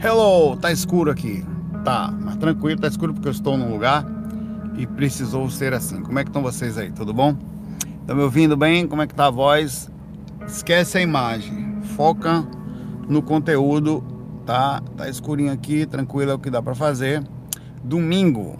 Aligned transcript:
Hello, 0.00 0.56
tá 0.56 0.70
escuro 0.70 1.10
aqui. 1.10 1.44
Tá, 1.84 2.14
mas 2.20 2.36
tranquilo, 2.36 2.80
tá 2.80 2.86
escuro 2.86 3.12
porque 3.12 3.26
eu 3.26 3.32
estou 3.32 3.56
num 3.56 3.72
lugar 3.72 4.06
e 4.76 4.86
precisou 4.86 5.50
ser 5.50 5.74
assim. 5.74 6.00
Como 6.02 6.16
é 6.20 6.22
que 6.22 6.30
estão 6.30 6.40
vocês 6.40 6.78
aí? 6.78 6.92
Tudo 6.92 7.12
bom? 7.12 7.36
Estão 8.00 8.14
me 8.14 8.22
ouvindo 8.22 8.56
bem? 8.56 8.86
Como 8.86 9.02
é 9.02 9.08
que 9.08 9.14
tá 9.14 9.26
a 9.26 9.30
voz? 9.30 9.90
Esquece 10.46 10.98
a 10.98 11.00
imagem, 11.00 11.82
foca 11.96 12.46
no 13.08 13.20
conteúdo, 13.20 14.04
tá? 14.46 14.80
Tá 14.96 15.08
escurinho 15.08 15.52
aqui, 15.52 15.84
tranquilo 15.84 16.30
é 16.30 16.34
o 16.34 16.38
que 16.38 16.48
dá 16.48 16.62
para 16.62 16.76
fazer. 16.76 17.20
Domingo, 17.82 18.56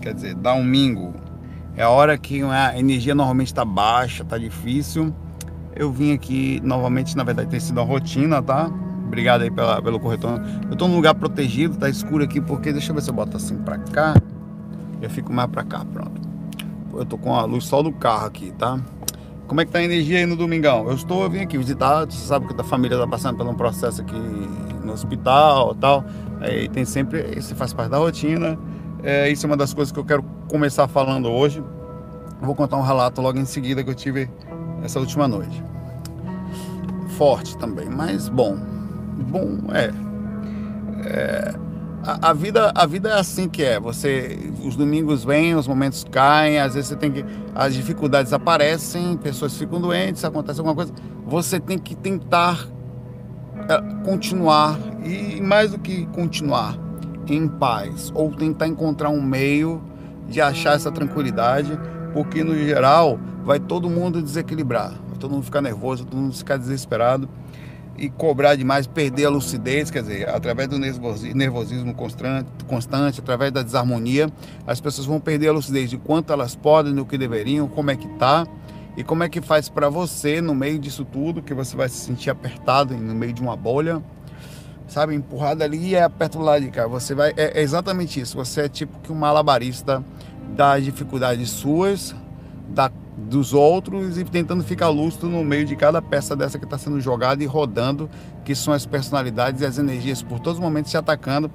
quer 0.00 0.14
dizer, 0.14 0.34
domingo 0.34 1.14
é 1.76 1.84
a 1.84 1.90
hora 1.90 2.18
que 2.18 2.42
a 2.42 2.76
energia 2.76 3.14
normalmente 3.14 3.48
está 3.48 3.64
baixa, 3.64 4.24
tá 4.24 4.36
difícil. 4.36 5.14
Eu 5.76 5.92
vim 5.92 6.12
aqui 6.12 6.60
novamente, 6.64 7.16
na 7.16 7.22
verdade 7.22 7.48
tem 7.48 7.60
sido 7.60 7.78
uma 7.78 7.86
rotina, 7.86 8.42
tá? 8.42 8.68
Obrigado 9.12 9.42
aí 9.42 9.50
pela, 9.50 9.82
pelo 9.82 10.00
corretor. 10.00 10.40
Eu 10.70 10.74
tô 10.74 10.88
num 10.88 10.96
lugar 10.96 11.14
protegido, 11.14 11.76
tá 11.76 11.86
escuro 11.86 12.24
aqui, 12.24 12.40
porque 12.40 12.72
deixa 12.72 12.92
eu 12.92 12.94
ver 12.94 13.02
se 13.02 13.10
eu 13.10 13.14
boto 13.14 13.36
assim 13.36 13.58
pra 13.58 13.76
cá. 13.76 14.14
Eu 15.02 15.10
fico 15.10 15.30
mais 15.30 15.50
pra 15.50 15.62
cá, 15.62 15.84
pronto. 15.84 16.18
Eu 16.94 17.04
tô 17.04 17.18
com 17.18 17.34
a 17.34 17.44
luz 17.44 17.66
só 17.66 17.82
do 17.82 17.92
carro 17.92 18.24
aqui, 18.24 18.52
tá? 18.52 18.80
Como 19.46 19.60
é 19.60 19.66
que 19.66 19.70
tá 19.70 19.80
a 19.80 19.84
energia 19.84 20.16
aí 20.16 20.24
no 20.24 20.34
domingão? 20.34 20.88
Eu 20.88 20.94
estou, 20.94 21.24
eu 21.24 21.28
vim 21.28 21.40
aqui 21.40 21.58
visitar, 21.58 22.06
você 22.06 22.26
sabe 22.26 22.46
que 22.46 22.58
a 22.58 22.64
família 22.64 22.96
tá 22.96 23.06
passando 23.06 23.36
por 23.36 23.46
um 23.46 23.54
processo 23.54 24.00
aqui 24.00 24.16
no 24.82 24.94
hospital 24.94 25.74
tal. 25.74 26.06
Aí 26.40 26.66
tem 26.70 26.86
sempre, 26.86 27.34
isso 27.36 27.54
faz 27.54 27.74
parte 27.74 27.90
da 27.90 27.98
rotina. 27.98 28.58
É, 29.02 29.28
isso 29.28 29.44
é 29.44 29.46
uma 29.46 29.58
das 29.58 29.74
coisas 29.74 29.92
que 29.92 29.98
eu 29.98 30.06
quero 30.06 30.24
começar 30.48 30.88
falando 30.88 31.28
hoje. 31.30 31.62
Vou 32.40 32.54
contar 32.54 32.78
um 32.78 32.82
relato 32.82 33.20
logo 33.20 33.38
em 33.38 33.44
seguida 33.44 33.84
que 33.84 33.90
eu 33.90 33.94
tive 33.94 34.30
essa 34.82 34.98
última 34.98 35.28
noite. 35.28 35.62
Forte 37.18 37.58
também, 37.58 37.90
mas 37.90 38.30
bom 38.30 38.71
bom, 39.22 39.58
é. 39.72 39.90
é 41.06 41.54
a, 42.04 42.30
a, 42.30 42.32
vida, 42.32 42.72
a 42.74 42.84
vida 42.84 43.10
é 43.10 43.18
assim 43.18 43.48
que 43.48 43.62
é. 43.62 43.78
Você, 43.78 44.52
os 44.64 44.74
domingos 44.74 45.24
vêm, 45.24 45.54
os 45.54 45.68
momentos 45.68 46.04
caem, 46.10 46.58
às 46.58 46.74
vezes 46.74 46.88
você 46.88 46.96
tem 46.96 47.12
que, 47.12 47.24
as 47.54 47.74
dificuldades 47.74 48.32
aparecem, 48.32 49.16
pessoas 49.16 49.56
ficam 49.56 49.80
doentes, 49.80 50.24
acontece 50.24 50.58
alguma 50.58 50.74
coisa. 50.74 50.92
Você 51.26 51.60
tem 51.60 51.78
que 51.78 51.94
tentar 51.94 52.66
é, 53.68 54.04
continuar 54.04 54.78
e 55.04 55.40
mais 55.40 55.70
do 55.70 55.78
que 55.78 56.06
continuar 56.06 56.76
em 57.28 57.46
paz 57.46 58.10
ou 58.14 58.32
tentar 58.32 58.66
encontrar 58.66 59.10
um 59.10 59.22
meio 59.22 59.80
de 60.28 60.40
achar 60.40 60.74
essa 60.74 60.90
tranquilidade, 60.90 61.78
porque 62.12 62.42
no 62.42 62.54
geral 62.54 63.18
vai 63.44 63.60
todo 63.60 63.88
mundo 63.88 64.20
desequilibrar, 64.20 64.90
vai 65.08 65.18
todo 65.18 65.30
mundo 65.30 65.44
ficar 65.44 65.60
nervoso, 65.60 66.04
todo 66.04 66.18
mundo 66.18 66.34
ficar 66.34 66.56
desesperado 66.56 67.28
e 67.96 68.08
cobrar 68.08 68.56
demais, 68.56 68.86
perder 68.86 69.26
a 69.26 69.30
lucidez, 69.30 69.90
quer 69.90 70.02
dizer, 70.02 70.28
através 70.28 70.68
do 70.68 70.78
nervosismo 70.78 71.94
constante, 71.94 72.48
constante, 72.66 73.20
através 73.20 73.52
da 73.52 73.62
desarmonia, 73.62 74.30
as 74.66 74.80
pessoas 74.80 75.06
vão 75.06 75.20
perder 75.20 75.48
a 75.48 75.52
lucidez 75.52 75.90
de 75.90 75.98
quanto 75.98 76.32
elas 76.32 76.56
podem, 76.56 76.94
do 76.94 77.04
que 77.04 77.18
deveriam, 77.18 77.68
como 77.68 77.90
é 77.90 77.96
que 77.96 78.08
tá 78.18 78.46
e 78.96 79.02
como 79.02 79.22
é 79.22 79.28
que 79.28 79.40
faz 79.40 79.68
para 79.68 79.88
você 79.88 80.40
no 80.40 80.54
meio 80.54 80.78
disso 80.78 81.04
tudo, 81.04 81.42
que 81.42 81.54
você 81.54 81.76
vai 81.76 81.88
se 81.88 81.96
sentir 81.96 82.30
apertado 82.30 82.96
no 82.96 83.14
meio 83.14 83.32
de 83.32 83.40
uma 83.40 83.56
bolha, 83.56 84.02
sabe, 84.86 85.14
empurrado 85.14 85.62
ali 85.62 85.90
e 85.90 85.94
é 85.94 86.02
aperta 86.02 86.38
do 86.38 86.44
lado 86.44 86.62
de 86.62 86.70
cá. 86.70 86.86
Você 86.86 87.14
vai 87.14 87.32
é, 87.36 87.58
é 87.58 87.62
exatamente 87.62 88.20
isso. 88.20 88.36
Você 88.36 88.62
é 88.62 88.68
tipo 88.68 88.98
que 89.00 89.10
um 89.10 89.14
malabarista 89.14 90.04
das 90.54 90.84
dificuldades 90.84 91.48
suas, 91.50 92.14
da 92.68 92.90
dos 93.16 93.52
outros 93.52 94.16
e 94.16 94.24
tentando 94.24 94.64
ficar 94.64 94.88
lúcido 94.88 95.28
no 95.28 95.44
meio 95.44 95.66
de 95.66 95.76
cada 95.76 96.00
peça 96.00 96.34
dessa 96.34 96.58
que 96.58 96.64
está 96.64 96.78
sendo 96.78 97.00
jogada 97.00 97.42
e 97.42 97.46
rodando, 97.46 98.08
que 98.44 98.54
são 98.54 98.72
as 98.72 98.86
personalidades 98.86 99.60
e 99.60 99.66
as 99.66 99.78
energias 99.78 100.22
por 100.22 100.40
todos 100.40 100.58
os 100.58 100.64
momentos 100.64 100.90
se 100.90 100.96
atacando. 100.96 101.50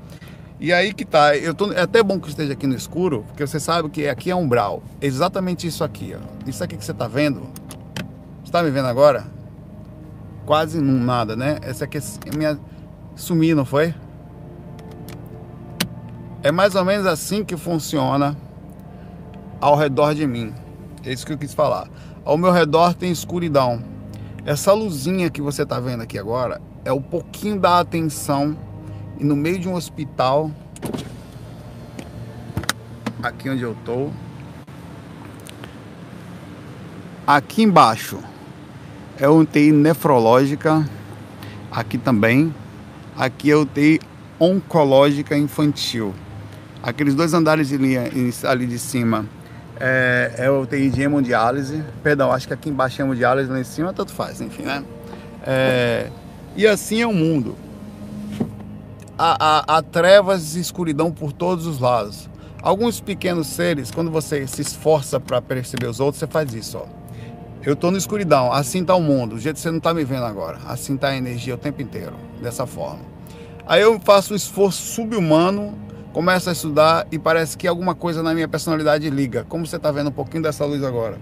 E 0.59 0.73
aí 0.73 0.93
que 0.93 1.05
tá, 1.05 1.35
eu 1.35 1.53
tô, 1.53 1.71
é 1.71 1.81
até 1.81 2.01
bom 2.01 2.19
que 2.19 2.29
esteja 2.29 2.53
aqui 2.53 2.65
no 2.65 2.75
escuro, 2.75 3.23
porque 3.27 3.45
você 3.45 3.59
sabe 3.59 3.89
que 3.89 4.07
aqui 4.07 4.31
é 4.31 4.35
umbral. 4.35 4.81
Exatamente 5.01 5.67
isso 5.67 5.83
aqui, 5.83 6.15
ó. 6.15 6.49
Isso 6.49 6.63
aqui 6.63 6.77
que 6.77 6.85
você 6.85 6.91
está 6.91 7.07
vendo, 7.07 7.41
você 8.41 8.45
está 8.45 8.63
me 8.63 8.71
vendo 8.71 8.87
agora? 8.87 9.25
Quase 10.45 10.79
nada, 10.79 11.35
né? 11.35 11.57
Essa 11.61 11.85
aqui 11.85 11.97
é 11.97 12.35
minha 12.35 12.59
sumir, 13.15 13.55
não 13.55 13.65
foi? 13.65 13.93
É 16.41 16.51
mais 16.51 16.75
ou 16.75 16.85
menos 16.85 17.05
assim 17.05 17.43
que 17.43 17.57
funciona 17.57 18.37
ao 19.59 19.75
redor 19.75 20.13
de 20.13 20.25
mim. 20.25 20.53
É 21.07 21.13
isso 21.13 21.25
que 21.25 21.31
eu 21.31 21.37
quis 21.37 21.53
falar. 21.53 21.87
Ao 22.25 22.37
meu 22.37 22.51
redor 22.51 22.93
tem 22.93 23.09
escuridão. 23.09 23.81
Essa 24.45 24.73
luzinha 24.73 25.29
que 25.29 25.41
você 25.41 25.63
está 25.63 25.79
vendo 25.79 26.03
aqui 26.03 26.19
agora 26.19 26.59
é 26.83 26.91
o 26.91 26.99
pouquinho 26.99 27.57
da 27.57 27.79
atenção 27.79 28.57
e 29.17 29.23
no 29.23 29.33
meio 29.33 29.57
de 29.57 29.69
um 29.69 29.73
hospital, 29.73 30.51
aqui 33.23 33.49
onde 33.49 33.63
eu 33.63 33.73
tô, 33.85 34.09
aqui 37.25 37.63
embaixo 37.63 38.19
é 39.17 39.29
UTI 39.29 39.71
nefrológica, 39.71 40.85
aqui 41.71 41.97
também, 41.97 42.53
aqui 43.15 43.49
é 43.49 43.55
UTI 43.55 44.01
oncológica 44.37 45.37
infantil. 45.37 46.13
Aqueles 46.83 47.15
dois 47.15 47.33
andares 47.33 47.71
ali 48.43 48.67
de 48.67 48.77
cima 48.77 49.25
é, 49.79 50.33
é 50.37 50.49
o 50.49 50.65
TI 50.65 50.89
de 50.89 51.01
hemodiálise. 51.01 51.83
Perdão, 52.03 52.31
acho 52.31 52.47
que 52.47 52.53
aqui 52.53 52.69
embaixo 52.69 53.01
é 53.01 53.05
hemodiálise, 53.05 53.49
lá 53.49 53.59
em 53.59 53.63
cima 53.63 53.93
tanto 53.93 54.11
faz, 54.11 54.41
enfim, 54.41 54.63
né? 54.63 54.83
É, 55.45 56.09
e 56.55 56.65
assim 56.67 57.01
é 57.01 57.07
o 57.07 57.13
mundo. 57.13 57.55
Há, 59.17 59.37
há, 59.39 59.77
há 59.77 59.81
trevas 59.81 60.55
e 60.55 60.59
escuridão 60.59 61.11
por 61.11 61.31
todos 61.31 61.65
os 61.65 61.79
lados. 61.79 62.29
Alguns 62.61 62.99
pequenos 62.99 63.47
seres, 63.47 63.91
quando 63.91 64.11
você 64.11 64.45
se 64.47 64.61
esforça 64.61 65.19
para 65.19 65.41
perceber 65.41 65.87
os 65.87 65.99
outros, 65.99 66.19
você 66.19 66.27
faz 66.27 66.53
isso, 66.53 66.77
ó. 66.77 66.85
Eu 67.63 67.73
estou 67.73 67.91
na 67.91 67.97
escuridão, 67.97 68.51
assim 68.51 68.81
está 68.81 68.95
o 68.95 69.01
mundo, 69.01 69.35
do 69.35 69.41
jeito 69.41 69.55
que 69.55 69.61
você 69.61 69.69
não 69.69 69.77
está 69.77 69.93
me 69.93 70.03
vendo 70.03 70.23
agora. 70.23 70.57
Assim 70.67 70.95
está 70.95 71.09
a 71.09 71.17
energia 71.17 71.55
o 71.55 71.57
tempo 71.57 71.81
inteiro, 71.81 72.13
dessa 72.41 72.65
forma. 72.65 73.01
Aí 73.65 73.81
eu 73.81 73.99
faço 73.99 74.33
um 74.33 74.35
esforço 74.35 74.81
subhumano 74.81 75.77
começo 76.17 76.49
a 76.49 76.51
estudar 76.51 77.05
e 77.11 77.19
parece 77.19 77.55
que 77.55 77.67
alguma 77.67 77.93
coisa 77.93 78.23
na 78.23 78.33
minha 78.33 78.47
personalidade 78.47 79.07
liga. 79.07 79.45
Como 79.47 79.67
você 79.67 79.75
está 79.75 79.91
vendo 79.91 80.07
um 80.07 80.11
pouquinho 80.11 80.41
dessa 80.41 80.65
luz 80.65 80.83
agora. 80.83 81.19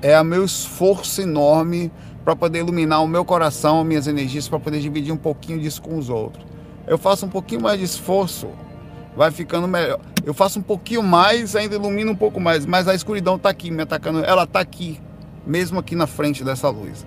É 0.00 0.18
o 0.18 0.24
meu 0.24 0.42
esforço 0.42 1.20
enorme 1.20 1.92
para 2.24 2.34
poder 2.34 2.60
iluminar 2.60 3.04
o 3.04 3.06
meu 3.06 3.26
coração, 3.26 3.84
minhas 3.84 4.06
energias, 4.06 4.48
para 4.48 4.58
poder 4.58 4.80
dividir 4.80 5.12
um 5.12 5.18
pouquinho 5.18 5.60
disso 5.60 5.82
com 5.82 5.98
os 5.98 6.08
outros. 6.08 6.46
Eu 6.86 6.96
faço 6.96 7.26
um 7.26 7.28
pouquinho 7.28 7.60
mais 7.60 7.78
de 7.78 7.84
esforço, 7.84 8.48
vai 9.14 9.30
ficando 9.30 9.68
melhor. 9.68 10.00
Eu 10.24 10.32
faço 10.32 10.58
um 10.58 10.62
pouquinho 10.62 11.02
mais, 11.02 11.54
ainda 11.54 11.74
ilumino 11.74 12.12
um 12.12 12.16
pouco 12.16 12.40
mais, 12.40 12.64
mas 12.64 12.88
a 12.88 12.94
escuridão 12.94 13.36
está 13.36 13.50
aqui 13.50 13.70
me 13.70 13.82
atacando. 13.82 14.24
Ela 14.24 14.44
está 14.44 14.60
aqui, 14.60 14.98
mesmo 15.46 15.78
aqui 15.78 15.94
na 15.94 16.06
frente 16.06 16.42
dessa 16.42 16.70
luz. 16.70 17.04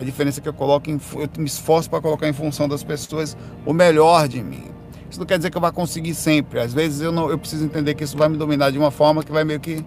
A 0.00 0.04
diferença 0.04 0.38
é 0.38 0.42
que 0.44 0.48
eu 0.48 0.54
coloco, 0.54 0.88
em, 0.88 1.00
eu 1.16 1.28
me 1.38 1.46
esforço 1.46 1.90
para 1.90 2.00
colocar 2.00 2.28
em 2.28 2.32
função 2.32 2.68
das 2.68 2.84
pessoas 2.84 3.36
o 3.66 3.72
melhor 3.72 4.28
de 4.28 4.40
mim. 4.40 4.77
Isso 5.10 5.18
não 5.18 5.26
quer 5.26 5.38
dizer 5.38 5.50
que 5.50 5.56
eu 5.56 5.60
vá 5.60 5.72
conseguir 5.72 6.14
sempre. 6.14 6.60
Às 6.60 6.74
vezes 6.74 7.00
eu, 7.00 7.10
não, 7.10 7.30
eu 7.30 7.38
preciso 7.38 7.64
entender 7.64 7.94
que 7.94 8.04
isso 8.04 8.16
vai 8.16 8.28
me 8.28 8.36
dominar 8.36 8.70
de 8.70 8.78
uma 8.78 8.90
forma 8.90 9.22
que 9.22 9.32
vai 9.32 9.44
meio 9.44 9.60
que 9.60 9.84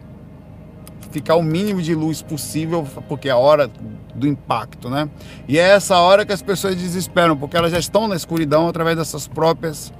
ficar 1.11 1.35
o 1.35 1.43
mínimo 1.43 1.81
de 1.81 1.93
luz 1.93 2.21
possível, 2.21 2.87
porque 3.07 3.27
é 3.27 3.31
a 3.31 3.37
hora 3.37 3.69
do 4.15 4.27
impacto, 4.27 4.89
né? 4.89 5.09
E 5.47 5.59
é 5.59 5.69
essa 5.69 5.99
hora 5.99 6.25
que 6.25 6.31
as 6.31 6.41
pessoas 6.41 6.75
desesperam, 6.75 7.35
porque 7.37 7.55
elas 7.55 7.71
já 7.71 7.79
estão 7.79 8.07
na 8.07 8.15
escuridão 8.15 8.67
através 8.67 8.97
dessas 8.97 9.27
próprias. 9.27 9.93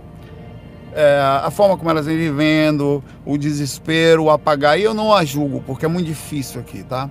É, 0.94 1.20
a 1.44 1.50
forma 1.52 1.78
como 1.78 1.90
elas 1.90 2.06
vêm 2.06 2.18
vivendo, 2.18 3.04
o 3.26 3.38
desespero, 3.38 4.24
o 4.24 4.30
apagar. 4.30 4.80
E 4.80 4.84
eu 4.84 4.94
não 4.94 5.14
a 5.14 5.24
julgo, 5.24 5.62
porque 5.66 5.86
é 5.86 5.88
muito 5.88 6.08
difícil 6.08 6.60
aqui, 6.60 6.84
tá? 6.84 7.10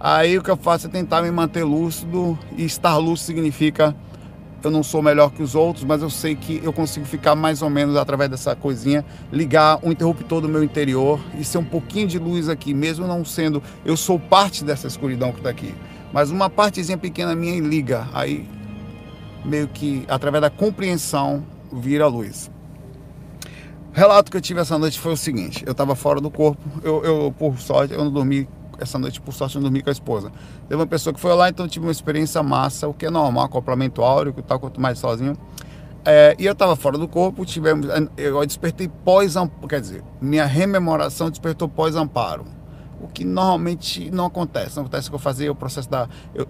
Aí 0.00 0.38
o 0.38 0.42
que 0.42 0.50
eu 0.50 0.56
faço 0.56 0.86
é 0.86 0.90
tentar 0.90 1.22
me 1.22 1.30
manter 1.30 1.64
lúcido, 1.64 2.38
e 2.56 2.64
estar 2.64 2.96
lúcido 2.96 3.26
significa 3.26 3.96
eu 4.62 4.70
não 4.70 4.82
sou 4.82 5.02
melhor 5.02 5.30
que 5.30 5.42
os 5.42 5.54
outros, 5.54 5.84
mas 5.84 6.02
eu 6.02 6.10
sei 6.10 6.34
que 6.34 6.60
eu 6.62 6.72
consigo 6.72 7.06
ficar 7.06 7.34
mais 7.34 7.62
ou 7.62 7.70
menos 7.70 7.96
através 7.96 8.30
dessa 8.30 8.56
coisinha, 8.56 9.04
ligar 9.32 9.78
o 9.82 9.90
interruptor 9.90 10.40
do 10.40 10.48
meu 10.48 10.62
interior 10.62 11.20
e 11.38 11.44
ser 11.44 11.58
um 11.58 11.64
pouquinho 11.64 12.08
de 12.08 12.18
luz 12.18 12.48
aqui, 12.48 12.74
mesmo 12.74 13.06
não 13.06 13.24
sendo, 13.24 13.62
eu 13.84 13.96
sou 13.96 14.18
parte 14.18 14.64
dessa 14.64 14.86
escuridão 14.86 15.30
que 15.32 15.38
está 15.38 15.50
aqui, 15.50 15.74
mas 16.12 16.30
uma 16.30 16.50
partezinha 16.50 16.98
pequena 16.98 17.34
minha 17.34 17.60
liga, 17.60 18.08
aí 18.12 18.48
meio 19.44 19.68
que 19.68 20.04
através 20.08 20.42
da 20.42 20.50
compreensão 20.50 21.44
vira 21.72 22.06
luz. 22.06 22.50
O 23.92 23.96
relato 23.98 24.30
que 24.30 24.36
eu 24.36 24.40
tive 24.40 24.60
essa 24.60 24.78
noite 24.78 24.98
foi 24.98 25.12
o 25.12 25.16
seguinte: 25.16 25.64
eu 25.66 25.72
estava 25.72 25.94
fora 25.94 26.20
do 26.20 26.30
corpo, 26.30 26.62
eu, 26.82 27.04
eu 27.04 27.34
por 27.36 27.58
sorte 27.58 27.94
eu 27.94 28.04
não 28.04 28.12
dormi 28.12 28.48
essa 28.78 28.98
noite, 28.98 29.20
por 29.20 29.34
sorte, 29.34 29.56
eu 29.56 29.62
dormi 29.62 29.82
com 29.82 29.90
a 29.90 29.92
esposa. 29.92 30.32
Teve 30.68 30.80
uma 30.80 30.86
pessoa 30.86 31.12
que 31.12 31.20
foi 31.20 31.34
lá, 31.34 31.48
então 31.48 31.66
tive 31.68 31.86
uma 31.86 31.92
experiência 31.92 32.42
massa, 32.42 32.88
o 32.88 32.94
que 32.94 33.06
é 33.06 33.10
normal, 33.10 33.44
acoplamento 33.44 34.02
áureo, 34.02 34.32
tal, 34.46 34.58
quanto 34.60 34.80
mais 34.80 34.98
sozinho. 34.98 35.36
É, 36.04 36.34
e 36.38 36.46
eu 36.46 36.52
estava 36.52 36.76
fora 36.76 36.96
do 36.96 37.08
corpo, 37.08 37.44
tivemos, 37.44 37.86
eu 38.16 38.44
despertei 38.46 38.88
pós-amparo, 39.04 39.68
quer 39.68 39.80
dizer, 39.80 40.02
minha 40.20 40.46
rememoração 40.46 41.28
despertou 41.28 41.68
pós-amparo. 41.68 42.46
O 43.00 43.08
que 43.08 43.24
normalmente 43.24 44.10
não 44.10 44.26
acontece. 44.26 44.76
Não 44.76 44.82
acontece 44.82 45.08
que 45.08 45.14
eu 45.14 45.20
fazia 45.20 45.52
o 45.52 45.54
processo 45.54 45.88
da. 45.88 46.08
Eu, 46.34 46.46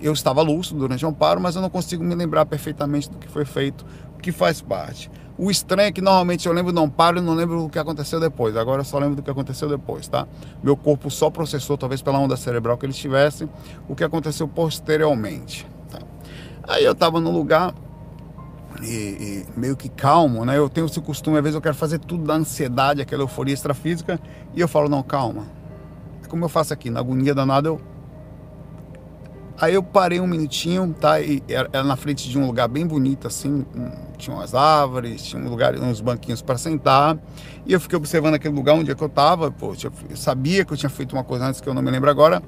Eu 0.00 0.12
estava 0.12 0.42
lúcido 0.42 0.78
durante 0.78 1.04
o 1.04 1.08
amparo, 1.08 1.40
mas 1.40 1.56
eu 1.56 1.62
não 1.62 1.68
consigo 1.68 2.04
me 2.04 2.14
lembrar 2.14 2.46
perfeitamente 2.46 3.10
do 3.10 3.18
que 3.18 3.26
foi 3.26 3.44
feito, 3.44 3.84
o 4.16 4.20
que 4.20 4.30
faz 4.30 4.60
parte. 4.62 5.10
O 5.38 5.52
estranho 5.52 5.88
é 5.88 5.92
que 5.92 6.00
normalmente 6.00 6.48
eu 6.48 6.52
lembro 6.52 6.72
do 6.72 6.80
amparo 6.80 7.18
e 7.18 7.20
não 7.20 7.32
lembro 7.32 7.62
do 7.62 7.68
que 7.68 7.78
aconteceu 7.78 8.18
depois. 8.18 8.56
Agora 8.56 8.80
eu 8.80 8.84
só 8.84 8.98
lembro 8.98 9.14
do 9.14 9.22
que 9.22 9.30
aconteceu 9.30 9.68
depois, 9.68 10.08
tá? 10.08 10.26
Meu 10.60 10.76
corpo 10.76 11.08
só 11.10 11.30
processou, 11.30 11.78
talvez 11.78 12.02
pela 12.02 12.18
onda 12.18 12.36
cerebral 12.36 12.76
que 12.76 12.84
ele 12.84 12.92
tivesse, 12.92 13.48
o 13.88 13.94
que 13.94 14.02
aconteceu 14.02 14.48
posteriormente. 14.48 15.64
Tá? 15.88 16.00
Aí 16.64 16.84
eu 16.84 16.90
estava 16.90 17.20
no 17.20 17.30
lugar 17.30 17.72
e, 18.82 18.86
e, 18.86 19.46
meio 19.56 19.76
que 19.76 19.88
calmo, 19.88 20.44
né? 20.44 20.58
Eu 20.58 20.68
tenho 20.68 20.86
esse 20.86 21.00
costume, 21.00 21.36
às 21.36 21.42
vezes 21.42 21.54
eu 21.54 21.62
quero 21.62 21.76
fazer 21.76 22.00
tudo 22.00 22.24
da 22.24 22.34
ansiedade, 22.34 23.00
aquela 23.00 23.22
euforia 23.22 23.54
extrafísica, 23.54 24.20
e 24.56 24.60
eu 24.60 24.66
falo, 24.66 24.88
não, 24.88 25.04
calma. 25.04 25.46
É 26.24 26.26
como 26.26 26.44
eu 26.44 26.48
faço 26.48 26.72
aqui, 26.72 26.90
na 26.90 26.98
agonia 26.98 27.32
danada 27.32 27.68
eu 27.68 27.80
Aí 29.60 29.74
eu 29.74 29.82
parei 29.82 30.20
um 30.20 30.26
minutinho, 30.26 30.94
tá? 31.00 31.20
E 31.20 31.42
era, 31.48 31.82
na 31.82 31.96
frente 31.96 32.28
de 32.28 32.38
um 32.38 32.46
lugar 32.46 32.68
bem 32.68 32.86
bonito, 32.86 33.26
assim, 33.26 33.66
tinha 34.16 34.36
umas 34.36 34.54
árvores, 34.54 35.24
tinha 35.24 35.42
um 35.42 35.48
lugar, 35.48 35.74
uns 35.74 36.00
banquinhos 36.00 36.40
para 36.40 36.56
sentar. 36.56 37.18
E 37.66 37.72
eu 37.72 37.80
fiquei 37.80 37.96
observando 37.96 38.34
aquele 38.34 38.54
lugar 38.54 38.74
onde 38.74 38.92
é 38.92 38.94
que 38.94 39.02
eu 39.02 39.08
tava, 39.08 39.50
pô, 39.50 39.74
eu 40.08 40.16
sabia 40.16 40.64
que 40.64 40.72
eu 40.72 40.76
tinha 40.76 40.88
feito 40.88 41.12
uma 41.14 41.24
coisa 41.24 41.46
antes 41.46 41.60
que 41.60 41.68
eu 41.68 41.74
não 41.74 41.82
me 41.82 41.90
lembro 41.90 42.08
agora. 42.08 42.40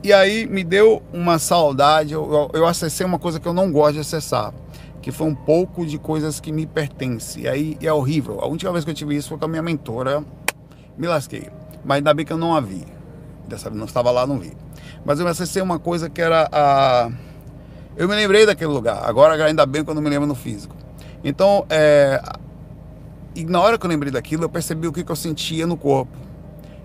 E 0.00 0.12
aí 0.12 0.46
me 0.46 0.62
deu 0.62 1.02
uma 1.12 1.40
saudade, 1.40 2.12
eu, 2.12 2.32
eu, 2.32 2.60
eu 2.60 2.66
acessei 2.66 3.04
uma 3.04 3.18
coisa 3.18 3.40
que 3.40 3.48
eu 3.48 3.52
não 3.52 3.72
gosto 3.72 3.94
de 3.94 4.00
acessar, 4.00 4.54
que 5.02 5.10
foi 5.10 5.26
um 5.26 5.34
pouco 5.34 5.84
de 5.84 5.98
coisas 5.98 6.38
que 6.38 6.52
me 6.52 6.66
pertencem. 6.66 7.44
E 7.44 7.48
aí 7.48 7.78
é 7.82 7.92
horrível. 7.92 8.38
A 8.40 8.46
última 8.46 8.70
vez 8.70 8.84
que 8.84 8.92
eu 8.92 8.94
tive 8.94 9.16
isso 9.16 9.30
foi 9.30 9.38
com 9.38 9.46
a 9.46 9.48
minha 9.48 9.62
mentora, 9.62 10.22
me 10.96 11.08
lasquei. 11.08 11.48
Mas 11.84 11.96
ainda 11.96 12.14
bem 12.14 12.24
que 12.24 12.32
eu 12.32 12.38
não 12.38 12.54
a 12.54 12.60
vi. 12.60 12.84
Dessa 13.48 13.68
vez 13.68 13.76
não 13.76 13.86
estava 13.86 14.12
lá, 14.12 14.24
não 14.24 14.38
vi. 14.38 14.63
Mas 15.04 15.20
eu 15.20 15.26
acessei 15.26 15.62
uma 15.62 15.78
coisa 15.78 16.08
que 16.08 16.20
era 16.20 16.48
a. 16.50 17.10
Eu 17.96 18.08
me 18.08 18.14
lembrei 18.14 18.44
daquele 18.44 18.70
lugar. 18.70 19.02
Agora, 19.04 19.42
ainda 19.44 19.64
bem 19.66 19.84
quando 19.84 20.02
me 20.02 20.10
lembro 20.10 20.26
no 20.26 20.34
físico. 20.34 20.74
Então, 21.22 21.64
é... 21.70 22.20
e 23.34 23.44
na 23.44 23.60
hora 23.60 23.78
que 23.78 23.86
eu 23.86 23.90
lembrei 23.90 24.12
daquilo, 24.12 24.44
eu 24.44 24.48
percebi 24.48 24.86
o 24.86 24.92
que, 24.92 25.04
que 25.04 25.12
eu 25.12 25.16
sentia 25.16 25.66
no 25.66 25.76
corpo. 25.76 26.24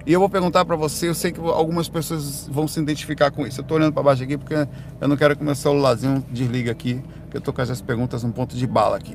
E 0.05 0.13
eu 0.13 0.19
vou 0.19 0.29
perguntar 0.29 0.65
para 0.65 0.75
você, 0.75 1.09
eu 1.09 1.13
sei 1.13 1.31
que 1.31 1.39
algumas 1.39 1.89
pessoas 1.89 2.47
vão 2.49 2.67
se 2.67 2.79
identificar 2.79 3.31
com 3.31 3.45
isso. 3.45 3.59
Eu 3.59 3.63
estou 3.63 3.77
olhando 3.77 3.93
para 3.93 4.01
baixo 4.01 4.23
aqui 4.23 4.37
porque 4.37 4.55
eu 4.99 5.07
não 5.07 5.17
quero 5.17 5.35
que 5.35 5.43
meu 5.43 5.53
celularzinho 5.53 6.23
desliga 6.31 6.71
aqui, 6.71 7.01
porque 7.23 7.37
eu 7.37 7.39
estou 7.39 7.53
com 7.53 7.61
essas 7.61 7.81
perguntas 7.81 8.23
um 8.23 8.31
ponto 8.31 8.55
de 8.55 8.65
bala 8.65 8.97
aqui. 8.97 9.13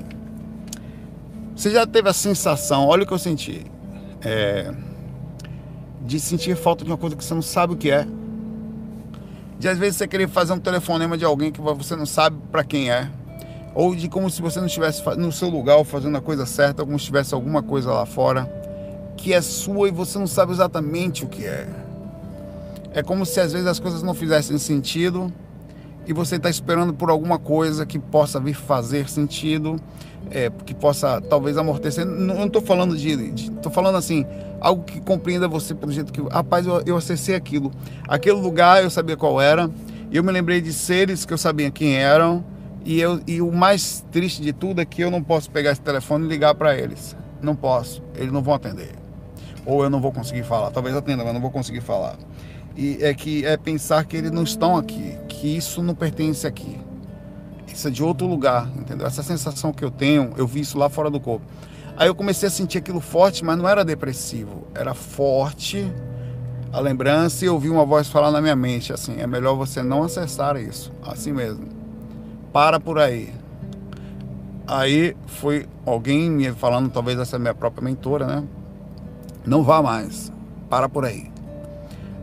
Você 1.57 1.71
já 1.71 1.87
teve 1.87 2.09
a 2.09 2.13
sensação, 2.13 2.87
olha 2.87 3.05
o 3.05 3.07
que 3.07 3.13
eu 3.13 3.19
senti, 3.19 3.65
é... 4.21 4.73
de 6.03 6.21
sentir 6.21 6.55
falta 6.57 6.85
de 6.85 6.91
uma 6.91 6.99
coisa 6.99 7.17
que 7.17 7.25
você 7.25 7.33
não 7.33 7.43
sabe 7.43 7.73
o 7.73 7.77
que 7.77 7.91
é, 7.91 8.07
de 9.65 9.69
às 9.71 9.79
vezes 9.79 9.97
você 9.97 10.07
querer 10.07 10.29
fazer 10.29 10.53
um 10.53 10.59
telefonema 10.59 11.17
de 11.17 11.25
alguém 11.25 11.51
que 11.51 11.59
você 11.59 11.97
não 11.97 12.05
sabe 12.05 12.37
para 12.53 12.63
quem 12.63 12.91
é, 12.91 13.09
ou 13.75 13.97
de 13.97 14.11
como 14.11 14.29
se 14.29 14.43
você 14.43 14.59
não 14.59 14.67
estivesse 14.67 15.03
no 15.17 15.33
seu 15.33 15.49
lugar 15.49 15.83
fazendo 15.87 16.19
a 16.19 16.21
coisa 16.21 16.45
certa, 16.45 16.83
ou 16.83 16.87
como 16.87 16.99
se 16.99 17.07
tivesse 17.07 17.33
alguma 17.33 17.63
coisa 17.63 17.91
lá 17.91 18.05
fora 18.05 18.45
que 19.17 19.33
é 19.33 19.41
sua 19.41 19.89
e 19.89 19.91
você 19.91 20.19
não 20.19 20.27
sabe 20.27 20.53
exatamente 20.53 21.25
o 21.25 21.29
que 21.29 21.47
é. 21.47 21.67
É 22.93 23.03
como 23.03 23.25
se 23.25 23.41
às 23.41 23.55
vezes 23.55 23.67
as 23.67 23.81
coisas 23.81 24.03
não 24.03 24.13
fizessem 24.13 24.59
sentido 24.59 25.33
e 26.07 26.13
você 26.13 26.37
está 26.37 26.51
esperando 26.51 26.93
por 26.93 27.11
alguma 27.11 27.39
coisa 27.39 27.87
que 27.87 27.99
possa 27.99 28.39
vir 28.39 28.55
fazer 28.55 29.09
sentido, 29.09 29.77
é, 30.31 30.51
que 30.65 30.75
possa 30.75 31.21
talvez 31.21 31.57
amortecer. 31.57 32.05
Não 32.05 32.47
estou 32.47 32.63
falando 32.63 32.97
de. 32.97 33.11
Estou 33.11 33.73
falando 33.73 33.97
assim, 33.97 34.27
algo 34.61 34.85
que 34.85 35.01
compreenda 35.01 35.49
você 35.49 35.75
pelo 35.75 35.93
jeito 35.93 36.13
que. 36.13 36.21
Rapaz, 36.23 36.67
eu, 36.67 36.83
eu 36.87 36.97
acessei 36.97 37.35
aquilo. 37.35 37.71
Aquele 38.07 38.37
lugar 38.37 38.83
eu 38.83 38.91
sabia 38.91 39.17
qual 39.17 39.41
era. 39.41 39.71
Eu 40.13 40.23
me 40.23 40.31
lembrei 40.31 40.61
de 40.61 40.73
seres 40.73 41.25
que 41.25 41.33
eu 41.33 41.39
sabia 41.39 41.71
quem 41.71 41.97
eram. 41.97 42.45
E, 42.85 43.01
eu, 43.01 43.21
e 43.27 43.41
o 43.41 43.51
mais 43.51 44.05
triste 44.13 44.43
de 44.43 44.53
tudo 44.53 44.81
é 44.81 44.85
que 44.85 45.03
eu 45.03 45.11
não 45.11 45.23
posso 45.23 45.51
pegar 45.51 45.73
esse 45.73 45.81
telefone 45.81 46.27
e 46.27 46.29
ligar 46.29 46.55
para 46.55 46.77
eles. 46.79 47.17
Não 47.41 47.57
posso. 47.57 48.03
Eles 48.15 48.31
não 48.31 48.43
vão 48.43 48.55
atender. 48.55 48.93
Ou 49.65 49.83
eu 49.83 49.89
não 49.89 50.01
vou 50.01 50.13
conseguir 50.13 50.43
falar. 50.43 50.71
Talvez 50.71 50.95
atenda, 50.95 51.25
mas 51.25 51.33
não 51.33 51.41
vou 51.41 51.51
conseguir 51.51 51.81
falar 51.81 52.17
e 52.77 52.99
é 53.01 53.15
que 53.15 53.45
é 53.47 53.57
pensar 53.57 54.05
que 54.05 54.17
eles 54.17 54.31
não 54.31 54.43
estão 54.43 54.77
aqui, 54.77 55.17
que 55.45 55.49
isso 55.49 55.83
não 55.83 55.95
pertence 55.95 56.47
aqui. 56.47 56.81
Isso 57.69 57.87
é 57.87 57.91
de 57.91 58.03
outro 58.03 58.27
lugar, 58.27 58.67
entendeu? 58.79 59.07
Essa 59.07 59.23
sensação 59.23 59.75
que 59.75 59.85
eu 59.85 59.91
tenho, 59.91 60.33
eu 60.39 60.47
vi 60.47 60.61
isso 60.61 60.79
lá 60.79 60.89
fora 60.89 61.11
do 61.11 61.21
corpo. 61.21 61.45
Aí 61.99 62.09
eu 62.09 62.15
comecei 62.15 62.49
a 62.49 62.51
sentir 62.51 62.79
aquilo 62.79 62.99
forte, 62.99 63.45
mas 63.45 63.59
não 63.59 63.69
era 63.69 63.85
depressivo, 63.85 64.67
era 64.75 64.95
forte 64.95 65.93
a 66.73 66.81
lembrança 66.81 67.45
e 67.45 67.49
eu 67.49 67.53
ouvi 67.53 67.69
uma 67.69 67.85
voz 67.85 68.09
falar 68.09 68.31
na 68.31 68.41
minha 68.41 68.57
mente 68.57 68.91
assim: 68.91 69.21
é 69.21 69.27
melhor 69.27 69.55
você 69.55 69.83
não 69.83 70.03
acessar 70.03 70.57
isso, 70.57 70.91
assim 71.03 71.31
mesmo. 71.31 71.67
Para 72.51 72.81
por 72.81 72.99
aí. 72.99 73.31
Aí 74.67 75.15
foi 75.27 75.67
alguém 75.85 76.31
me 76.31 76.53
falando, 76.53 76.89
talvez 76.89 77.19
essa 77.19 77.37
é 77.37 77.39
minha 77.39 77.55
própria 77.55 77.85
mentora, 77.85 78.27
né? 78.27 78.45
Não 79.45 79.63
vá 79.63 79.83
mais, 79.83 80.33
para 80.71 80.89
por 80.89 81.05
aí. 81.05 81.31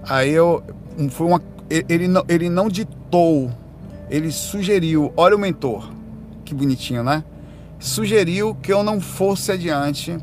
Aí 0.09 0.31
eu 0.31 0.63
foi 1.11 1.27
uma 1.27 1.39
ele 1.69 2.07
não, 2.07 2.25
ele 2.27 2.49
não 2.49 2.67
ditou, 2.67 3.00
ele 4.09 4.31
sugeriu, 4.31 5.13
olha 5.15 5.35
o 5.35 5.39
mentor, 5.39 5.89
que 6.43 6.53
bonitinho, 6.53 7.03
né? 7.03 7.23
Sugeriu 7.79 8.55
que 8.55 8.71
eu 8.71 8.83
não 8.83 9.01
fosse 9.01 9.51
adiante, 9.51 10.17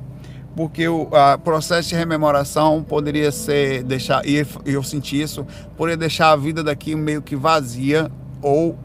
porque 0.55 0.88
o 0.88 1.08
processo 1.44 1.88
de 1.88 1.94
rememoração 1.94 2.82
poderia 2.82 3.31
ser 3.31 3.82
deixar 3.82 4.26
e 4.26 4.44
eu 4.67 4.82
senti 4.82 5.20
isso, 5.20 5.46
poderia 5.76 5.96
deixar 5.96 6.32
a 6.32 6.37
vida 6.37 6.62
daqui 6.62 6.94
meio 6.94 7.23
que 7.23 7.37
vazia 7.37 8.11
ou 8.43 8.76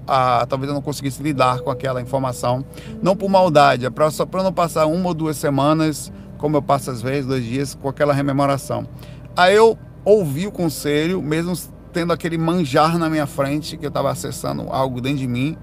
talvez 0.50 0.70
eu 0.70 0.74
não 0.74 0.82
conseguisse 0.82 1.22
lidar 1.22 1.62
com 1.62 1.70
aquela 1.70 2.02
informação, 2.02 2.66
não 3.02 3.16
por 3.16 3.30
maldade, 3.30 3.86
é 3.86 3.90
pra, 3.90 4.10
só 4.10 4.26
para 4.26 4.44
não 4.44 4.54
passar 4.54 4.86
uma 4.88 5.10
ou 5.10 5.14
duas 5.14 5.38
semanas, 5.38 6.12
como 6.38 6.58
eu 6.58 6.62
passo 6.62 6.92
às 6.92 7.02
vezes, 7.02 7.26
dois 7.26 7.44
dias, 7.44 7.76
com 7.76 7.88
aquela 7.88 8.14
rememoração. 8.14 8.88
Aí 9.36 9.56
eu 9.56 9.78
ouvi 10.04 10.48
o 10.48 10.52
conselho, 10.52 11.22
mesmo 11.22 11.54
tendo 11.94 12.12
aquele 12.12 12.38
manjar 12.38 12.98
na 12.98 13.10
minha 13.10 13.28
frente, 13.28 13.78
que 13.78 13.86
eu 13.86 13.90
estava 13.90 14.12
acessando 14.12 14.64
algo 14.70 15.00
dentro 15.00 15.20
de 15.20 15.28
mim, 15.28 15.56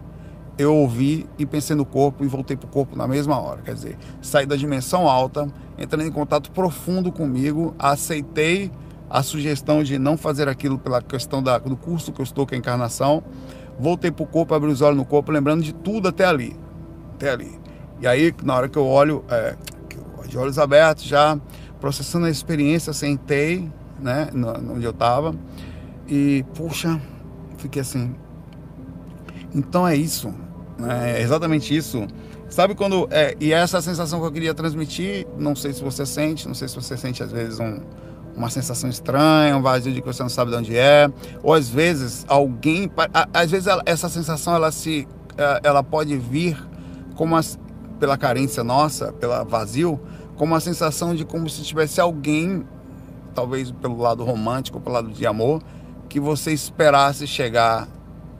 eu 0.56 0.74
ouvi 0.74 1.26
e 1.38 1.44
pensei 1.44 1.74
no 1.74 1.84
corpo 1.84 2.24
e 2.24 2.26
voltei 2.26 2.56
para 2.56 2.66
o 2.66 2.70
corpo 2.70 2.96
na 2.96 3.08
mesma 3.08 3.38
hora. 3.38 3.62
Quer 3.62 3.74
dizer, 3.74 3.98
saí 4.22 4.46
da 4.46 4.56
dimensão 4.56 5.08
alta, 5.08 5.48
entrando 5.76 6.06
em 6.06 6.12
contato 6.12 6.50
profundo 6.52 7.10
comigo, 7.10 7.74
aceitei 7.78 8.70
a 9.08 9.22
sugestão 9.22 9.82
de 9.82 9.98
não 9.98 10.16
fazer 10.16 10.48
aquilo 10.48 10.78
pela 10.78 11.02
questão 11.02 11.42
da, 11.42 11.58
do 11.58 11.76
curso 11.76 12.12
que 12.12 12.20
eu 12.20 12.24
estou, 12.24 12.46
com 12.46 12.54
a 12.54 12.58
encarnação, 12.58 13.24
voltei 13.78 14.10
para 14.10 14.22
o 14.22 14.26
corpo, 14.26 14.54
abri 14.54 14.70
os 14.70 14.80
olhos 14.82 14.96
no 14.96 15.04
corpo, 15.04 15.32
lembrando 15.32 15.62
de 15.62 15.72
tudo 15.72 16.08
até 16.08 16.26
ali. 16.26 16.56
Até 17.14 17.30
ali. 17.30 17.58
E 18.00 18.06
aí, 18.06 18.32
na 18.44 18.54
hora 18.54 18.68
que 18.68 18.78
eu 18.78 18.86
olho, 18.86 19.24
é, 19.28 19.56
de 20.28 20.38
olhos 20.38 20.58
abertos, 20.58 21.04
já 21.04 21.38
processando 21.80 22.26
a 22.26 22.30
experiência, 22.30 22.92
sentei, 22.92 23.70
né, 23.98 24.28
onde 24.70 24.84
eu 24.84 24.90
estava. 24.92 25.34
E, 26.10 26.44
puxa, 26.54 27.00
fiquei 27.56 27.82
assim. 27.82 28.12
Então 29.54 29.86
é 29.86 29.94
isso, 29.94 30.34
né, 30.76 31.18
é 31.18 31.22
exatamente 31.22 31.74
isso. 31.74 32.06
Sabe 32.48 32.74
quando. 32.74 33.06
É, 33.12 33.36
e 33.38 33.52
essa 33.52 33.76
é 33.76 33.78
essa 33.78 33.82
sensação 33.82 34.18
que 34.18 34.26
eu 34.26 34.32
queria 34.32 34.52
transmitir, 34.52 35.24
não 35.38 35.54
sei 35.54 35.72
se 35.72 35.82
você 35.82 36.04
sente, 36.04 36.48
não 36.48 36.54
sei 36.54 36.66
se 36.66 36.74
você 36.74 36.96
sente 36.96 37.22
às 37.22 37.30
vezes 37.30 37.60
um, 37.60 37.80
uma 38.36 38.50
sensação 38.50 38.90
estranha, 38.90 39.56
um 39.56 39.62
vazio 39.62 39.92
de 39.92 40.00
que 40.00 40.06
você 40.06 40.20
não 40.20 40.28
sabe 40.28 40.50
de 40.50 40.56
onde 40.56 40.76
é, 40.76 41.08
ou 41.44 41.54
às 41.54 41.68
vezes 41.68 42.24
alguém. 42.26 42.90
Às 43.32 43.52
vezes 43.52 43.68
ela, 43.68 43.82
essa 43.86 44.08
sensação 44.08 44.54
ela 44.54 44.72
se. 44.72 45.06
É, 45.38 45.60
ela 45.62 45.84
pode 45.84 46.16
vir 46.16 46.60
como 47.14 47.36
as, 47.36 47.56
pela 48.00 48.18
carência 48.18 48.64
nossa, 48.64 49.12
pela 49.12 49.44
vazio, 49.44 50.00
como 50.34 50.56
a 50.56 50.60
sensação 50.60 51.14
de 51.14 51.24
como 51.24 51.48
se 51.48 51.62
tivesse 51.62 52.00
alguém 52.00 52.66
talvez 53.32 53.70
pelo 53.70 53.96
lado 53.98 54.24
romântico, 54.24 54.80
pelo 54.80 54.94
lado 54.94 55.10
de 55.10 55.24
amor, 55.24 55.62
que 56.10 56.18
você 56.18 56.52
esperasse 56.52 57.24
chegar 57.24 57.88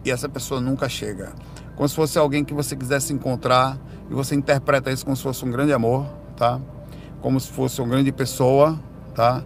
e 0.05 0.11
essa 0.11 0.29
pessoa 0.29 0.61
nunca 0.61 0.89
chega. 0.89 1.33
Como 1.77 1.89
se 1.89 1.95
fosse 1.95 2.19
alguém 2.19 2.45
que 2.45 2.53
você 2.53 2.75
quisesse 2.77 3.13
encontrar 3.13 3.79
e 4.11 4.13
você 4.13 4.35
interpreta 4.35 4.91
isso 4.91 5.05
como 5.05 5.17
se 5.17 5.23
fosse 5.23 5.45
um 5.45 5.51
grande 5.51 5.73
amor, 5.73 6.05
tá? 6.37 6.61
Como 7.23 7.39
se 7.39 7.49
fosse 7.49 7.81
uma 7.81 7.89
grande 7.89 8.11
pessoa, 8.11 8.79
tá? 9.15 9.45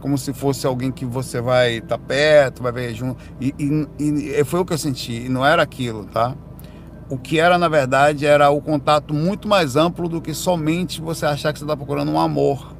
Como 0.00 0.16
se 0.16 0.32
fosse 0.32 0.66
alguém 0.66 0.90
que 0.90 1.04
você 1.04 1.40
vai 1.40 1.74
estar 1.74 1.98
tá 1.98 2.04
perto, 2.04 2.62
vai 2.62 2.72
ver 2.72 2.94
junto. 2.94 3.22
E, 3.38 3.54
e, 3.58 4.40
e 4.40 4.44
foi 4.44 4.60
o 4.60 4.64
que 4.64 4.72
eu 4.72 4.78
senti, 4.78 5.26
e 5.26 5.28
não 5.28 5.44
era 5.44 5.62
aquilo, 5.62 6.06
tá? 6.06 6.34
O 7.10 7.18
que 7.18 7.38
era, 7.38 7.58
na 7.58 7.68
verdade, 7.68 8.26
era 8.26 8.48
o 8.50 8.60
contato 8.60 9.12
muito 9.12 9.46
mais 9.46 9.76
amplo 9.76 10.08
do 10.08 10.20
que 10.20 10.32
somente 10.32 11.00
você 11.00 11.26
achar 11.26 11.52
que 11.52 11.58
você 11.58 11.64
está 11.64 11.76
procurando 11.76 12.10
um 12.10 12.18
amor 12.18 12.74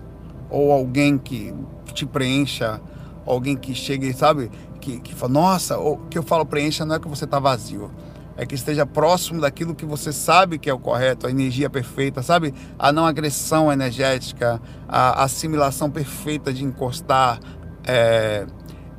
ou 0.49 0.73
alguém 0.73 1.19
que 1.19 1.55
te 1.93 2.07
preencha, 2.07 2.81
alguém 3.27 3.57
que 3.57 3.75
chegue, 3.75 4.13
sabe, 4.13 4.51
que, 4.87 5.01
que 5.01 5.15
fala, 5.15 5.33
nossa, 5.33 5.79
o 5.79 5.97
que 6.09 6.17
eu 6.17 6.23
falo 6.23 6.47
preencha 6.47 6.85
não 6.85 6.95
é 6.95 7.01
que 7.01 7.09
você 7.09 7.25
está 7.25 7.41
vazio, 7.41 7.91
é 8.37 8.47
que 8.47 8.55
esteja 8.55 8.87
próximo 8.87 9.41
daquilo 9.41 9.75
que 9.75 9.85
você 9.85 10.13
sabe 10.13 10.59
que 10.59 10.71
é 10.71 10.73
o 10.73 10.79
correto, 10.79 11.27
a 11.27 11.31
energia 11.31 11.69
perfeita, 11.69 12.23
sabe? 12.23 12.55
A 12.79 12.93
não 12.93 13.05
agressão 13.05 13.73
energética, 13.73 14.61
a 14.89 15.25
assimilação 15.25 15.91
perfeita 15.91 16.53
de 16.53 16.63
encostar. 16.63 17.41
É... 17.85 18.47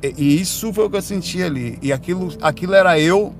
E 0.02 0.40
isso 0.40 0.72
foi 0.72 0.86
o 0.86 0.90
que 0.90 0.96
eu 0.96 1.02
senti 1.02 1.42
ali. 1.42 1.78
E 1.80 1.92
aquilo, 1.92 2.32
aquilo 2.42 2.74
era 2.74 2.98
eu 3.00 3.34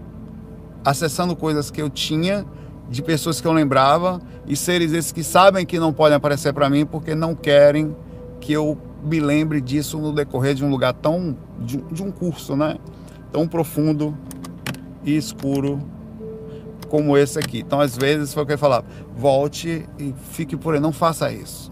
acessando 0.85 1.37
coisas 1.37 1.71
que 1.71 1.83
eu 1.83 1.91
tinha 1.91 2.47
de 2.89 3.03
pessoas 3.03 3.41
que 3.41 3.47
eu 3.47 3.53
lembrava 3.53 4.21
e 4.47 4.57
seres 4.57 4.93
esses 4.93 5.13
que 5.13 5.23
sabem 5.23 5.67
que 5.67 5.79
não 5.79 5.93
podem 5.93 6.17
aparecer 6.17 6.55
para 6.55 6.71
mim 6.71 6.87
porque 6.87 7.15
não 7.15 7.35
querem 7.35 7.95
que 8.41 8.53
eu 8.53 8.79
me 9.03 9.21
lembre 9.21 9.61
disso 9.61 9.99
no 9.99 10.13
decorrer 10.13 10.55
de 10.55 10.65
um 10.65 10.71
lugar 10.71 10.95
tão 10.95 11.37
de, 11.59 11.79
de 11.79 12.03
um 12.03 12.11
curso, 12.11 12.57
né? 12.57 12.79
Tão 13.33 13.47
profundo 13.47 14.17
e 15.05 15.17
escuro 15.17 15.81
como 16.89 17.17
esse 17.17 17.39
aqui. 17.39 17.61
Então, 17.61 17.81
às 17.81 17.97
vezes, 17.97 18.33
foi 18.33 18.43
o 18.43 18.47
que 18.47 18.53
ele 18.53 18.59
falava: 18.59 18.87
volte 19.17 19.87
e 19.99 20.15
fique 20.31 20.57
por 20.57 20.75
aí, 20.75 20.81
não 20.81 20.93
faça 20.93 21.31
isso. 21.31 21.71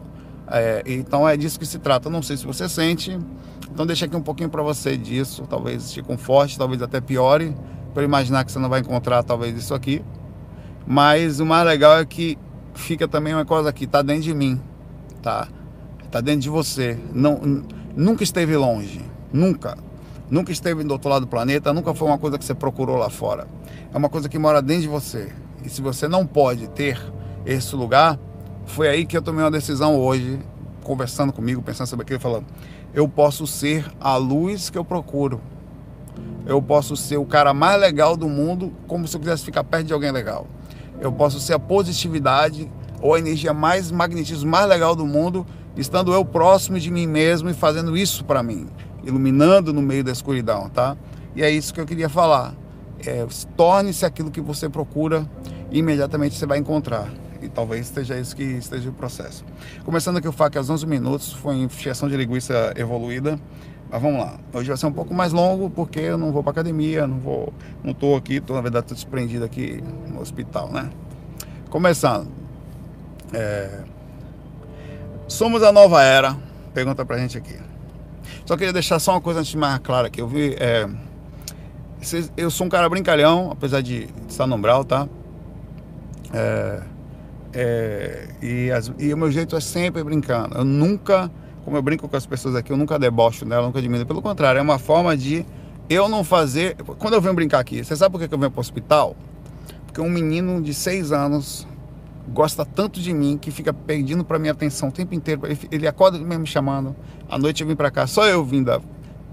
É, 0.49 0.83
então, 0.87 1.29
é 1.29 1.37
disso 1.37 1.59
que 1.59 1.67
se 1.67 1.79
trata. 1.79 2.09
não 2.09 2.23
sei 2.23 2.37
se 2.37 2.47
você 2.47 2.69
sente, 2.69 3.19
então, 3.71 3.85
deixa 3.85 4.07
aqui 4.07 4.17
um 4.17 4.23
pouquinho 4.23 4.49
para 4.49 4.63
você 4.63 4.97
disso. 4.97 5.47
Talvez 5.49 5.93
te 5.93 6.03
conforte, 6.03 6.57
talvez 6.57 6.81
até 6.81 7.01
piore, 7.01 7.55
para 7.93 8.03
imaginar 8.03 8.45
que 8.45 8.53
você 8.53 8.59
não 8.59 8.69
vai 8.69 8.81
encontrar, 8.81 9.23
talvez, 9.23 9.57
isso 9.57 9.75
aqui. 9.75 10.03
Mas 10.87 11.41
o 11.41 11.47
mais 11.47 11.67
legal 11.67 11.99
é 11.99 12.05
que 12.05 12.39
fica 12.75 13.09
também 13.09 13.35
uma 13.35 13.45
coisa 13.45 13.69
aqui, 13.69 13.87
tá 13.87 14.03
dentro 14.03 14.23
de 14.23 14.35
mim, 14.35 14.61
tá? 15.21 15.49
Tá 16.11 16.21
dentro 16.21 16.41
de 16.43 16.49
você. 16.49 16.99
Não, 17.13 17.65
nunca 17.97 18.23
esteve 18.23 18.57
longe, 18.57 19.01
nunca. 19.37 19.77
Nunca 20.29 20.51
esteve 20.51 20.83
do 20.83 20.93
outro 20.93 21.09
lado 21.09 21.27
do 21.27 21.29
planeta, 21.29 21.73
nunca 21.73 21.95
foi 21.95 22.09
uma 22.09 22.19
coisa 22.19 22.39
que 22.39 22.45
você 22.45 22.55
procurou 22.55 22.97
lá 22.97 23.11
fora. 23.11 23.47
É 23.93 23.97
uma 23.97 24.09
coisa 24.09 24.29
que 24.29 24.39
mora 24.39 24.61
dentro 24.61 24.83
de 24.83 24.89
você. 24.89 25.33
E 25.65 25.69
se 25.69 25.81
você 25.81 26.09
não 26.09 26.27
pode 26.27 26.69
ter 26.69 27.01
esse 27.45 27.77
lugar, 27.77 28.19
foi 28.65 28.89
aí 28.89 29.07
que 29.07 29.17
eu 29.17 29.23
tomei 29.23 29.45
uma 29.45 29.51
decisão 29.51 29.97
hoje, 29.97 30.41
conversando 30.83 31.33
comigo, 31.33 31.63
pensando 31.63 31.87
sobre 31.87 32.05
aquilo, 32.05 32.19
falando: 32.19 32.47
eu 32.93 33.09
posso 33.09 33.47
ser 33.47 33.85
a 34.01 34.17
luz 34.17 34.69
que 34.69 34.79
eu 34.79 34.85
procuro. 34.85 35.41
Eu 36.45 36.61
posso 36.63 36.97
ser 36.97 37.19
o 37.19 37.25
cara 37.25 37.53
mais 37.53 37.81
legal 37.81 38.17
do 38.17 38.29
mundo, 38.29 38.73
como 38.87 39.07
se 39.07 39.17
eu 39.17 39.21
quisesse 39.21 39.45
ficar 39.45 39.63
perto 39.63 39.87
de 39.87 39.93
alguém 39.93 40.11
legal 40.11 40.47
eu 41.01 41.13
posso 41.13 41.41
ser 41.41 41.55
a 41.55 41.59
positividade 41.59 42.71
ou 43.01 43.15
a 43.15 43.19
energia 43.19 43.53
mais 43.53 43.91
magnetismo 43.91 44.51
mais 44.51 44.69
legal 44.69 44.97
do 44.97 45.07
mundo, 45.07 45.47
estando 45.77 46.13
eu 46.13 46.25
próximo 46.25 46.79
de 46.79 46.91
mim 46.91 47.07
mesmo 47.07 47.51
e 47.51 47.55
fazendo 47.55 47.97
isso 47.97 48.25
para 48.25 48.43
mim, 48.43 48.67
iluminando 49.07 49.73
no 49.73 49.81
meio 49.81 50.05
da 50.05 50.13
escuridão, 50.13 50.69
tá? 50.69 50.97
E 51.35 51.43
é 51.43 51.51
isso 51.51 51.73
que 51.73 51.81
eu 51.81 51.87
queria 51.87 52.09
falar. 52.09 52.55
É, 53.07 53.27
Torne-se 53.57 54.05
aquilo 54.05 54.31
que 54.31 54.41
você 54.41 54.69
procura 54.69 55.29
e 55.71 55.79
imediatamente 55.79 56.37
você 56.37 56.47
vai 56.47 56.59
encontrar. 56.59 57.09
E 57.41 57.49
talvez 57.49 57.87
esteja 57.87 58.19
isso 58.19 58.35
que 58.35 58.43
esteja 58.43 58.89
o 58.89 58.93
processo. 58.93 59.45
Começando 59.85 60.17
aqui 60.17 60.27
o 60.27 60.33
FAC 60.33 60.57
aos 60.57 60.69
11 60.69 60.87
minutos, 60.87 61.33
foi 61.33 61.55
em 61.57 61.69
fiação 61.69 62.09
de 62.09 62.17
linguiça 62.17 62.73
evoluída. 62.77 63.39
Mas 63.89 64.03
vamos 64.03 64.19
lá. 64.19 64.39
Hoje 64.53 64.69
vai 64.69 64.77
ser 64.77 64.87
um 64.87 64.93
pouco 64.93 65.15
mais 65.15 65.33
longo 65.33 65.71
porque 65.71 66.01
eu 66.01 66.19
não 66.19 66.33
vou 66.33 66.43
para 66.43 66.53
academia, 66.53 67.07
não 67.07 67.19
vou, 67.19 67.53
não 67.85 67.95
tô 67.95 68.17
aqui, 68.17 68.41
tô 68.41 68.55
na 68.55 68.61
verdade 68.61 68.93
desprendido 68.93 69.45
aqui 69.45 69.83
no 70.09 70.21
hospital, 70.21 70.73
né? 70.73 70.91
Começando. 71.71 72.29
É... 73.33 73.85
Somos 75.29 75.63
a 75.63 75.71
nova 75.71 76.03
era. 76.03 76.37
Pergunta 76.75 77.05
pra 77.05 77.19
gente 77.19 77.39
aqui. 77.39 77.66
Só 78.47 78.57
queria 78.57 78.73
deixar 78.73 78.99
só 78.99 79.13
uma 79.13 79.21
coisa 79.21 79.41
antes 79.41 79.51
de 79.51 79.59
mais 79.59 79.79
clara 79.81 80.07
aqui. 80.07 80.21
Eu 80.21 80.29
vi. 80.29 80.55
É... 80.59 80.89
Eu 82.37 82.51
sou 82.51 82.67
um 82.67 82.71
cara 82.71 82.89
brincalhão, 82.89 83.51
apesar 83.51 83.81
de 83.81 84.09
estar 84.29 84.47
no 84.47 84.57
umbral, 84.57 84.85
tá? 84.85 85.09
É... 86.33 86.83
É... 87.53 88.29
E, 88.41 88.71
as... 88.71 88.91
e 88.99 89.13
o 89.13 89.17
meu 89.17 89.31
jeito 89.31 89.55
é 89.57 89.61
sempre 89.61 90.03
brincando. 90.03 90.57
Eu 90.57 90.65
nunca 90.65 91.31
como 91.67 91.77
eu 91.77 91.83
brinco 91.83 92.09
com 92.09 92.17
as 92.17 92.25
pessoas 92.25 92.55
aqui, 92.55 92.73
eu 92.73 92.77
nunca 92.77 92.97
debocho 92.97 93.45
dela, 93.45 93.67
nunca 93.67 93.83
diminuo. 93.83 94.07
Pelo 94.07 94.23
contrário, 94.23 94.61
é 94.61 94.63
uma 94.63 94.79
forma 94.79 95.17
de 95.17 95.45
eu 95.91 96.09
não 96.09 96.23
fazer. 96.23 96.77
Quando 96.97 97.15
eu 97.15 97.21
venho 97.21 97.35
brincar 97.35 97.59
aqui, 97.59 97.83
você 97.83 97.97
sabe 97.97 98.13
por 98.13 98.21
que 98.21 98.33
eu 98.33 98.39
venho 98.39 98.53
para 98.53 98.59
o 98.59 98.61
hospital? 98.61 99.17
Porque 99.85 100.01
um 100.01 100.09
menino 100.09 100.63
de 100.63 100.73
seis 100.73 101.11
anos 101.11 101.67
gosta 102.29 102.65
tanto 102.65 103.01
de 103.01 103.13
mim 103.13 103.39
que 103.39 103.51
fica 103.51 103.73
pedindo 103.73 104.25
para 104.25 104.39
minha 104.39 104.53
atenção 104.53 104.89
o 104.89 104.93
tempo 104.93 105.15
inteiro. 105.15 105.43
Ele, 105.45 105.59
ele 105.71 105.87
acorda 105.87 106.19
mesmo 106.19 106.41
me 106.41 106.47
chamando. 106.47 106.95
À 107.29 107.39
noite 107.39 107.63
eu 107.63 107.69
vim 107.69 107.77
para 107.77 107.91
cá, 107.91 108.07
só 108.07 108.27
eu 108.27 108.45
vim 108.45 108.63
da. 108.63 108.81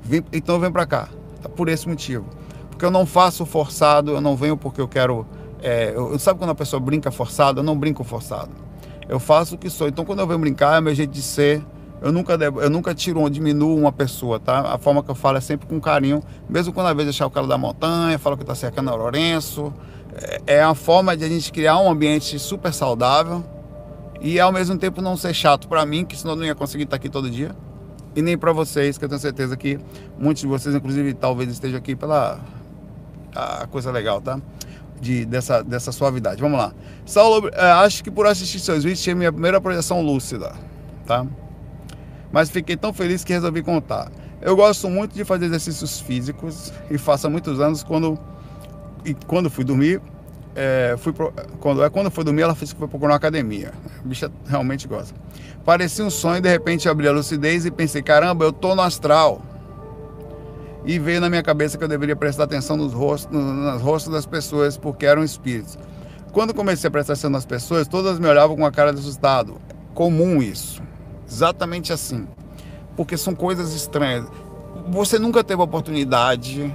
Vim, 0.01 0.23
então 0.31 0.55
eu 0.55 0.61
venho 0.61 0.71
para 0.71 0.85
cá. 0.85 1.09
Tá 1.41 1.49
por 1.49 1.69
esse 1.69 1.87
motivo. 1.87 2.25
Porque 2.69 2.85
eu 2.85 2.91
não 2.91 3.05
faço 3.05 3.45
forçado, 3.45 4.11
eu 4.11 4.21
não 4.21 4.35
venho 4.35 4.57
porque 4.57 4.81
eu 4.81 4.87
quero. 4.87 5.25
É, 5.61 5.93
eu, 5.95 6.17
sabe 6.19 6.39
quando 6.39 6.51
a 6.51 6.55
pessoa 6.55 6.79
brinca 6.79 7.11
forçado? 7.11 7.59
Eu 7.59 7.63
não 7.63 7.77
brinco 7.77 8.03
forçado. 8.03 8.51
Eu 9.07 9.19
faço 9.19 9.55
o 9.55 9.57
que 9.57 9.69
sou. 9.69 9.87
Então 9.87 10.05
quando 10.05 10.19
eu 10.19 10.27
venho 10.27 10.39
brincar, 10.39 10.77
é 10.77 10.81
meu 10.81 10.93
jeito 10.93 11.11
de 11.11 11.21
ser 11.21 11.63
eu 12.03 12.11
nunca, 12.11 12.33
eu 12.33 12.69
nunca 12.69 12.93
tiro 12.93 13.21
ou 13.21 13.29
diminuo 13.29 13.77
uma 13.77 13.91
pessoa, 13.93 14.37
tá? 14.37 14.73
A 14.73 14.77
forma 14.77 15.01
que 15.01 15.09
eu 15.09 15.15
falo 15.15 15.37
é 15.37 15.41
sempre 15.41 15.65
com 15.65 15.79
carinho, 15.79 16.21
mesmo 16.49 16.73
quando 16.73 16.87
às 16.87 16.93
vezes 16.93 17.05
deixar 17.05 17.25
o 17.25 17.29
cara 17.29 17.47
da 17.47 17.57
montanha, 17.57 18.19
fala 18.19 18.35
que 18.35 18.43
tá 18.43 18.53
cercando 18.53 18.89
a 18.89 18.93
Lourenço. 18.93 19.73
É, 20.15 20.55
é 20.55 20.63
a 20.63 20.73
forma 20.73 21.15
de 21.15 21.23
a 21.23 21.27
gente 21.27 21.51
criar 21.51 21.79
um 21.79 21.89
ambiente 21.89 22.37
super 22.39 22.73
saudável 22.73 23.43
e 24.21 24.39
ao 24.39 24.51
mesmo 24.51 24.77
tempo 24.77 25.01
não 25.01 25.17
ser 25.17 25.33
chato 25.33 25.67
para 25.67 25.85
mim, 25.85 26.05
que 26.05 26.17
senão 26.17 26.33
eu 26.33 26.37
não 26.37 26.45
ia 26.45 26.55
conseguir 26.55 26.83
estar 26.83 26.95
aqui 26.95 27.09
todo 27.09 27.29
dia. 27.29 27.55
E 28.15 28.21
nem 28.21 28.37
para 28.37 28.53
vocês, 28.53 28.97
que 28.97 29.05
eu 29.05 29.09
tenho 29.09 29.19
certeza 29.19 29.57
que 29.57 29.79
muitos 30.17 30.41
de 30.41 30.47
vocês, 30.47 30.73
inclusive, 30.75 31.13
talvez 31.13 31.49
estejam 31.49 31.77
aqui 31.77 31.95
pela 31.95 32.39
a 33.35 33.65
coisa 33.67 33.91
legal, 33.91 34.21
tá? 34.21 34.39
De, 35.01 35.25
dessa, 35.25 35.63
dessa 35.63 35.91
suavidade. 35.91 36.39
Vamos 36.39 36.57
lá. 36.57 36.71
Saulo, 37.05 37.49
é, 37.51 37.71
acho 37.71 38.03
que 38.03 38.11
por 38.11 38.27
assistir 38.27 38.59
seus 38.59 38.83
vídeos, 38.83 39.01
tinha 39.01 39.15
minha 39.15 39.31
primeira 39.31 39.59
projeção 39.59 40.01
lúcida, 40.01 40.53
tá? 41.05 41.25
mas 42.33 42.49
fiquei 42.49 42.75
tão 42.75 42.91
feliz 42.91 43.23
que 43.23 43.31
resolvi 43.31 43.61
contar. 43.61 44.11
Eu 44.41 44.55
gosto 44.55 44.89
muito 44.89 45.13
de 45.13 45.23
fazer 45.23 45.45
exercícios 45.45 45.99
físicos 45.99 46.73
e 46.89 46.97
faço 46.97 47.27
há 47.27 47.29
muitos 47.29 47.61
anos 47.61 47.83
quando 47.83 48.19
e 49.05 49.13
quando 49.13 49.49
fui 49.49 49.63
dormir, 49.63 50.01
é, 50.55 50.95
fui 50.97 51.11
pro, 51.11 51.33
quando 51.59 51.83
é 51.83 51.89
quando 51.89 52.11
foi 52.11 52.23
dormir 52.23 52.43
ela 52.43 52.53
fez 52.53 52.71
que 52.71 52.79
foi 52.79 52.87
procurar 52.87 53.11
uma 53.11 53.17
academia. 53.17 53.73
A 53.99 54.07
bicha 54.07 54.31
realmente 54.47 54.87
gosta. 54.87 55.15
Parecia 55.65 56.05
um 56.05 56.09
sonho, 56.09 56.41
de 56.41 56.49
repente 56.49 56.87
abri 56.87 57.07
a 57.07 57.11
lucidez 57.11 57.65
e 57.65 57.71
pensei, 57.71 58.01
caramba, 58.01 58.45
eu 58.45 58.53
tô 58.53 58.75
no 58.75 58.81
astral. 58.81 59.41
E 60.85 60.99
veio 60.99 61.21
na 61.21 61.29
minha 61.29 61.41
cabeça 61.41 61.77
que 61.77 61.83
eu 61.83 61.87
deveria 61.87 62.15
prestar 62.15 62.43
atenção 62.43 62.75
nos 62.75 62.91
rostos, 62.91 63.31
nas 63.31 63.81
rostos 63.81 64.11
das 64.11 64.25
pessoas, 64.25 64.77
porque 64.77 65.05
eram 65.05 65.23
espíritos. 65.23 65.77
Quando 66.33 66.53
comecei 66.53 66.87
a 66.87 66.91
prestar 66.91 67.13
atenção 67.13 67.29
nas 67.29 67.45
pessoas, 67.45 67.87
todas 67.87 68.19
me 68.19 68.27
olhavam 68.27 68.55
com 68.55 68.63
uma 68.63 68.71
cara 68.71 68.91
de 68.91 68.99
assustado. 68.99 69.61
Comum 69.93 70.41
isso. 70.41 70.81
Exatamente 71.25 71.93
assim. 71.93 72.27
Porque 72.97 73.15
são 73.15 73.33
coisas 73.33 73.73
estranhas. 73.73 74.25
Você 74.89 75.17
nunca 75.17 75.43
teve 75.43 75.61
a 75.61 75.63
oportunidade, 75.63 76.73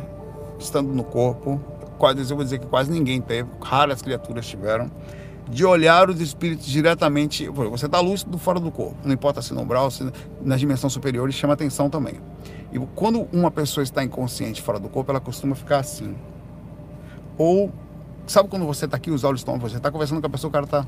estando 0.59 0.95
no 0.95 1.05
corpo, 1.05 1.61
quase 1.99 2.21
eu 2.21 2.37
vou 2.37 2.45
dizer 2.45 2.59
que 2.59 2.67
quase 2.67 2.91
ninguém 2.91 3.21
teve, 3.21 3.49
raras 3.61 4.01
criaturas 4.01 4.47
tiveram, 4.47 4.91
de 5.51 5.65
olhar 5.65 6.09
os 6.09 6.21
espíritos 6.21 6.67
diretamente. 6.67 7.49
Você 7.49 7.87
está 7.87 8.01
lúcido 8.01 8.39
fora 8.39 8.61
do 8.61 8.71
corpo, 8.71 8.97
não 9.05 9.13
importa 9.13 9.43
se 9.43 9.53
no 9.53 9.63
umbral, 9.63 9.91
se 9.91 10.11
nas 10.41 10.61
dimensões 10.61 10.93
superiores, 10.93 11.35
chama 11.35 11.55
atenção 11.55 11.91
também. 11.91 12.15
E 12.73 12.79
quando 12.95 13.27
uma 13.33 13.51
pessoa 13.51 13.83
está 13.83 14.05
inconsciente 14.05 14.63
fora 14.63 14.79
do 14.79 14.89
corpo, 14.89 15.11
ela 15.11 15.21
costuma 15.21 15.55
ficar 15.55 15.79
assim. 15.79 16.15
Ou, 17.37 17.73
sabe 18.27 18.49
quando 18.49 18.67
você 18.67 18.85
está 18.85 18.97
aqui, 18.97 19.11
os 19.11 19.25
olhos 19.25 19.41
estão, 19.41 19.59
você 19.59 19.77
está 19.77 19.91
conversando 19.91 20.21
com 20.21 20.27
a 20.27 20.31
pessoa, 20.31 20.49
o 20.49 20.53
cara 20.53 20.65
está. 20.65 20.87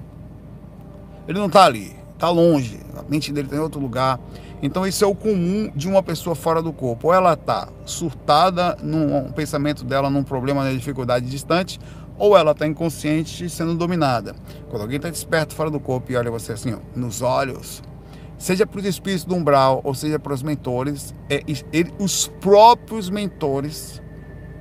Ele 1.27 1.39
não 1.39 1.47
está 1.47 1.65
ali 1.65 2.01
está 2.21 2.29
longe, 2.29 2.79
a 2.95 3.03
mente 3.11 3.33
dele 3.33 3.47
está 3.47 3.57
em 3.57 3.61
outro 3.61 3.81
lugar. 3.81 4.21
Então 4.63 4.87
isso 4.87 5.05
é 5.05 5.07
o 5.07 5.15
comum 5.15 5.71
de 5.75 5.89
uma 5.89 6.03
pessoa 6.03 6.35
fora 6.35 6.63
do 6.63 6.73
corpo. 6.73 7.09
Ou 7.09 7.15
ela 7.15 7.33
está 7.33 7.69
surtada 7.85 8.77
num 8.83 9.31
pensamento 9.33 9.85
dela, 9.85 10.11
num 10.11 10.23
problema, 10.23 10.65
na 10.65 10.73
dificuldade 10.73 11.27
distante, 11.27 11.79
ou 12.19 12.37
ela 12.37 12.53
está 12.53 12.67
inconsciente 12.67 13.49
sendo 13.49 13.75
dominada. 13.75 14.35
Quando 14.69 14.83
alguém 14.83 14.97
está 14.97 15.09
desperto 15.09 15.55
fora 15.55 15.71
do 15.71 15.81
corpo 15.81 16.13
e 16.13 16.17
olha 16.17 16.31
você 16.31 16.53
assim, 16.53 16.75
ó, 16.75 16.79
nos 16.95 17.23
olhos, 17.23 17.83
seja 18.37 18.67
para 18.67 18.81
os 18.81 18.85
espíritos 18.85 19.25
do 19.25 19.35
umbral, 19.35 19.81
ou 19.83 19.95
seja 19.95 20.19
para 20.19 20.35
os 20.35 20.43
mentores, 20.43 21.15
é, 21.31 21.43
ele, 21.73 21.93
os 21.99 22.29
próprios 22.41 23.09
mentores 23.09 24.03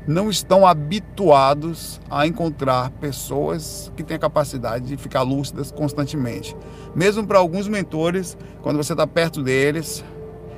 não 0.07 0.29
estão 0.29 0.65
habituados 0.65 1.99
a 2.09 2.25
encontrar 2.25 2.89
pessoas 2.91 3.91
que 3.95 4.03
têm 4.03 4.17
a 4.17 4.19
capacidade 4.19 4.85
de 4.85 4.97
ficar 4.97 5.21
lúcidas 5.21 5.71
constantemente. 5.71 6.55
Mesmo 6.95 7.25
para 7.27 7.37
alguns 7.37 7.67
mentores, 7.67 8.37
quando 8.61 8.77
você 8.77 8.93
está 8.93 9.05
perto 9.05 9.43
deles, 9.43 10.03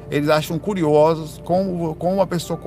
eles 0.10 0.30
acham 0.30 0.60
curiosos 0.60 1.42
como, 1.44 1.96
como 1.96 2.16
uma 2.16 2.28
pessoa. 2.28 2.60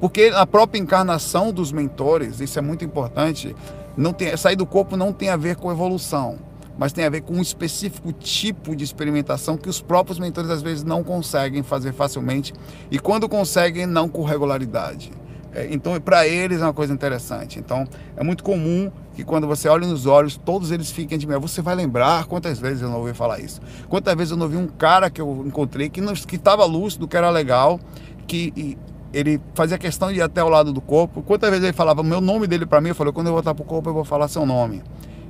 Porque 0.00 0.32
a 0.34 0.46
própria 0.46 0.78
encarnação 0.78 1.52
dos 1.52 1.70
mentores, 1.70 2.40
isso 2.40 2.58
é 2.58 2.62
muito 2.62 2.84
importante, 2.84 3.54
não 3.96 4.12
tem, 4.12 4.36
sair 4.36 4.56
do 4.56 4.66
corpo 4.66 4.96
não 4.96 5.12
tem 5.12 5.28
a 5.28 5.36
ver 5.36 5.56
com 5.56 5.70
evolução, 5.70 6.38
mas 6.78 6.92
tem 6.92 7.04
a 7.04 7.10
ver 7.10 7.22
com 7.22 7.34
um 7.34 7.42
específico 7.42 8.12
tipo 8.12 8.76
de 8.76 8.84
experimentação 8.84 9.56
que 9.56 9.68
os 9.68 9.80
próprios 9.80 10.18
mentores 10.18 10.50
às 10.50 10.62
vezes 10.62 10.84
não 10.84 11.02
conseguem 11.02 11.62
fazer 11.62 11.92
facilmente 11.92 12.52
e 12.90 12.98
quando 12.98 13.28
conseguem, 13.28 13.86
não 13.86 14.08
com 14.08 14.22
regularidade. 14.22 15.10
É, 15.56 15.66
então, 15.70 15.98
para 15.98 16.28
eles 16.28 16.60
é 16.60 16.64
uma 16.64 16.74
coisa 16.74 16.92
interessante. 16.92 17.58
Então, 17.58 17.88
é 18.14 18.22
muito 18.22 18.44
comum 18.44 18.92
que 19.14 19.24
quando 19.24 19.46
você 19.46 19.66
olha 19.70 19.86
nos 19.86 20.04
olhos, 20.04 20.36
todos 20.36 20.70
eles 20.70 20.90
fiquem 20.90 21.16
de 21.16 21.26
mim. 21.26 21.38
Você 21.38 21.62
vai 21.62 21.74
lembrar 21.74 22.26
quantas 22.26 22.58
vezes 22.58 22.82
eu 22.82 22.90
não 22.90 22.98
ouvi 22.98 23.14
falar 23.14 23.40
isso. 23.40 23.62
Quantas 23.88 24.14
vezes 24.14 24.32
eu 24.32 24.36
não 24.36 24.48
vi 24.48 24.58
um 24.58 24.66
cara 24.66 25.08
que 25.08 25.18
eu 25.18 25.44
encontrei 25.46 25.88
que 25.88 26.02
estava 26.36 26.66
lúcido, 26.66 27.08
que 27.08 27.16
era 27.16 27.30
legal, 27.30 27.80
que 28.26 28.76
ele 29.14 29.40
fazia 29.54 29.78
questão 29.78 30.12
de 30.12 30.18
ir 30.18 30.22
até 30.22 30.44
o 30.44 30.48
lado 30.50 30.74
do 30.74 30.80
corpo. 30.82 31.22
Quantas 31.22 31.48
vezes 31.48 31.64
ele 31.64 31.72
falava 31.72 32.02
o 32.02 32.04
meu 32.04 32.20
nome 32.20 32.46
dele 32.46 32.66
para 32.66 32.78
mim, 32.82 32.90
eu 32.90 32.94
falei, 32.94 33.10
quando 33.10 33.28
eu 33.28 33.32
voltar 33.32 33.54
pro 33.54 33.64
corpo 33.64 33.88
eu 33.88 33.94
vou 33.94 34.04
falar 34.04 34.28
seu 34.28 34.44
nome. 34.44 34.82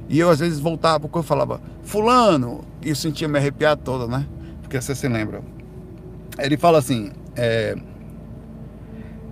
E 0.09 0.19
eu 0.19 0.29
às 0.29 0.41
vezes 0.41 0.59
voltava 0.59 0.99
pro 0.99 1.09
corpo 1.09 1.25
e 1.25 1.29
falava, 1.29 1.61
fulano, 1.85 2.65
e 2.83 2.89
eu 2.89 2.97
sentia 2.97 3.29
me 3.29 3.39
arrepiar 3.39 3.77
toda, 3.77 4.09
né? 4.09 4.27
Porque 4.61 4.81
você 4.81 4.93
se 4.93 5.07
lembra. 5.07 5.41
Ele 6.37 6.57
fala 6.57 6.79
assim, 6.79 7.13
é, 7.37 7.77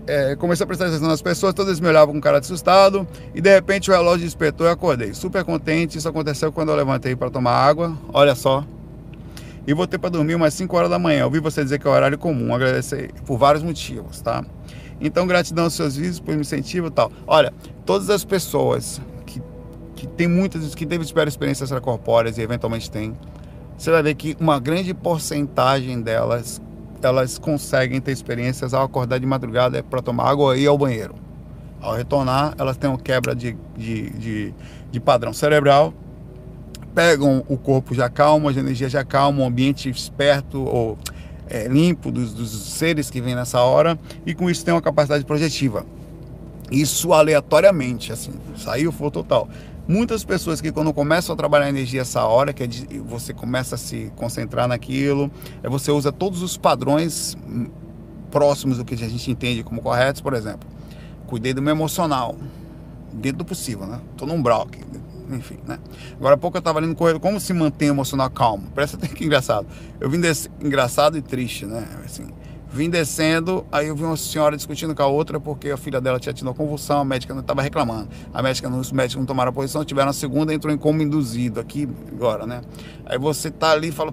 é, 0.07 0.37
comecei 0.37 0.65
a 0.65 0.67
prestar 0.67 0.87
atenção 0.87 1.09
nas 1.09 1.23
pessoas, 1.23 1.55
todas 1.55 1.81
me 1.81 1.89
olhavam 1.89 2.15
com 2.15 2.21
cara 2.21 2.41
de 2.41 2.45
assustado, 2.45 3.07
e 3.35 3.41
de 3.41 3.53
repente 3.53 3.91
o 3.91 3.95
relógio 3.95 4.25
despertou 4.25 4.67
e 4.67 4.71
acordei. 4.71 5.15
Super 5.15 5.45
contente, 5.45 5.99
isso 5.99 6.09
aconteceu 6.09 6.53
quando 6.53 6.71
eu 6.71 6.77
levantei 6.77 7.17
para 7.17 7.31
tomar 7.31 7.53
água, 7.53 7.97
olha 8.13 8.35
só. 8.35 8.65
E 9.67 9.73
voltei 9.73 9.99
para 9.99 10.11
dormir 10.11 10.35
umas 10.35 10.53
5 10.53 10.77
horas 10.77 10.91
da 10.91 10.99
manhã. 10.99 11.25
Ouvi 11.25 11.41
você 11.41 11.65
dizer 11.65 11.79
que 11.79 11.87
é 11.87 11.91
horário 11.91 12.19
comum, 12.19 12.55
agradecer 12.55 13.11
por 13.25 13.39
vários 13.39 13.63
motivos, 13.63 14.21
tá? 14.21 14.45
Então, 15.01 15.27
gratidão 15.27 15.65
aos 15.65 15.75
seus 15.75 15.97
vídeos 15.97 16.21
por 16.21 16.35
me 16.35 16.43
incentivo 16.43 16.89
e 16.89 16.91
tal. 16.91 17.11
Olha, 17.27 17.53
todas 17.87 18.11
as 18.11 18.25
pessoas 18.25 19.01
que, 19.25 19.41
que 19.97 20.07
tem 20.07 20.29
muitas, 20.29 20.75
que 20.75 20.85
teve 20.85 21.03
experiências 21.03 21.71
extracorpóreas 21.71 22.37
e 22.37 22.43
eventualmente 22.43 22.91
tem, 22.91 23.17
você 23.77 23.91
vai 23.91 24.03
ver 24.03 24.15
que 24.15 24.37
uma 24.39 24.61
grande 24.61 24.93
porcentagem 24.93 26.01
delas 26.01 26.61
elas 27.07 27.39
conseguem 27.39 28.01
ter 28.01 28.13
experiências 28.13 28.75
ao 28.75 28.85
acordar 28.85 29.19
de 29.19 29.27
madrugada 29.27 29.83
para 29.83 30.03
tomar 30.03 30.29
água 30.31 30.57
e 30.57 30.63
ir 30.63 30.67
ao 30.67 30.79
banheiro. 30.79 31.15
Ao 31.81 31.95
retornar, 31.95 32.55
elas 32.59 32.77
têm 32.77 32.89
uma 32.89 32.99
quebra 32.99 33.35
de, 33.35 33.57
de, 33.77 34.11
de, 34.11 34.55
de 34.91 35.01
padrão 35.01 35.33
cerebral, 35.33 35.93
pegam 36.95 37.45
o 37.49 37.59
corpo 37.59 37.95
já 37.95 38.09
calmo, 38.09 38.49
as 38.49 38.57
energias 38.57 38.91
já 38.91 39.05
calmo, 39.05 39.43
um 39.43 39.47
ambiente 39.47 39.91
esperto 39.91 40.63
ou 40.63 40.99
é, 41.49 41.69
limpo 41.69 42.11
dos, 42.11 42.33
dos 42.33 42.51
seres 42.51 43.11
que 43.11 43.21
vêm 43.21 43.35
nessa 43.35 43.61
hora 43.61 43.99
e 44.25 44.35
com 44.35 44.49
isso 44.49 44.65
tem 44.65 44.73
uma 44.73 44.83
capacidade 44.83 45.25
projetiva. 45.25 45.85
Isso 46.71 47.13
aleatoriamente, 47.13 48.13
assim, 48.13 48.33
saiu, 48.57 48.91
foi 48.91 49.11
total. 49.11 49.49
Muitas 49.87 50.25
pessoas 50.25 50.63
que 50.63 50.73
quando 50.73 50.95
começam 50.95 51.35
a 51.35 51.37
trabalhar 51.37 51.67
a 51.67 51.69
energia 51.69 52.01
essa 52.01 52.25
hora, 52.25 52.55
que 52.55 52.63
é 52.63 52.67
de, 52.67 52.99
você 53.01 53.35
começa 53.35 53.75
a 53.75 53.79
se 53.79 54.11
concentrar 54.17 54.67
naquilo, 54.67 55.31
é 55.63 55.69
você 55.69 55.91
usa 55.91 56.11
todos 56.11 56.43
os 56.43 56.57
padrões 56.57 57.37
hum, 57.47 57.67
próximos 58.31 58.79
do 58.79 58.85
que 58.85 58.95
a 58.95 58.97
gente 58.97 59.31
entende 59.31 59.63
como 59.63 59.83
corretos, 59.83 60.23
por 60.23 60.33
exemplo, 60.33 60.67
cuidei 61.27 61.53
do 61.53 61.61
meu 61.61 61.73
emocional, 61.73 62.35
dentro 63.13 63.39
do 63.39 63.45
possível, 63.45 63.87
né? 63.87 64.01
Tô 64.17 64.25
num 64.25 64.37
umbral 64.37 64.63
aqui, 64.63 64.81
enfim, 65.31 65.59
né? 65.67 65.79
Agora 66.17 66.35
há 66.35 66.39
pouco 66.39 66.57
eu 66.57 66.63
tava 66.63 66.79
ali 66.79 66.87
no 66.87 66.95
corredor, 66.95 67.21
como 67.21 67.39
se 67.39 67.53
mantém 67.53 67.89
emocional 67.89 68.31
calmo? 68.31 68.65
Parece 68.75 68.97
até 68.97 69.07
que 69.07 69.25
engraçado. 69.25 69.67
Eu 70.01 70.09
vim 70.09 70.19
desse 70.19 70.51
engraçado 70.63 71.19
e 71.19 71.23
triste, 71.23 71.67
né? 71.67 71.87
Assim, 72.05 72.27
Vim 72.75 72.91
descendo, 72.91 73.65
aí 73.71 73.87
eu 73.87 73.95
vi 73.95 74.03
uma 74.03 74.17
senhora 74.17 74.57
discutindo 74.57 74.97
com 74.97 75.03
a 75.05 75.07
outra 75.07 75.39
porque 75.39 75.71
a 75.71 75.77
filha 75.77 76.01
dela 76.01 76.19
tinha 76.19 76.33
tido 76.33 76.49
uma 76.49 76.55
convulsão, 76.55 76.99
a 76.99 77.05
médica 77.05 77.33
não 77.33 77.41
estava 77.41 77.63
reclamando. 77.63 78.09
A 78.33 78.43
médica, 78.43 78.69
os 78.69 78.91
médicos 78.91 79.21
não 79.21 79.25
tomaram 79.25 79.51
a 79.51 79.53
posição, 79.53 79.85
tiveram 79.85 80.11
a 80.11 80.13
segunda, 80.13 80.53
entrou 80.53 80.75
em 80.75 80.77
coma 80.77 81.01
induzido 81.01 81.61
aqui 81.61 81.89
agora, 82.11 82.45
né? 82.45 82.63
Aí 83.07 83.17
você 83.17 83.49
tá 83.49 83.71
ali 83.71 83.91
e 83.91 83.93
fala 83.93 84.13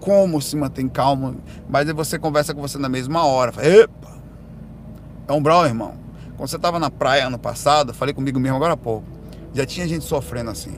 como 0.00 0.40
se 0.40 0.56
mantém 0.56 0.88
calmo, 0.88 1.36
mas 1.68 1.86
aí 1.86 1.92
você 1.92 2.18
conversa 2.18 2.54
com 2.54 2.62
você 2.62 2.78
na 2.78 2.88
mesma 2.88 3.26
hora, 3.26 3.52
fala, 3.52 3.66
epa, 3.66 4.16
é 5.28 5.32
um 5.34 5.42
brau, 5.42 5.66
irmão. 5.66 5.96
Quando 6.34 6.48
você 6.48 6.56
estava 6.56 6.78
na 6.78 6.90
praia 6.90 7.26
ano 7.26 7.38
passado, 7.38 7.92
falei 7.92 8.14
comigo 8.14 8.40
mesmo 8.40 8.56
agora 8.56 8.72
há 8.72 8.76
pouco, 8.76 9.04
já 9.52 9.66
tinha 9.66 9.86
gente 9.86 10.06
sofrendo 10.06 10.50
assim. 10.50 10.74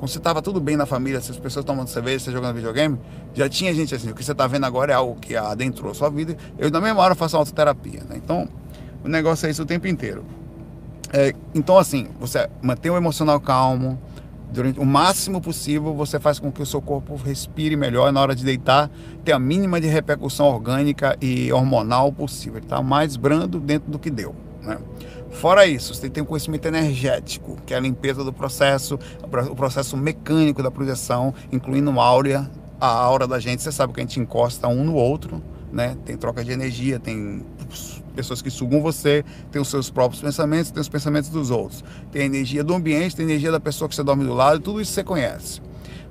Quando 0.00 0.08
você 0.08 0.16
estava 0.16 0.40
tudo 0.40 0.62
bem 0.62 0.78
na 0.78 0.86
família, 0.86 1.20
se 1.20 1.30
as 1.30 1.36
pessoas 1.36 1.62
tomando 1.62 1.88
cerveja, 1.88 2.24
você 2.24 2.32
jogando 2.32 2.54
videogame, 2.54 2.98
já 3.34 3.50
tinha 3.50 3.74
gente 3.74 3.94
assim. 3.94 4.10
O 4.10 4.14
que 4.14 4.24
você 4.24 4.32
está 4.32 4.46
vendo 4.46 4.64
agora 4.64 4.92
é 4.92 4.94
algo 4.94 5.20
que 5.20 5.36
adentrou 5.36 5.90
a 5.90 5.94
sua 5.94 6.08
vida. 6.08 6.34
Eu, 6.58 6.70
na 6.70 6.80
mesma 6.80 7.02
hora, 7.02 7.14
faço 7.14 7.36
autoterapia. 7.36 8.00
Né? 8.08 8.16
Então, 8.16 8.48
o 9.04 9.08
negócio 9.08 9.46
é 9.46 9.50
isso 9.50 9.62
o 9.62 9.66
tempo 9.66 9.86
inteiro. 9.86 10.24
É, 11.12 11.34
então, 11.54 11.76
assim, 11.76 12.08
você 12.18 12.48
mantém 12.62 12.90
o 12.90 12.96
emocional 12.96 13.38
calmo, 13.40 14.00
durante 14.50 14.80
o 14.80 14.86
máximo 14.86 15.38
possível, 15.38 15.92
você 15.92 16.18
faz 16.18 16.38
com 16.38 16.50
que 16.50 16.62
o 16.62 16.66
seu 16.66 16.80
corpo 16.80 17.16
respire 17.16 17.76
melhor 17.76 18.10
na 18.10 18.22
hora 18.22 18.34
de 18.34 18.42
deitar, 18.42 18.90
ter 19.22 19.32
a 19.32 19.38
mínima 19.38 19.82
de 19.82 19.86
repercussão 19.86 20.46
orgânica 20.46 21.14
e 21.20 21.52
hormonal 21.52 22.10
possível. 22.10 22.56
Ele 22.56 22.64
está 22.64 22.80
mais 22.80 23.16
brando 23.16 23.60
dentro 23.60 23.90
do 23.90 23.98
que 23.98 24.08
deu. 24.08 24.34
Né? 24.62 24.78
Fora 25.30 25.66
isso, 25.66 25.94
você 25.94 26.10
tem 26.10 26.22
um 26.22 26.26
conhecimento 26.26 26.66
energético, 26.66 27.56
que 27.64 27.72
é 27.72 27.76
a 27.76 27.80
limpeza 27.80 28.22
do 28.22 28.32
processo, 28.32 28.98
o 29.22 29.56
processo 29.56 29.96
mecânico 29.96 30.62
da 30.62 30.70
projeção, 30.70 31.32
incluindo 31.50 31.98
áurea, 32.00 32.50
a 32.80 32.88
aura 32.88 33.26
da 33.26 33.38
gente. 33.38 33.62
Você 33.62 33.72
sabe 33.72 33.92
que 33.92 34.00
a 34.00 34.02
gente 34.02 34.18
encosta 34.18 34.68
um 34.68 34.84
no 34.84 34.94
outro, 34.94 35.42
né? 35.72 35.96
Tem 36.04 36.16
troca 36.16 36.44
de 36.44 36.50
energia, 36.50 36.98
tem 36.98 37.44
pessoas 38.14 38.42
que 38.42 38.50
sugam 38.50 38.82
você, 38.82 39.24
tem 39.50 39.62
os 39.62 39.68
seus 39.68 39.88
próprios 39.88 40.20
pensamentos, 40.20 40.70
tem 40.70 40.80
os 40.80 40.88
pensamentos 40.88 41.30
dos 41.30 41.50
outros. 41.50 41.84
Tem 42.10 42.22
a 42.22 42.24
energia 42.26 42.64
do 42.64 42.74
ambiente, 42.74 43.14
tem 43.14 43.24
a 43.24 43.28
energia 43.28 43.52
da 43.52 43.60
pessoa 43.60 43.88
que 43.88 43.94
você 43.94 44.02
dorme 44.02 44.24
do 44.24 44.34
lado, 44.34 44.60
tudo 44.60 44.80
isso 44.80 44.92
você 44.92 45.04
conhece. 45.04 45.62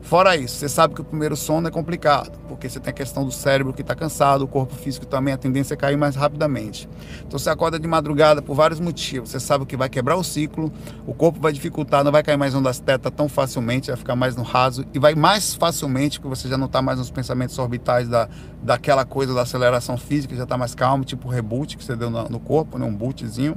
Fora 0.01 0.35
isso, 0.35 0.55
você 0.55 0.69
sabe 0.69 0.95
que 0.95 1.01
o 1.01 1.03
primeiro 1.03 1.35
sono 1.35 1.67
é 1.67 1.71
complicado, 1.71 2.31
porque 2.47 2.69
você 2.69 2.79
tem 2.79 2.89
a 2.89 2.93
questão 2.93 3.25
do 3.25 3.31
cérebro 3.31 3.73
que 3.73 3.81
está 3.81 3.93
cansado, 3.93 4.43
o 4.43 4.47
corpo 4.47 4.73
físico 4.73 5.05
também, 5.05 5.33
a 5.33 5.37
tendência 5.37 5.73
é 5.73 5.77
cair 5.77 5.97
mais 5.97 6.15
rapidamente. 6.15 6.89
Então 7.27 7.37
você 7.37 7.49
acorda 7.49 7.79
de 7.79 7.87
madrugada 7.87 8.41
por 8.41 8.55
vários 8.55 8.79
motivos. 8.79 9.29
Você 9.29 9.39
sabe 9.39 9.65
que 9.65 9.77
vai 9.77 9.89
quebrar 9.89 10.15
o 10.15 10.23
ciclo, 10.23 10.71
o 11.05 11.13
corpo 11.13 11.39
vai 11.39 11.51
dificultar, 11.51 12.03
não 12.03 12.11
vai 12.11 12.23
cair 12.23 12.37
mais 12.37 12.55
ondas 12.55 12.79
teta 12.79 13.11
tão 13.11 13.29
facilmente, 13.29 13.87
vai 13.87 13.97
ficar 13.97 14.15
mais 14.15 14.35
no 14.35 14.43
raso 14.43 14.85
e 14.93 14.99
vai 14.99 15.13
mais 15.13 15.53
facilmente, 15.53 16.19
porque 16.19 16.35
você 16.35 16.47
já 16.47 16.57
não 16.57 16.65
está 16.65 16.81
mais 16.81 16.97
nos 16.97 17.11
pensamentos 17.11 17.59
orbitais 17.59 18.07
da, 18.07 18.27
daquela 18.63 19.05
coisa 19.05 19.33
da 19.33 19.41
aceleração 19.41 19.97
física, 19.97 20.35
já 20.35 20.43
está 20.43 20.57
mais 20.57 20.73
calmo, 20.73 21.03
tipo 21.03 21.27
reboot 21.27 21.77
que 21.77 21.83
você 21.83 21.95
deu 21.95 22.09
no, 22.09 22.29
no 22.29 22.39
corpo, 22.39 22.79
né? 22.79 22.85
um 22.85 22.95
bootzinho. 22.95 23.55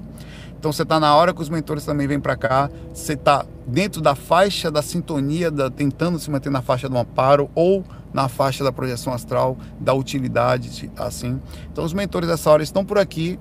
Então 0.62 0.72
você 0.72 0.85
está 0.85 1.01
na 1.01 1.12
hora 1.16 1.35
que 1.35 1.42
os 1.42 1.48
mentores 1.48 1.85
também 1.85 2.07
vêm 2.07 2.20
para 2.20 2.37
cá, 2.37 2.70
você 2.94 3.14
está 3.14 3.44
dentro 3.66 4.01
da 4.01 4.14
faixa 4.14 4.70
da 4.70 4.81
sintonia, 4.81 5.51
da, 5.51 5.68
tentando 5.68 6.20
se 6.20 6.31
manter 6.31 6.51
na 6.51 6.62
faixa 6.62 6.88
do 6.88 6.96
amparo 6.96 7.51
ou 7.53 7.85
na 8.14 8.29
faixa 8.29 8.62
da 8.62 8.70
projeção 8.70 9.12
astral, 9.12 9.59
da 9.81 9.92
utilidade, 9.92 10.88
assim. 10.96 11.40
Então 11.72 11.83
os 11.85 11.92
mentores 11.92 12.29
dessa 12.29 12.48
hora 12.48 12.62
estão 12.62 12.85
por 12.85 12.96
aqui, 12.96 13.40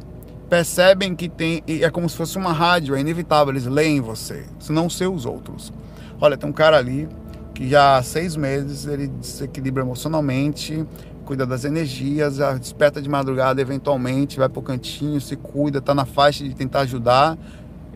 percebem 0.50 1.14
que 1.16 1.30
tem, 1.30 1.62
é 1.68 1.92
como 1.92 2.10
se 2.10 2.18
fosse 2.18 2.40
uma 2.40 2.52
rádio, 2.52 2.96
é 2.96 3.00
inevitável, 3.00 3.54
eles 3.54 3.68
leem 3.68 4.02
você, 4.02 4.44
se 4.60 4.72
não 4.72 4.90
ser 4.90 5.06
os 5.06 5.24
outros. 5.24 5.72
Olha, 6.20 6.36
tem 6.36 6.50
um 6.50 6.54
cara 6.54 6.76
ali 6.80 7.08
que 7.54 7.70
já 7.70 7.98
há 7.98 8.02
seis 8.02 8.36
meses 8.36 8.88
ele 8.88 9.06
desequilibra 9.06 9.84
emocionalmente, 9.84 10.84
cuida 11.32 11.46
das 11.46 11.64
energias, 11.64 12.40
desperta 12.60 13.02
de 13.02 13.08
madrugada 13.08 13.62
eventualmente, 13.62 14.38
vai 14.38 14.50
para 14.50 14.60
o 14.60 14.62
cantinho, 14.62 15.22
se 15.22 15.38
cuida, 15.38 15.78
está 15.78 15.96
na 15.96 16.04
faixa 16.04 16.44
de 16.44 16.54
tentar 16.54 16.82
ajudar. 16.82 17.38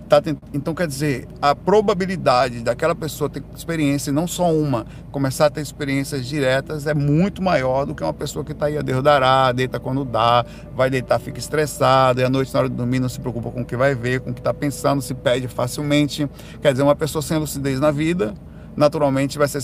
Tá 0.07 0.21
tent... 0.21 0.37
Então, 0.53 0.73
quer 0.73 0.87
dizer, 0.87 1.27
a 1.41 1.53
probabilidade 1.53 2.61
daquela 2.61 2.95
pessoa 2.95 3.29
ter 3.29 3.43
experiência, 3.53 4.13
não 4.13 4.25
só 4.25 4.49
uma, 4.53 4.85
começar 5.11 5.47
a 5.47 5.49
ter 5.49 5.59
experiências 5.59 6.25
diretas 6.25 6.87
é 6.87 6.93
muito 6.93 7.41
maior 7.41 7.85
do 7.85 7.93
que 7.93 8.03
uma 8.03 8.13
pessoa 8.13 8.45
que 8.45 8.53
está 8.53 8.67
aí 8.67 8.77
a 8.77 8.81
Deus 8.81 9.03
dará, 9.03 9.51
deita 9.51 9.81
quando 9.81 10.05
dá, 10.05 10.45
vai 10.73 10.89
deitar, 10.89 11.19
fica 11.19 11.37
estressado, 11.37 12.21
e 12.21 12.23
à 12.23 12.29
noite, 12.29 12.53
na 12.53 12.61
hora 12.61 12.69
de 12.69 12.75
dormir, 12.75 13.01
não 13.01 13.09
se 13.09 13.19
preocupa 13.19 13.51
com 13.51 13.63
o 13.63 13.65
que 13.65 13.75
vai 13.75 13.93
ver, 13.95 14.21
com 14.21 14.29
o 14.29 14.33
que 14.33 14.39
está 14.39 14.53
pensando, 14.53 15.01
se 15.01 15.13
perde 15.13 15.49
facilmente. 15.49 16.25
Quer 16.61 16.71
dizer, 16.71 16.83
uma 16.83 16.95
pessoa 16.95 17.21
sem 17.21 17.37
lucidez 17.37 17.81
na 17.81 17.91
vida, 17.91 18.33
naturalmente 18.75 19.38
vai 19.38 19.47
ser 19.47 19.59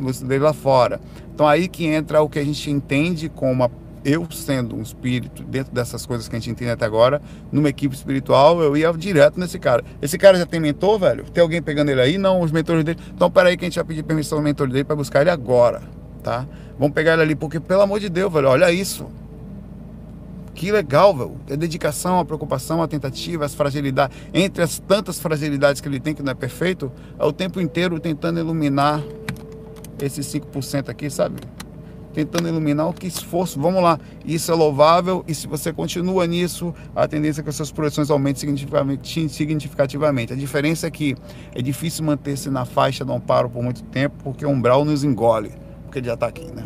lucidez 0.00 0.40
lá 0.40 0.52
fora. 0.52 1.00
Então 1.34 1.46
aí 1.46 1.68
que 1.68 1.86
entra 1.86 2.22
o 2.22 2.28
que 2.28 2.38
a 2.38 2.44
gente 2.44 2.70
entende 2.70 3.28
como 3.28 3.64
a, 3.64 3.70
eu 4.04 4.26
sendo 4.30 4.76
um 4.76 4.82
espírito 4.82 5.42
dentro 5.42 5.72
dessas 5.72 6.04
coisas 6.04 6.28
que 6.28 6.36
a 6.36 6.38
gente 6.38 6.50
entende 6.50 6.70
até 6.70 6.84
agora, 6.84 7.22
numa 7.50 7.68
equipe 7.68 7.94
espiritual, 7.94 8.60
eu 8.62 8.76
ia 8.76 8.92
direto 8.92 9.40
nesse 9.40 9.58
cara. 9.58 9.82
Esse 10.00 10.18
cara 10.18 10.38
já 10.38 10.46
tem 10.46 10.60
mentor, 10.60 10.98
velho? 10.98 11.24
Tem 11.30 11.42
alguém 11.42 11.62
pegando 11.62 11.90
ele 11.90 12.00
aí? 12.00 12.18
Não, 12.18 12.40
os 12.40 12.52
mentores 12.52 12.84
dele. 12.84 12.98
Então 13.14 13.30
peraí 13.30 13.56
que 13.56 13.64
a 13.64 13.68
gente 13.68 13.76
vai 13.76 13.84
pedir 13.84 14.02
permissão 14.02 14.38
ao 14.38 14.44
mentor 14.44 14.68
dele 14.68 14.84
para 14.84 14.96
buscar 14.96 15.22
ele 15.22 15.30
agora, 15.30 15.82
tá? 16.22 16.46
Vamos 16.78 16.94
pegar 16.94 17.14
ele 17.14 17.22
ali, 17.22 17.34
porque 17.34 17.60
pelo 17.60 17.82
amor 17.82 18.00
de 18.00 18.08
Deus, 18.08 18.32
velho, 18.32 18.48
olha 18.48 18.70
isso. 18.70 19.06
Que 20.54 20.70
legal, 20.70 21.14
velho. 21.14 21.36
A 21.50 21.56
dedicação, 21.56 22.18
a 22.18 22.24
preocupação, 22.24 22.80
a 22.80 22.86
tentativa, 22.86 23.44
as 23.44 23.54
fragilidades. 23.54 24.16
Entre 24.32 24.62
as 24.62 24.78
tantas 24.78 25.18
fragilidades 25.18 25.80
que 25.80 25.88
ele 25.88 25.98
tem, 25.98 26.14
que 26.14 26.22
não 26.22 26.30
é 26.30 26.34
perfeito, 26.34 26.92
é 27.18 27.24
o 27.24 27.32
tempo 27.32 27.60
inteiro 27.60 27.98
tentando 27.98 28.38
iluminar 28.38 29.02
esses 30.00 30.26
5% 30.26 30.88
aqui, 30.88 31.10
sabe? 31.10 31.40
Tentando 32.12 32.46
iluminar 32.48 32.88
o 32.88 32.92
que 32.92 33.08
esforço. 33.08 33.60
Vamos 33.60 33.82
lá. 33.82 33.98
Isso 34.24 34.52
é 34.52 34.54
louvável 34.54 35.24
e 35.26 35.34
se 35.34 35.48
você 35.48 35.72
continua 35.72 36.24
nisso, 36.24 36.72
a 36.94 37.08
tendência 37.08 37.40
é 37.40 37.42
que 37.42 37.50
as 37.50 37.56
suas 37.56 37.72
projeções 37.72 38.08
aumentem 38.08 38.40
significativamente. 38.40 39.28
significativamente. 39.28 40.32
A 40.32 40.36
diferença 40.36 40.86
é 40.86 40.90
que 40.90 41.16
é 41.52 41.60
difícil 41.60 42.04
manter-se 42.04 42.48
na 42.48 42.64
faixa 42.64 43.04
do 43.04 43.12
amparo 43.12 43.50
por 43.50 43.60
muito 43.60 43.82
tempo, 43.82 44.14
porque 44.22 44.46
o 44.46 44.50
umbral 44.50 44.84
nos 44.84 45.02
engole, 45.02 45.50
porque 45.82 45.98
ele 45.98 46.06
já 46.06 46.14
está 46.14 46.28
aqui, 46.28 46.46
né? 46.54 46.64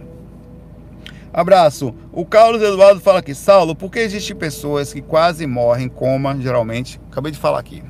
Abraço. 1.38 1.94
O 2.10 2.26
Carlos 2.26 2.60
Eduardo 2.60 2.98
fala 2.98 3.20
aqui, 3.20 3.32
Saulo, 3.32 3.72
por 3.72 3.92
que 3.92 4.00
existem 4.00 4.34
pessoas 4.34 4.92
que 4.92 5.00
quase 5.00 5.46
morrem 5.46 5.86
em 5.86 5.88
coma, 5.88 6.36
geralmente? 6.36 7.00
Acabei 7.12 7.30
de 7.30 7.38
falar 7.38 7.60
aqui. 7.60 7.80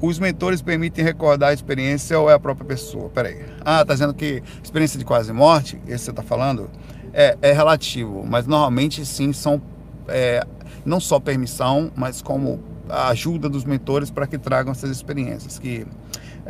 Os 0.00 0.18
mentores 0.18 0.60
permitem 0.60 1.04
recordar 1.04 1.50
a 1.50 1.52
experiência 1.52 2.18
ou 2.18 2.28
é 2.28 2.34
a 2.34 2.40
própria 2.40 2.66
pessoa? 2.66 3.08
Peraí. 3.10 3.44
Ah, 3.64 3.84
tá 3.84 3.92
dizendo 3.92 4.12
que 4.12 4.42
experiência 4.60 4.98
de 4.98 5.04
quase 5.04 5.32
morte, 5.32 5.80
esse 5.86 6.06
você 6.06 6.12
tá 6.12 6.24
falando, 6.24 6.68
é, 7.12 7.38
é 7.40 7.52
relativo, 7.52 8.26
mas 8.26 8.44
normalmente 8.44 9.06
sim 9.06 9.32
são 9.32 9.62
é, 10.08 10.44
não 10.84 10.98
só 10.98 11.20
permissão, 11.20 11.92
mas 11.94 12.20
como 12.20 12.58
a 12.88 13.10
ajuda 13.10 13.48
dos 13.48 13.64
mentores 13.64 14.10
para 14.10 14.26
que 14.26 14.36
tragam 14.36 14.72
essas 14.72 14.90
experiências. 14.90 15.60
Que 15.60 15.86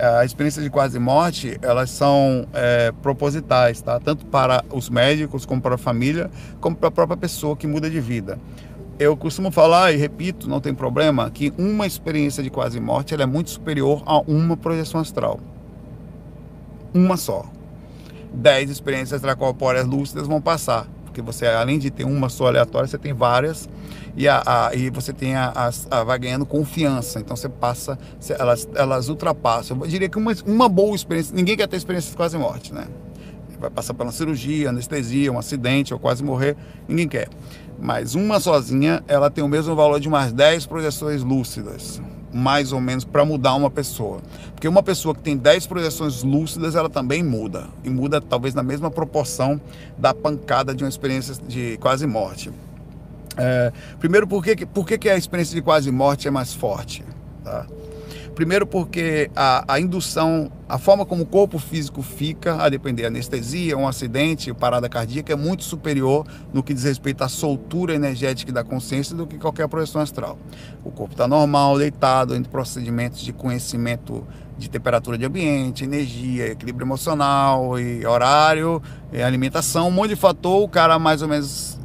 a 0.02 0.24
experiência 0.24 0.60
de 0.60 0.68
quase 0.68 0.98
morte 0.98 1.56
elas 1.62 1.90
são 1.90 2.44
é, 2.52 2.92
propositais, 3.02 3.80
tá? 3.80 4.00
Tanto 4.00 4.26
para 4.26 4.64
os 4.72 4.90
médicos 4.90 5.46
como 5.46 5.62
para 5.62 5.76
a 5.76 5.78
família, 5.78 6.28
como 6.60 6.74
para 6.74 6.88
a 6.88 6.92
própria 6.92 7.16
pessoa 7.16 7.56
que 7.56 7.68
muda 7.68 7.88
de 7.88 8.00
vida. 8.00 8.36
Eu 8.98 9.16
costumo 9.16 9.52
falar 9.52 9.92
e 9.92 9.96
repito, 9.96 10.48
não 10.48 10.60
tem 10.60 10.74
problema, 10.74 11.30
que 11.30 11.52
uma 11.56 11.86
experiência 11.86 12.42
de 12.42 12.50
quase 12.50 12.80
morte 12.80 13.14
ela 13.14 13.22
é 13.22 13.26
muito 13.26 13.50
superior 13.50 14.02
a 14.04 14.18
uma 14.20 14.56
projeção 14.56 15.00
astral. 15.00 15.38
Uma 16.92 17.16
só. 17.16 17.44
Dez 18.34 18.70
experiências 18.70 19.20
extracorpóreas 19.20 19.86
lúcidas 19.86 20.26
vão 20.26 20.40
passar 20.40 20.88
porque 21.12 21.20
você 21.20 21.46
além 21.46 21.78
de 21.78 21.90
ter 21.90 22.04
uma 22.04 22.30
só 22.30 22.46
aleatória, 22.46 22.88
você 22.88 22.96
tem 22.96 23.12
várias 23.12 23.68
e, 24.16 24.26
a, 24.26 24.42
a 24.46 24.74
e 24.74 24.88
você 24.88 25.12
tem 25.12 25.36
a, 25.36 25.70
a, 25.90 26.04
vai 26.04 26.18
ganhando 26.18 26.46
confiança. 26.46 27.20
Então 27.20 27.36
você 27.36 27.50
passa, 27.50 27.98
você, 28.18 28.32
elas, 28.32 28.66
elas 28.74 29.10
ultrapassam. 29.10 29.78
Eu 29.82 29.86
diria 29.86 30.08
que 30.08 30.16
uma, 30.16 30.32
uma 30.46 30.68
boa 30.70 30.96
experiência, 30.96 31.36
ninguém 31.36 31.54
quer 31.54 31.68
ter 31.68 31.76
experiência 31.76 32.10
de 32.10 32.16
quase 32.16 32.38
morte, 32.38 32.72
né? 32.72 32.86
Vai 33.60 33.70
passar 33.70 33.94
pela 33.94 34.10
cirurgia, 34.10 34.70
anestesia, 34.70 35.30
um 35.30 35.38
acidente 35.38 35.92
ou 35.92 36.00
quase 36.00 36.24
morrer, 36.24 36.56
ninguém 36.88 37.06
quer. 37.06 37.28
Mas 37.78 38.14
uma 38.14 38.40
sozinha, 38.40 39.04
ela 39.06 39.30
tem 39.30 39.44
o 39.44 39.48
mesmo 39.48 39.76
valor 39.76 40.00
de 40.00 40.08
umas 40.08 40.32
10 40.32 40.66
projeções 40.66 41.22
lúcidas 41.22 42.00
mais 42.32 42.72
ou 42.72 42.80
menos 42.80 43.04
para 43.04 43.24
mudar 43.24 43.54
uma 43.54 43.70
pessoa. 43.70 44.20
Porque 44.54 44.66
uma 44.66 44.82
pessoa 44.82 45.14
que 45.14 45.20
tem 45.20 45.36
10 45.36 45.66
projeções 45.66 46.22
lúcidas, 46.22 46.74
ela 46.74 46.88
também 46.88 47.22
muda. 47.22 47.68
E 47.84 47.90
muda 47.90 48.20
talvez 48.20 48.54
na 48.54 48.62
mesma 48.62 48.90
proporção 48.90 49.60
da 49.98 50.14
pancada 50.14 50.74
de 50.74 50.84
uma 50.84 50.88
experiência 50.88 51.34
de 51.46 51.76
quase 51.78 52.06
morte. 52.06 52.50
É, 53.36 53.72
primeiro, 53.98 54.26
por, 54.26 54.42
que, 54.44 54.66
por 54.66 54.86
que, 54.86 54.98
que 54.98 55.08
a 55.08 55.16
experiência 55.16 55.54
de 55.54 55.62
quase 55.62 55.90
morte 55.90 56.28
é 56.28 56.30
mais 56.30 56.52
forte? 56.54 57.04
Tá? 57.44 57.66
Primeiro 58.34 58.66
porque 58.66 59.30
a, 59.36 59.74
a, 59.74 59.80
indução, 59.80 60.50
a 60.68 60.78
forma 60.78 61.04
como 61.04 61.22
o 61.22 61.26
corpo 61.26 61.58
físico 61.58 62.02
fica, 62.02 62.62
a 62.62 62.68
depender 62.68 63.04
anestesia, 63.04 63.76
um 63.76 63.86
acidente, 63.86 64.52
parada 64.54 64.88
cardíaca, 64.88 65.32
é 65.32 65.36
muito 65.36 65.64
superior 65.64 66.26
no 66.52 66.62
que 66.62 66.72
diz 66.72 66.84
respeito 66.84 67.22
à 67.22 67.28
soltura 67.28 67.94
energética 67.94 68.50
da 68.50 68.64
consciência 68.64 69.14
do 69.14 69.26
que 69.26 69.38
qualquer 69.38 69.68
projeção 69.68 70.00
astral. 70.00 70.38
O 70.82 70.90
corpo 70.90 71.12
está 71.12 71.28
normal, 71.28 71.78
deitado, 71.78 72.34
entre 72.34 72.50
procedimentos 72.50 73.20
de 73.20 73.32
conhecimento 73.32 74.26
de 74.56 74.70
temperatura 74.70 75.18
de 75.18 75.26
ambiente, 75.26 75.84
energia, 75.84 76.48
equilíbrio 76.48 76.84
emocional 76.84 77.78
e 77.78 78.06
horário, 78.06 78.82
e 79.12 79.22
alimentação, 79.22 79.88
um 79.88 79.90
monte 79.90 80.10
de 80.10 80.16
fator, 80.16 80.62
o 80.62 80.68
cara 80.68 80.98
mais 80.98 81.20
ou 81.20 81.28
menos 81.28 81.78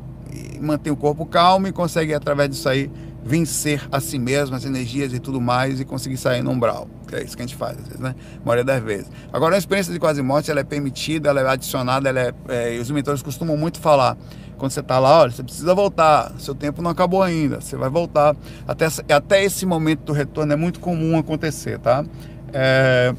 mantém 0.62 0.92
o 0.92 0.98
corpo 0.98 1.26
calmo 1.26 1.68
e 1.68 1.72
consegue 1.72 2.14
através 2.14 2.50
disso 2.50 2.68
aí 2.70 2.90
vencer 3.28 3.86
a 3.92 4.00
si 4.00 4.18
mesmo, 4.18 4.56
as 4.56 4.64
energias 4.64 5.12
e 5.12 5.20
tudo 5.20 5.42
mais 5.42 5.82
e 5.82 5.86
conseguir 5.86 6.16
sair 6.16 6.42
no 6.42 6.52
umbral. 6.52 6.88
É 7.12 7.22
isso 7.22 7.36
que 7.36 7.44
a 7.44 7.46
gente 7.46 7.58
faz, 7.58 7.78
às 7.78 7.84
vezes, 7.84 8.00
né? 8.00 8.16
A 8.42 8.46
maioria 8.46 8.64
das 8.64 8.82
vezes. 8.82 9.08
Agora, 9.34 9.56
a 9.56 9.58
experiência 9.58 9.92
de 9.92 10.00
quase 10.00 10.22
morte, 10.22 10.50
ela 10.50 10.62
é 10.62 10.64
permitida, 10.64 11.30
ela 11.30 11.42
é 11.42 11.48
adicionada, 11.48 12.08
ela 12.08 12.20
é, 12.22 12.34
é 12.48 12.76
e 12.78 12.80
os 12.80 12.90
mentores 12.90 13.22
costumam 13.22 13.58
muito 13.58 13.82
falar, 13.82 14.18
quando 14.58 14.72
você 14.72 14.80
está 14.80 14.98
lá, 14.98 15.22
olha, 15.22 15.32
você 15.32 15.44
precisa 15.44 15.76
voltar, 15.76 16.32
seu 16.40 16.56
tempo 16.56 16.82
não 16.82 16.90
acabou 16.90 17.22
ainda, 17.22 17.60
você 17.60 17.76
vai 17.76 17.90
voltar. 17.90 18.36
Até, 18.66 18.88
até 19.14 19.44
esse 19.44 19.66
momento 19.66 20.06
do 20.06 20.14
retorno 20.14 20.54
é 20.54 20.56
muito 20.56 20.80
comum 20.80 21.18
acontecer, 21.18 21.80
tá? 21.80 22.06
É, 22.54 23.14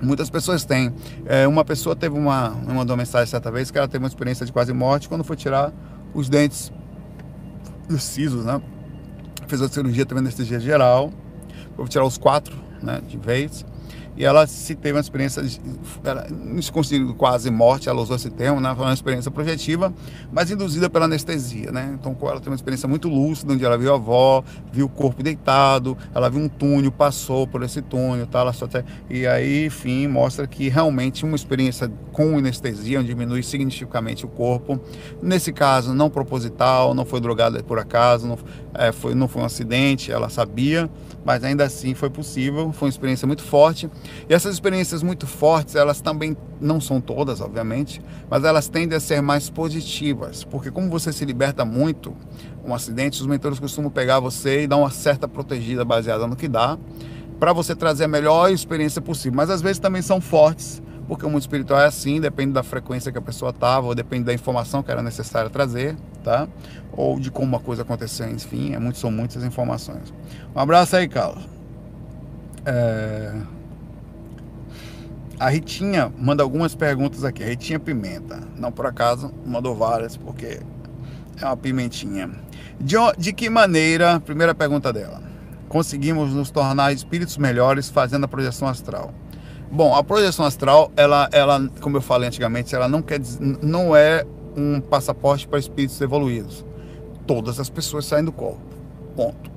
muitas 0.00 0.30
pessoas 0.30 0.64
têm. 0.64 0.94
É, 1.26 1.46
uma 1.48 1.64
pessoa 1.64 1.96
teve 1.96 2.16
uma, 2.16 2.50
me 2.50 2.72
mandou 2.72 2.94
uma 2.94 2.98
mensagem 2.98 3.26
certa 3.26 3.50
vez 3.50 3.70
que 3.70 3.78
ela 3.78 3.88
teve 3.88 4.04
uma 4.04 4.08
experiência 4.08 4.46
de 4.46 4.52
quase 4.52 4.72
morte 4.72 5.08
quando 5.08 5.24
foi 5.24 5.36
tirar 5.36 5.72
os 6.14 6.28
dentes, 6.28 6.72
os 7.90 8.02
sisos, 8.04 8.44
né? 8.44 8.62
Fez 9.48 9.62
a 9.62 9.68
cirurgia 9.68 10.06
também 10.06 10.22
anestesia 10.22 10.60
geral. 10.60 11.12
Vou 11.76 11.88
tirar 11.88 12.04
os 12.04 12.18
quatro, 12.18 12.56
né, 12.82 13.00
de 13.06 13.16
vez 13.16 13.64
e 14.18 14.24
ela 14.24 14.48
se 14.48 14.74
teve 14.74 14.96
uma 14.96 15.00
experiência, 15.00 15.40
ela, 16.02 16.26
não 16.28 16.60
se 16.60 16.72
considera 16.72 17.12
quase 17.14 17.52
morte, 17.52 17.88
ela 17.88 18.02
usou 18.02 18.16
esse 18.16 18.28
termo, 18.28 18.60
né? 18.60 18.74
Foi 18.74 18.84
uma 18.84 18.92
experiência 18.92 19.30
projetiva, 19.30 19.94
mas 20.32 20.50
induzida 20.50 20.90
pela 20.90 21.04
anestesia, 21.04 21.70
né? 21.70 21.96
Então 21.98 22.16
ela 22.22 22.38
teve 22.38 22.50
uma 22.50 22.56
experiência 22.56 22.88
muito 22.88 23.08
lúcida, 23.08 23.52
onde 23.52 23.64
ela 23.64 23.78
viu 23.78 23.92
a 23.92 23.94
avó, 23.94 24.42
viu 24.72 24.86
o 24.86 24.88
corpo 24.88 25.22
deitado, 25.22 25.96
ela 26.12 26.28
viu 26.28 26.40
um 26.40 26.48
túnel, 26.48 26.90
passou 26.90 27.46
por 27.46 27.62
esse 27.62 27.80
túnel, 27.80 28.26
tá? 28.26 28.40
Ela 28.40 28.52
só 28.52 28.64
até... 28.64 28.84
E 29.08 29.24
aí, 29.24 29.66
enfim, 29.66 30.08
mostra 30.08 30.48
que 30.48 30.68
realmente 30.68 31.24
uma 31.24 31.36
experiência 31.36 31.88
com 32.10 32.36
anestesia, 32.36 32.98
onde 32.98 33.06
diminui 33.06 33.44
significativamente 33.44 34.26
o 34.26 34.28
corpo. 34.28 34.80
Nesse 35.22 35.52
caso, 35.52 35.94
não 35.94 36.10
proposital, 36.10 36.92
não 36.92 37.04
foi 37.04 37.20
drogada 37.20 37.62
por 37.62 37.78
acaso, 37.78 38.26
não, 38.26 38.36
é, 38.74 38.90
foi, 38.90 39.14
não 39.14 39.28
foi 39.28 39.42
um 39.42 39.44
acidente, 39.44 40.10
ela 40.10 40.28
sabia, 40.28 40.90
mas 41.28 41.44
ainda 41.44 41.62
assim 41.64 41.92
foi 41.92 42.08
possível, 42.08 42.72
foi 42.72 42.86
uma 42.86 42.90
experiência 42.90 43.26
muito 43.26 43.42
forte. 43.42 43.90
E 44.26 44.32
essas 44.32 44.54
experiências 44.54 45.02
muito 45.02 45.26
fortes, 45.26 45.74
elas 45.74 46.00
também 46.00 46.34
não 46.58 46.80
são 46.80 47.02
todas, 47.02 47.42
obviamente, 47.42 48.00
mas 48.30 48.44
elas 48.44 48.66
tendem 48.66 48.96
a 48.96 49.00
ser 49.00 49.20
mais 49.20 49.50
positivas, 49.50 50.42
porque 50.42 50.70
como 50.70 50.88
você 50.88 51.12
se 51.12 51.26
liberta 51.26 51.66
muito, 51.66 52.16
um 52.64 52.74
acidente, 52.74 53.20
os 53.20 53.26
mentores 53.26 53.60
costumam 53.60 53.90
pegar 53.90 54.20
você 54.20 54.62
e 54.62 54.66
dar 54.66 54.78
uma 54.78 54.88
certa 54.88 55.28
protegida 55.28 55.84
baseada 55.84 56.26
no 56.26 56.34
que 56.34 56.48
dá, 56.48 56.78
para 57.38 57.52
você 57.52 57.76
trazer 57.76 58.04
a 58.04 58.08
melhor 58.08 58.50
experiência 58.50 59.02
possível. 59.02 59.36
Mas 59.36 59.50
às 59.50 59.60
vezes 59.60 59.78
também 59.78 60.00
são 60.00 60.22
fortes, 60.22 60.82
porque 61.08 61.24
o 61.24 61.30
mundo 61.30 61.40
espiritual 61.40 61.80
é 61.80 61.86
assim, 61.86 62.20
depende 62.20 62.52
da 62.52 62.62
frequência 62.62 63.10
que 63.10 63.16
a 63.16 63.22
pessoa 63.22 63.50
estava, 63.50 63.86
ou 63.86 63.94
depende 63.94 64.24
da 64.24 64.34
informação 64.34 64.82
que 64.82 64.90
era 64.90 65.02
necessária 65.02 65.48
trazer, 65.48 65.96
tá? 66.22 66.46
Ou 66.92 67.18
de 67.18 67.30
como 67.30 67.56
a 67.56 67.60
coisa 67.60 67.80
aconteceu, 67.80 68.28
enfim, 68.30 68.74
é 68.74 68.78
muito, 68.78 68.98
são 68.98 69.10
muitas 69.10 69.42
informações. 69.42 70.12
Um 70.54 70.60
abraço 70.60 70.96
aí, 70.96 71.08
Carlos. 71.08 71.48
É... 72.66 73.34
A 75.40 75.48
Ritinha 75.48 76.12
manda 76.18 76.42
algumas 76.42 76.74
perguntas 76.74 77.24
aqui. 77.24 77.42
A 77.42 77.46
Ritinha 77.46 77.78
Pimenta. 77.78 78.40
Não 78.56 78.70
por 78.70 78.84
acaso, 78.84 79.32
mandou 79.46 79.74
várias, 79.74 80.16
porque 80.16 80.60
é 81.40 81.44
uma 81.44 81.56
pimentinha. 81.56 82.30
De, 82.78 82.96
de 83.16 83.32
que 83.32 83.48
maneira, 83.48 84.20
primeira 84.20 84.54
pergunta 84.54 84.92
dela, 84.92 85.22
conseguimos 85.68 86.34
nos 86.34 86.50
tornar 86.50 86.92
espíritos 86.92 87.38
melhores 87.38 87.88
fazendo 87.88 88.24
a 88.24 88.28
projeção 88.28 88.68
astral? 88.68 89.14
Bom, 89.70 89.94
a 89.94 90.02
projeção 90.02 90.44
astral, 90.44 90.90
ela, 90.96 91.28
ela 91.32 91.68
como 91.80 91.96
eu 91.96 92.00
falei 92.00 92.28
antigamente, 92.28 92.74
ela 92.74 92.88
não, 92.88 93.02
quer, 93.02 93.20
não 93.62 93.94
é 93.94 94.24
um 94.56 94.80
passaporte 94.80 95.46
para 95.46 95.58
espíritos 95.58 96.00
evoluídos. 96.00 96.64
Todas 97.26 97.60
as 97.60 97.68
pessoas 97.68 98.06
saem 98.06 98.24
do 98.24 98.32
corpo. 98.32 98.60
Ponto. 99.14 99.50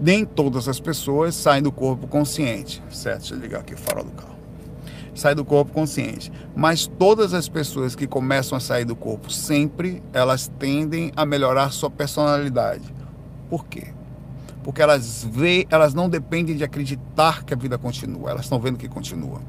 Nem 0.00 0.24
todas 0.24 0.66
as 0.68 0.80
pessoas 0.80 1.34
saem 1.34 1.62
do 1.62 1.70
corpo 1.70 2.06
consciente. 2.06 2.82
Certo? 2.90 3.20
Deixa 3.20 3.34
eu 3.34 3.38
ligar 3.38 3.60
aqui 3.60 3.74
o 3.74 3.78
farol 3.78 4.04
do 4.04 4.12
carro 4.12 4.30
sai 5.14 5.34
do 5.34 5.44
corpo 5.44 5.72
consciente. 5.72 6.32
Mas 6.56 6.86
todas 6.86 7.34
as 7.34 7.48
pessoas 7.48 7.94
que 7.94 8.06
começam 8.06 8.56
a 8.56 8.60
sair 8.60 8.84
do 8.84 8.96
corpo 8.96 9.30
sempre, 9.30 10.02
elas 10.12 10.50
tendem 10.58 11.12
a 11.14 11.24
melhorar 11.24 11.70
sua 11.70 11.90
personalidade. 11.90 12.92
Por 13.48 13.66
quê? 13.66 13.88
Porque 14.62 14.82
elas 14.82 15.26
vê, 15.30 15.66
elas 15.70 15.94
não 15.94 16.08
dependem 16.08 16.56
de 16.56 16.64
acreditar 16.64 17.44
que 17.44 17.54
a 17.54 17.56
vida 17.56 17.78
continua, 17.78 18.30
elas 18.30 18.42
estão 18.42 18.60
vendo 18.60 18.76
que 18.76 18.88
continua. 18.88 19.40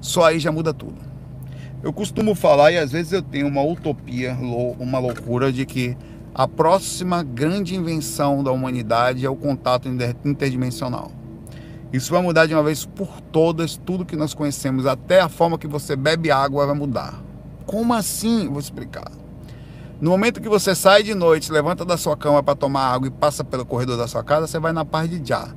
Só 0.00 0.24
aí 0.24 0.38
já 0.38 0.52
muda 0.52 0.72
tudo. 0.72 1.00
Eu 1.82 1.92
costumo 1.92 2.34
falar 2.34 2.70
e 2.72 2.78
às 2.78 2.92
vezes 2.92 3.12
eu 3.12 3.22
tenho 3.22 3.48
uma 3.48 3.62
utopia, 3.62 4.36
uma 4.78 4.98
loucura 5.00 5.52
de 5.52 5.66
que 5.66 5.96
a 6.34 6.46
próxima 6.46 7.22
grande 7.22 7.74
invenção 7.74 8.42
da 8.42 8.52
humanidade 8.52 9.26
é 9.26 9.28
o 9.28 9.36
contato 9.36 9.88
interdimensional. 10.24 11.10
Isso 11.92 12.10
vai 12.10 12.22
mudar 12.22 12.46
de 12.46 12.54
uma 12.54 12.62
vez 12.62 12.86
por 12.86 13.20
todas 13.20 13.76
tudo 13.76 14.06
que 14.06 14.16
nós 14.16 14.32
conhecemos, 14.32 14.86
até 14.86 15.20
a 15.20 15.28
forma 15.28 15.58
que 15.58 15.66
você 15.66 15.94
bebe 15.94 16.30
água 16.30 16.66
vai 16.66 16.74
mudar. 16.74 17.20
Como 17.66 17.92
assim? 17.92 18.48
Vou 18.48 18.60
explicar. 18.60 19.10
No 20.02 20.10
momento 20.10 20.40
que 20.40 20.48
você 20.48 20.74
sai 20.74 21.04
de 21.04 21.14
noite, 21.14 21.52
levanta 21.52 21.84
da 21.84 21.96
sua 21.96 22.16
cama 22.16 22.42
para 22.42 22.56
tomar 22.56 22.92
água 22.92 23.06
e 23.06 23.10
passa 23.12 23.44
pelo 23.44 23.64
corredor 23.64 23.96
da 23.96 24.08
sua 24.08 24.24
casa, 24.24 24.48
você 24.48 24.58
vai 24.58 24.72
na 24.72 24.84
paz 24.84 25.08
de 25.08 25.22
já. 25.24 25.54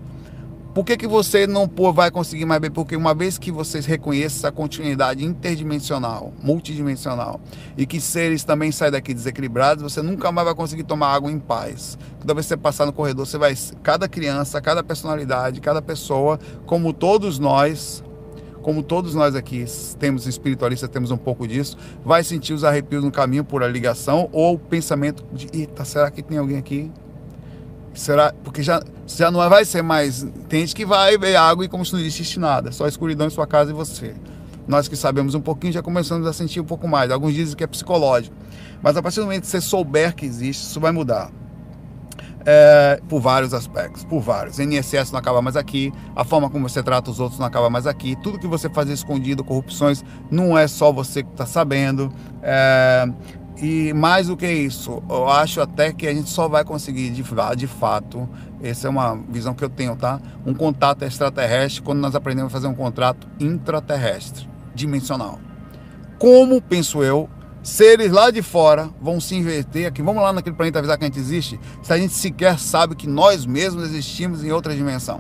Por 0.72 0.86
que, 0.86 0.96
que 0.96 1.08
você 1.08 1.48
não 1.48 1.68
vai 1.92 2.12
conseguir 2.12 2.46
mais 2.46 2.62
beber? 2.62 2.76
Porque 2.76 2.96
uma 2.96 3.16
vez 3.16 3.40
que 3.40 3.52
vocês 3.52 3.88
reconheçam 3.88 4.38
essa 4.38 4.52
continuidade 4.52 5.26
interdimensional, 5.26 6.32
multidimensional, 6.44 7.42
e 7.76 7.88
que 7.88 8.00
seres 8.00 8.44
também 8.44 8.72
saem 8.72 8.92
daqui 8.92 9.16
desequilibrados, 9.16 9.82
você 9.82 10.04
nunca 10.04 10.32
mais 10.32 10.46
vai 10.46 10.54
conseguir 10.54 10.84
tomar 10.84 11.08
água 11.08 11.32
em 11.32 11.40
paz. 11.40 11.98
Toda 12.20 12.36
vez 12.36 12.46
que 12.46 12.50
você 12.50 12.58
passar 12.58 12.86
no 12.86 12.94
corredor, 12.94 13.26
você 13.26 13.40
vai. 13.40 13.58
Cada 13.82 14.08
criança, 14.08 14.62
cada 14.62 14.84
personalidade, 14.84 15.60
cada 15.60 15.82
pessoa, 15.82 16.40
como 16.68 16.94
todos 16.94 17.40
nós, 17.40 18.04
como 18.66 18.82
todos 18.82 19.14
nós 19.14 19.36
aqui 19.36 19.64
temos 20.00 20.26
espiritualistas, 20.26 20.90
temos 20.90 21.12
um 21.12 21.18
pouco 21.18 21.48
disso, 21.48 21.78
vai 22.04 22.24
sentir 22.24 22.52
os 22.52 22.64
arrepios 22.64 23.04
no 23.04 23.12
caminho 23.12 23.46
por 23.46 23.62
a 23.62 23.68
ligação 23.68 24.28
ou 24.32 24.56
o 24.56 24.58
pensamento 24.58 25.24
de: 25.32 25.48
eita, 25.54 25.86
será 25.86 26.10
que 26.10 26.24
tem 26.24 26.40
alguém 26.40 26.58
aqui? 26.58 26.92
Será? 27.94 28.34
Porque 28.44 28.64
já, 28.64 28.82
já 29.06 29.30
não 29.30 29.48
vai 29.48 29.66
ser 29.66 29.84
mais. 29.84 30.26
Tem 30.50 30.62
gente 30.62 30.74
que 30.74 30.84
vai 30.84 31.16
ver 31.16 31.36
água 31.36 31.64
e 31.64 31.68
como 31.68 31.86
se 31.86 31.94
não 31.94 32.00
existisse 32.00 32.40
nada, 32.40 32.72
só 32.72 32.86
a 32.86 32.88
escuridão 32.88 33.28
em 33.28 33.30
sua 33.30 33.46
casa 33.46 33.70
e 33.70 33.74
você. 33.74 34.16
Nós 34.68 34.88
que 34.88 34.96
sabemos 34.96 35.36
um 35.36 35.42
pouquinho 35.42 35.72
já 35.72 35.84
começamos 35.84 36.26
a 36.26 36.34
sentir 36.34 36.60
um 36.60 36.66
pouco 36.66 36.88
mais. 36.88 37.12
Alguns 37.12 37.36
dizem 37.36 37.56
que 37.56 37.64
é 37.64 37.68
psicológico. 37.68 38.36
Mas 38.82 38.98
a 38.98 39.04
partir 39.04 39.20
do 39.20 39.28
momento 39.28 39.42
que 39.42 39.48
você 39.48 39.62
souber 39.62 40.16
que 40.16 40.26
existe, 40.26 40.64
isso 40.64 40.80
vai 40.80 40.92
mudar. 40.92 41.30
É, 42.46 43.02
por 43.10 43.20
vários 43.20 43.54
aspectos, 43.54 44.04
por 44.04 44.22
vários. 44.22 44.60
NSS 44.60 45.12
não 45.12 45.20
acaba 45.20 45.42
mais 45.42 45.56
aqui, 45.56 45.92
a 46.16 46.24
forma 46.24 46.50
como 46.50 46.70
você 46.70 46.84
trata 46.84 47.10
os 47.10 47.20
outros 47.20 47.40
não 47.40 47.48
acaba 47.48 47.70
mais 47.70 47.88
aqui, 47.88 48.16
tudo 48.22 48.40
que 48.40 48.48
você 48.48 48.70
faz 48.70 48.90
escondido, 48.90 49.44
corrupções, 49.44 50.04
não 50.30 50.58
é 50.58 50.68
só 50.68 50.92
você 50.92 51.24
que 51.24 51.32
está 51.32 51.46
sabendo. 51.46 52.12
É, 52.42 53.08
e 53.62 53.94
mais 53.94 54.28
do 54.28 54.36
que 54.36 54.50
isso, 54.50 55.02
eu 55.10 55.30
acho 55.30 55.62
até 55.62 55.92
que 55.92 56.06
a 56.08 56.14
gente 56.14 56.30
só 56.30 56.48
vai 56.48 56.64
conseguir 56.64 57.10
de, 57.10 57.24
de 57.56 57.68
fato, 57.68 58.30
essa 58.62 58.88
é 58.88 58.90
uma 58.90 59.16
visão 59.30 59.54
que 59.54 59.64
eu 59.64 59.70
tenho, 59.70 59.96
tá? 59.96 60.20
Um 60.46 60.54
contato 60.54 61.04
extraterrestre 61.04 61.82
quando 61.82 62.00
nós 62.00 62.16
aprendemos 62.16 62.52
a 62.52 62.54
fazer 62.54 62.68
um 62.68 62.76
contrato 62.76 63.28
intraterrestre, 63.40 64.48
dimensional. 64.74 65.40
Como, 66.20 66.62
penso 66.62 67.02
eu, 67.02 67.30
seres 67.66 68.12
lá 68.12 68.30
de 68.30 68.44
fora 68.44 68.92
vão 69.02 69.20
se 69.20 69.36
inverter 69.36 69.88
aqui. 69.88 70.02
Vamos 70.02 70.22
lá 70.22 70.32
naquele 70.32 70.56
planeta 70.56 70.78
avisar 70.78 70.98
que 71.00 71.04
a 71.04 71.08
gente 71.08 71.20
existe, 71.20 71.60
se 71.82 71.92
a 71.92 71.98
gente 71.98 72.14
sequer 72.14 72.60
sabe 72.60 72.96
que 72.96 73.08
nós 73.08 73.46
mesmos 73.46 73.86
existimos 73.86 74.44
em 74.44 74.52
outra 74.52 74.76
dimensão. 74.76 75.20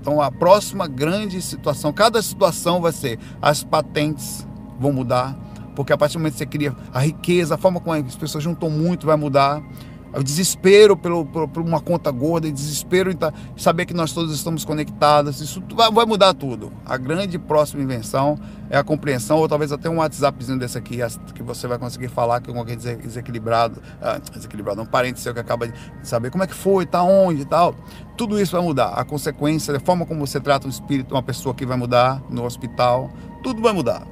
Então 0.00 0.22
a 0.22 0.32
próxima 0.32 0.86
grande 0.86 1.40
situação, 1.42 1.92
cada 1.92 2.20
situação 2.22 2.80
vai 2.80 2.92
ser 2.92 3.18
as 3.42 3.62
patentes 3.62 4.46
vão 4.80 4.92
mudar, 4.92 5.36
porque 5.76 5.92
a 5.92 5.98
partir 5.98 6.14
do 6.14 6.20
momento 6.20 6.32
que 6.32 6.38
você 6.38 6.46
cria 6.46 6.74
a 6.92 7.00
riqueza, 7.00 7.56
a 7.56 7.58
forma 7.58 7.78
como 7.78 7.94
as 7.94 8.16
pessoas 8.16 8.42
juntam 8.42 8.70
muito 8.70 9.06
vai 9.06 9.16
mudar 9.16 9.62
desespero 10.22 10.96
pelo, 10.96 11.26
por, 11.26 11.48
por, 11.48 11.62
uma 11.62 11.80
conta 11.80 12.10
gorda, 12.10 12.50
desespero 12.50 13.10
em 13.10 13.16
saber 13.56 13.84
que 13.84 13.94
nós 13.94 14.12
todos 14.12 14.34
estamos 14.34 14.64
conectados, 14.64 15.40
isso 15.40 15.62
vai, 15.74 15.90
vai, 15.90 16.06
mudar 16.06 16.34
tudo. 16.34 16.72
A 16.86 16.96
grande 16.96 17.38
próxima 17.38 17.82
invenção 17.82 18.38
é 18.70 18.78
a 18.78 18.84
compreensão, 18.84 19.38
ou 19.38 19.48
talvez 19.48 19.72
até 19.72 19.90
um 19.90 19.96
WhatsAppzinho 19.96 20.58
desse 20.58 20.78
aqui, 20.78 20.98
que 21.34 21.42
você 21.42 21.66
vai 21.66 21.78
conseguir 21.78 22.08
falar 22.08 22.40
com 22.40 22.56
alguém 22.56 22.76
desequilibrado, 22.76 23.82
ah, 24.00 24.18
desequilibrado, 24.18 24.80
um 24.82 24.86
parente 24.86 25.18
seu 25.18 25.34
que 25.34 25.40
acaba 25.40 25.66
de 25.66 25.74
saber 26.02 26.30
como 26.30 26.44
é 26.44 26.46
que 26.46 26.54
foi, 26.54 26.86
tá 26.86 27.02
onde 27.02 27.42
e 27.42 27.46
tal. 27.46 27.74
Tudo 28.16 28.40
isso 28.40 28.52
vai 28.52 28.62
mudar. 28.62 28.90
A 28.90 29.04
consequência, 29.04 29.76
a 29.76 29.80
forma 29.80 30.06
como 30.06 30.24
você 30.24 30.38
trata 30.38 30.68
um 30.68 30.70
espírito, 30.70 31.14
uma 31.14 31.22
pessoa 31.22 31.54
que 31.54 31.66
vai 31.66 31.76
mudar 31.76 32.22
no 32.30 32.44
hospital, 32.44 33.10
tudo 33.42 33.60
vai 33.60 33.72
mudar. 33.72 34.06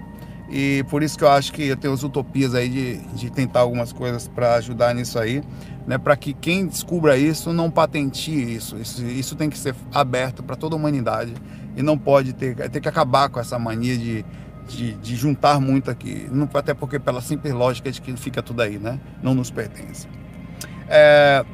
E 0.53 0.85
por 0.91 1.03
isso 1.03 1.17
que 1.17 1.25
eu 1.25 1.31
acho 1.31 1.51
que 1.51 1.69
eu 1.69 1.77
tenho 1.79 1.95
as 1.95 2.03
utopias 2.03 2.55
aí 2.55 2.69
de, 2.69 2.99
de 3.15 3.31
tentar 3.31 3.61
algumas 3.61 3.91
coisas 3.91 4.29
para 4.29 4.57
ajudar 4.57 4.95
nisso 4.95 5.19
aí, 5.19 5.43
né? 5.87 5.99
Para 5.99 6.17
que 6.17 6.33
quem 6.33 6.67
descubra 6.67 7.17
isso 7.17 7.53
não 7.53 7.71
patentie 7.71 8.55
isso. 8.55 8.77
Isso, 8.77 9.05
isso 9.05 9.37
tem 9.37 9.49
que 9.49 9.59
ser 9.59 9.75
aberto 9.93 10.43
para 10.43 10.57
toda 10.57 10.75
a 10.75 10.79
humanidade 10.79 11.35
e 11.77 11.83
não 11.83 11.97
pode 11.97 12.33
ter, 12.33 12.55
ter 12.71 12.81
que 12.81 12.89
acabar 12.89 13.29
com 13.29 13.41
essa 13.41 13.59
mania 13.59 13.97
de, 13.97 14.25
de, 14.69 14.95
de 14.95 15.17
juntar 15.17 15.61
muito 15.61 15.91
aqui. 15.91 16.29
Não, 16.31 16.49
até 16.55 16.75
porque 16.75 16.99
pela 16.99 17.21
simples 17.21 17.53
lógica 17.53 17.91
de 17.91 18.01
que 18.01 18.17
fica 18.17 18.43
tudo 18.43 18.63
aí, 18.63 18.79
né? 18.79 19.01
Não 19.23 19.35
nos 19.35 19.51
pertence. 19.51 20.09
É, 20.89 21.45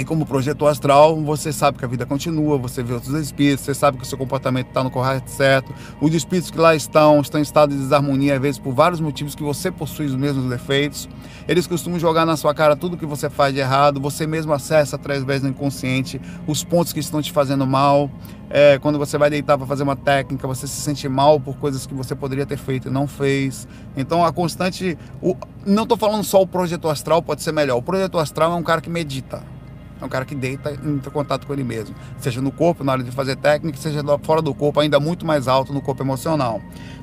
e 0.00 0.04
como 0.04 0.24
projetor 0.24 0.70
astral, 0.70 1.14
você 1.20 1.52
sabe 1.52 1.76
que 1.76 1.84
a 1.84 1.88
vida 1.88 2.06
continua, 2.06 2.56
você 2.56 2.82
vê 2.82 2.94
outros 2.94 3.12
espíritos, 3.12 3.66
você 3.66 3.74
sabe 3.74 3.98
que 3.98 4.02
o 4.02 4.06
seu 4.06 4.16
comportamento 4.16 4.68
está 4.68 4.82
no 4.82 4.90
correto 4.90 5.30
certo. 5.30 5.74
Os 6.00 6.14
espíritos 6.14 6.50
que 6.50 6.56
lá 6.56 6.74
estão, 6.74 7.20
estão 7.20 7.38
em 7.38 7.42
estado 7.42 7.74
de 7.74 7.82
desarmonia, 7.82 8.36
às 8.36 8.40
vezes 8.40 8.58
por 8.58 8.72
vários 8.72 8.98
motivos 8.98 9.34
que 9.34 9.42
você 9.42 9.70
possui 9.70 10.06
os 10.06 10.14
mesmos 10.14 10.48
defeitos. 10.48 11.06
Eles 11.46 11.66
costumam 11.66 11.98
jogar 11.98 12.24
na 12.24 12.34
sua 12.38 12.54
cara 12.54 12.74
tudo 12.74 12.96
que 12.96 13.04
você 13.04 13.28
faz 13.28 13.52
de 13.52 13.60
errado, 13.60 14.00
você 14.00 14.26
mesmo 14.26 14.54
acessa 14.54 14.96
através 14.96 15.42
do 15.42 15.48
inconsciente 15.48 16.18
os 16.46 16.64
pontos 16.64 16.94
que 16.94 17.00
estão 17.00 17.20
te 17.20 17.30
fazendo 17.30 17.66
mal. 17.66 18.10
É, 18.48 18.78
quando 18.78 18.98
você 18.98 19.18
vai 19.18 19.28
deitar 19.28 19.58
para 19.58 19.66
fazer 19.66 19.82
uma 19.82 19.96
técnica, 19.96 20.48
você 20.48 20.66
se 20.66 20.80
sente 20.80 21.06
mal 21.10 21.38
por 21.38 21.58
coisas 21.58 21.86
que 21.86 21.92
você 21.92 22.14
poderia 22.14 22.46
ter 22.46 22.56
feito 22.56 22.88
e 22.88 22.90
não 22.90 23.06
fez. 23.06 23.68
Então 23.94 24.24
a 24.24 24.32
constante. 24.32 24.96
O, 25.20 25.36
não 25.66 25.82
estou 25.82 25.98
falando 25.98 26.24
só 26.24 26.40
o 26.40 26.46
projetor 26.46 26.90
astral 26.90 27.22
pode 27.22 27.42
ser 27.42 27.52
melhor. 27.52 27.76
O 27.76 27.82
projetor 27.82 28.22
astral 28.22 28.52
é 28.52 28.54
um 28.54 28.62
cara 28.62 28.80
que 28.80 28.88
medita. 28.88 29.59
É 30.00 30.04
um 30.04 30.08
cara 30.08 30.24
que 30.24 30.34
deita 30.34 30.70
e 30.70 30.74
entra 30.74 31.10
em 31.10 31.12
contato 31.12 31.46
com 31.46 31.52
ele 31.52 31.64
mesmo. 31.64 31.94
Seja 32.18 32.40
no 32.40 32.50
corpo, 32.50 32.82
na 32.82 32.92
hora 32.92 33.02
de 33.02 33.10
fazer 33.10 33.36
técnica, 33.36 33.78
seja 33.78 34.02
fora 34.22 34.40
do 34.40 34.54
corpo, 34.54 34.80
ainda 34.80 34.98
muito 34.98 35.26
mais 35.26 35.46
alto 35.46 35.72
no 35.72 35.80
corpo 35.80 36.02
emocional. 36.02 36.60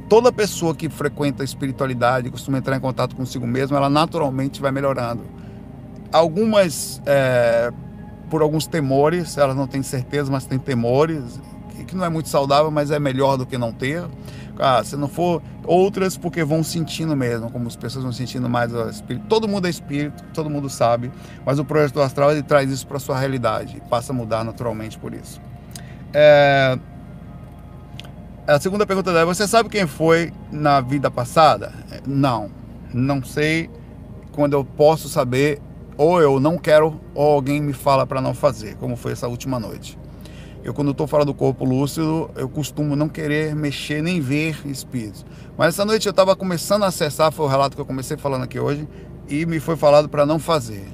Toda 0.10 0.32
pessoa 0.32 0.74
que 0.74 0.90
frequenta 0.90 1.44
a 1.44 1.46
espiritualidade, 1.46 2.30
costuma 2.30 2.58
entrar 2.58 2.78
em 2.78 2.80
contato 2.80 3.16
consigo 3.16 3.46
mesmo, 3.46 3.76
ela 3.76 3.90
naturalmente 3.90 4.62
vai 4.62 4.72
melhorando. 4.72 5.24
Algumas, 6.12 7.02
é, 7.06 7.72
por 8.30 8.42
alguns 8.42 8.66
temores, 8.66 9.38
elas 9.38 9.56
não 9.56 9.68
têm 9.68 9.84
certeza, 9.84 10.32
mas 10.32 10.46
têm 10.46 10.58
temores, 10.58 11.40
que 11.86 11.96
não 11.96 12.06
é 12.06 12.10
muito 12.10 12.30
saudável, 12.30 12.72
mas 12.72 12.92
é 12.92 13.00
melhor 13.00 13.38
do 13.38 13.46
que 13.46 13.58
não 13.58 13.72
ter. 13.72 14.04
Ah, 14.60 14.84
se 14.84 14.96
não 14.96 15.08
for 15.08 15.42
outras, 15.66 16.18
porque 16.18 16.44
vão 16.44 16.64
sentindo 16.64 17.16
mesmo, 17.16 17.52
como 17.52 17.68
as 17.68 17.76
pessoas 17.76 18.04
vão 18.04 18.14
sentindo 18.14 18.50
mais 18.50 18.74
o 18.74 18.90
espírito. 18.90 19.26
Todo 19.28 19.48
mundo 19.48 19.68
é 19.68 19.70
espírito, 19.70 20.24
todo 20.34 20.50
mundo 20.50 20.70
sabe, 20.70 21.12
mas 21.46 21.60
o 21.60 21.66
projeto 21.66 22.02
astral 22.02 22.32
ele 22.32 22.44
traz 22.44 22.72
isso 22.72 22.88
para 22.88 23.00
sua 23.00 23.18
realidade, 23.18 23.82
passa 23.90 24.12
a 24.12 24.16
mudar 24.16 24.44
naturalmente 24.44 24.98
por 24.98 25.14
isso. 25.14 25.42
É... 26.14 26.78
A 28.48 28.60
segunda 28.60 28.86
pergunta 28.86 29.12
dela, 29.12 29.26
você 29.26 29.46
sabe 29.46 29.68
quem 29.68 29.86
foi 29.86 30.32
na 30.50 30.80
vida 30.80 31.12
passada? 31.12 31.74
Não, 32.06 32.50
não 32.94 33.22
sei. 33.22 33.70
Quando 34.32 34.54
eu 34.54 34.64
posso 34.64 35.10
saber, 35.10 35.62
ou 35.98 36.22
eu 36.22 36.40
não 36.40 36.58
quero, 36.58 37.02
ou 37.14 37.34
alguém 37.34 37.60
me 37.62 37.74
fala 37.74 38.08
para 38.08 38.22
não 38.22 38.34
fazer, 38.34 38.76
como 38.76 38.96
foi 38.96 39.12
essa 39.12 39.28
última 39.28 39.60
noite. 39.60 39.98
Eu, 40.68 40.74
quando 40.74 40.92
estou 40.92 41.08
fora 41.08 41.24
do 41.24 41.34
corpo 41.34 41.64
lúcido, 41.64 42.30
eu 42.36 42.50
costumo 42.50 42.94
não 42.94 43.08
querer 43.08 43.56
mexer 43.56 44.04
nem 44.04 44.20
ver 44.20 44.60
espíritos. 44.68 45.26
Mas 45.58 45.70
essa 45.70 45.86
noite 45.86 46.06
eu 46.06 46.10
estava 46.10 46.36
começando 46.36 46.84
a 46.84 46.88
acessar, 46.88 47.32
foi 47.32 47.46
o 47.46 47.48
relato 47.48 47.74
que 47.74 47.82
eu 47.82 47.86
comecei 47.86 48.18
falando 48.18 48.44
aqui 48.44 48.60
hoje, 48.60 48.86
e 49.30 49.46
me 49.46 49.62
foi 49.62 49.78
falado 49.78 50.10
para 50.10 50.26
não 50.26 50.38
fazer. 50.38 50.86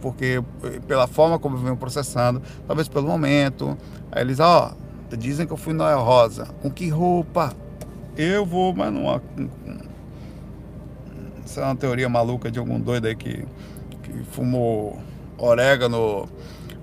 Porque 0.00 0.42
eh, 0.64 0.80
pela 0.84 1.06
forma 1.06 1.38
como 1.38 1.54
eu 1.56 1.60
venho 1.60 1.76
processando, 1.76 2.42
talvez 2.66 2.88
pelo 2.88 3.06
momento, 3.06 3.78
aí 4.10 4.24
eles, 4.24 4.40
ó, 4.40 4.72
oh, 5.12 5.16
dizem 5.16 5.46
que 5.46 5.52
eu 5.52 5.56
fui 5.56 5.74
Noel 5.74 6.00
Rosa. 6.00 6.46
Com 6.60 6.68
que 6.68 6.88
roupa? 6.88 7.52
Eu 8.16 8.44
vou, 8.44 8.74
mas 8.74 8.92
não. 8.92 9.22
Isso 11.46 11.60
é 11.60 11.62
uma 11.62 11.76
teoria 11.76 12.08
maluca 12.08 12.50
de 12.50 12.58
algum 12.58 12.80
doido 12.80 13.06
aí 13.06 13.14
que, 13.14 13.46
que 14.02 14.12
fumou 14.32 14.98
orégano 15.38 16.28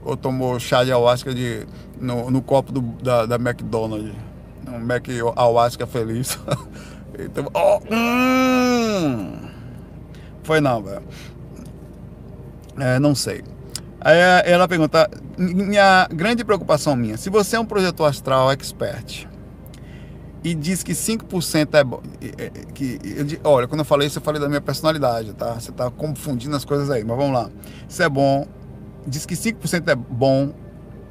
ou 0.07 0.15
tomou 0.15 0.57
chá 0.57 0.85
de 0.85 0.91
ayahuasca 0.91 1.33
de, 1.33 1.67
no, 1.99 2.31
no 2.31 2.41
copo 2.41 2.71
do, 2.71 2.81
da, 3.03 3.25
da 3.25 3.35
McDonald's. 3.35 4.15
Um 4.65 4.79
Mac 4.79 5.05
ayahuasca 5.09 5.85
feliz. 5.85 6.39
então, 7.19 7.49
oh, 7.53 7.79
hum. 7.93 9.37
Foi 10.43 10.61
não, 10.61 10.81
velho. 10.81 11.03
É, 12.79 12.99
não 12.99 13.13
sei. 13.13 13.43
Aí 13.99 14.17
ela 14.45 14.65
pergunta, 14.65 15.09
minha 15.37 16.07
grande 16.09 16.45
preocupação 16.45 16.95
minha, 16.95 17.17
se 17.17 17.29
você 17.29 17.57
é 17.57 17.59
um 17.59 17.65
projetor 17.65 18.07
astral 18.07 18.49
expert 18.51 19.27
e 20.41 20.53
diz 20.53 20.83
que 20.83 20.93
5% 20.93 21.73
é 21.73 21.83
bom, 21.83 22.01
que, 22.73 22.99
olha, 23.43 23.67
quando 23.67 23.79
eu 23.79 23.85
falei 23.85 24.07
isso 24.07 24.19
eu 24.19 24.23
falei 24.23 24.39
da 24.39 24.47
minha 24.47 24.61
personalidade, 24.61 25.33
tá? 25.33 25.55
Você 25.55 25.73
tá 25.73 25.91
confundindo 25.91 26.55
as 26.55 26.63
coisas 26.63 26.89
aí, 26.89 27.03
mas 27.03 27.17
vamos 27.17 27.33
lá. 27.33 27.49
Isso 27.89 28.01
é 28.01 28.07
bom, 28.07 28.47
diz 29.07 29.25
que 29.25 29.35
5% 29.35 29.87
é 29.87 29.95
bom, 29.95 30.53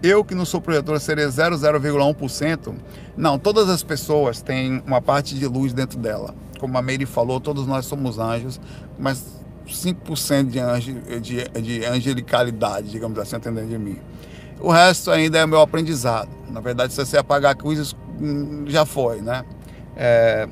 eu 0.03 0.23
que 0.23 0.35
não 0.35 0.45
sou 0.45 0.61
projetor 0.61 1.01
seria 1.01 1.27
0,01%. 1.27 2.75
Não, 3.17 3.39
todas 3.39 3.69
as 3.69 3.83
pessoas 3.83 4.43
têm 4.43 4.83
uma 4.87 5.01
parte 5.01 5.35
de 5.35 5.47
luz 5.47 5.73
dentro 5.73 5.99
dela. 5.99 6.35
Como 6.61 6.77
a 6.77 6.83
Meire 6.83 7.07
falou, 7.07 7.41
todos 7.41 7.67
nós 7.67 7.87
somos 7.87 8.19
anjos, 8.19 8.61
mas 8.99 9.25
5% 9.67 10.49
de, 10.49 10.61
anjo, 10.61 10.95
de, 11.21 11.49
de 11.61 11.85
angelicalidade, 11.85 12.91
digamos 12.91 13.19
assim, 13.19 13.37
atendendo 13.37 13.69
de 13.69 13.79
mim. 13.79 13.99
O 14.61 14.71
resto 14.71 15.11
ainda 15.11 15.39
é 15.39 15.47
meu 15.47 15.61
aprendizado. 15.61 16.29
Na 16.51 16.61
verdade, 16.61 16.93
se 16.93 17.05
você 17.05 17.19
apagar 17.19 17.57
coisas, 17.57 17.95
hum, 18.21 18.65
já 18.67 18.87
foi, 18.87 19.21
né? 19.21 19.45
É, 19.97 20.49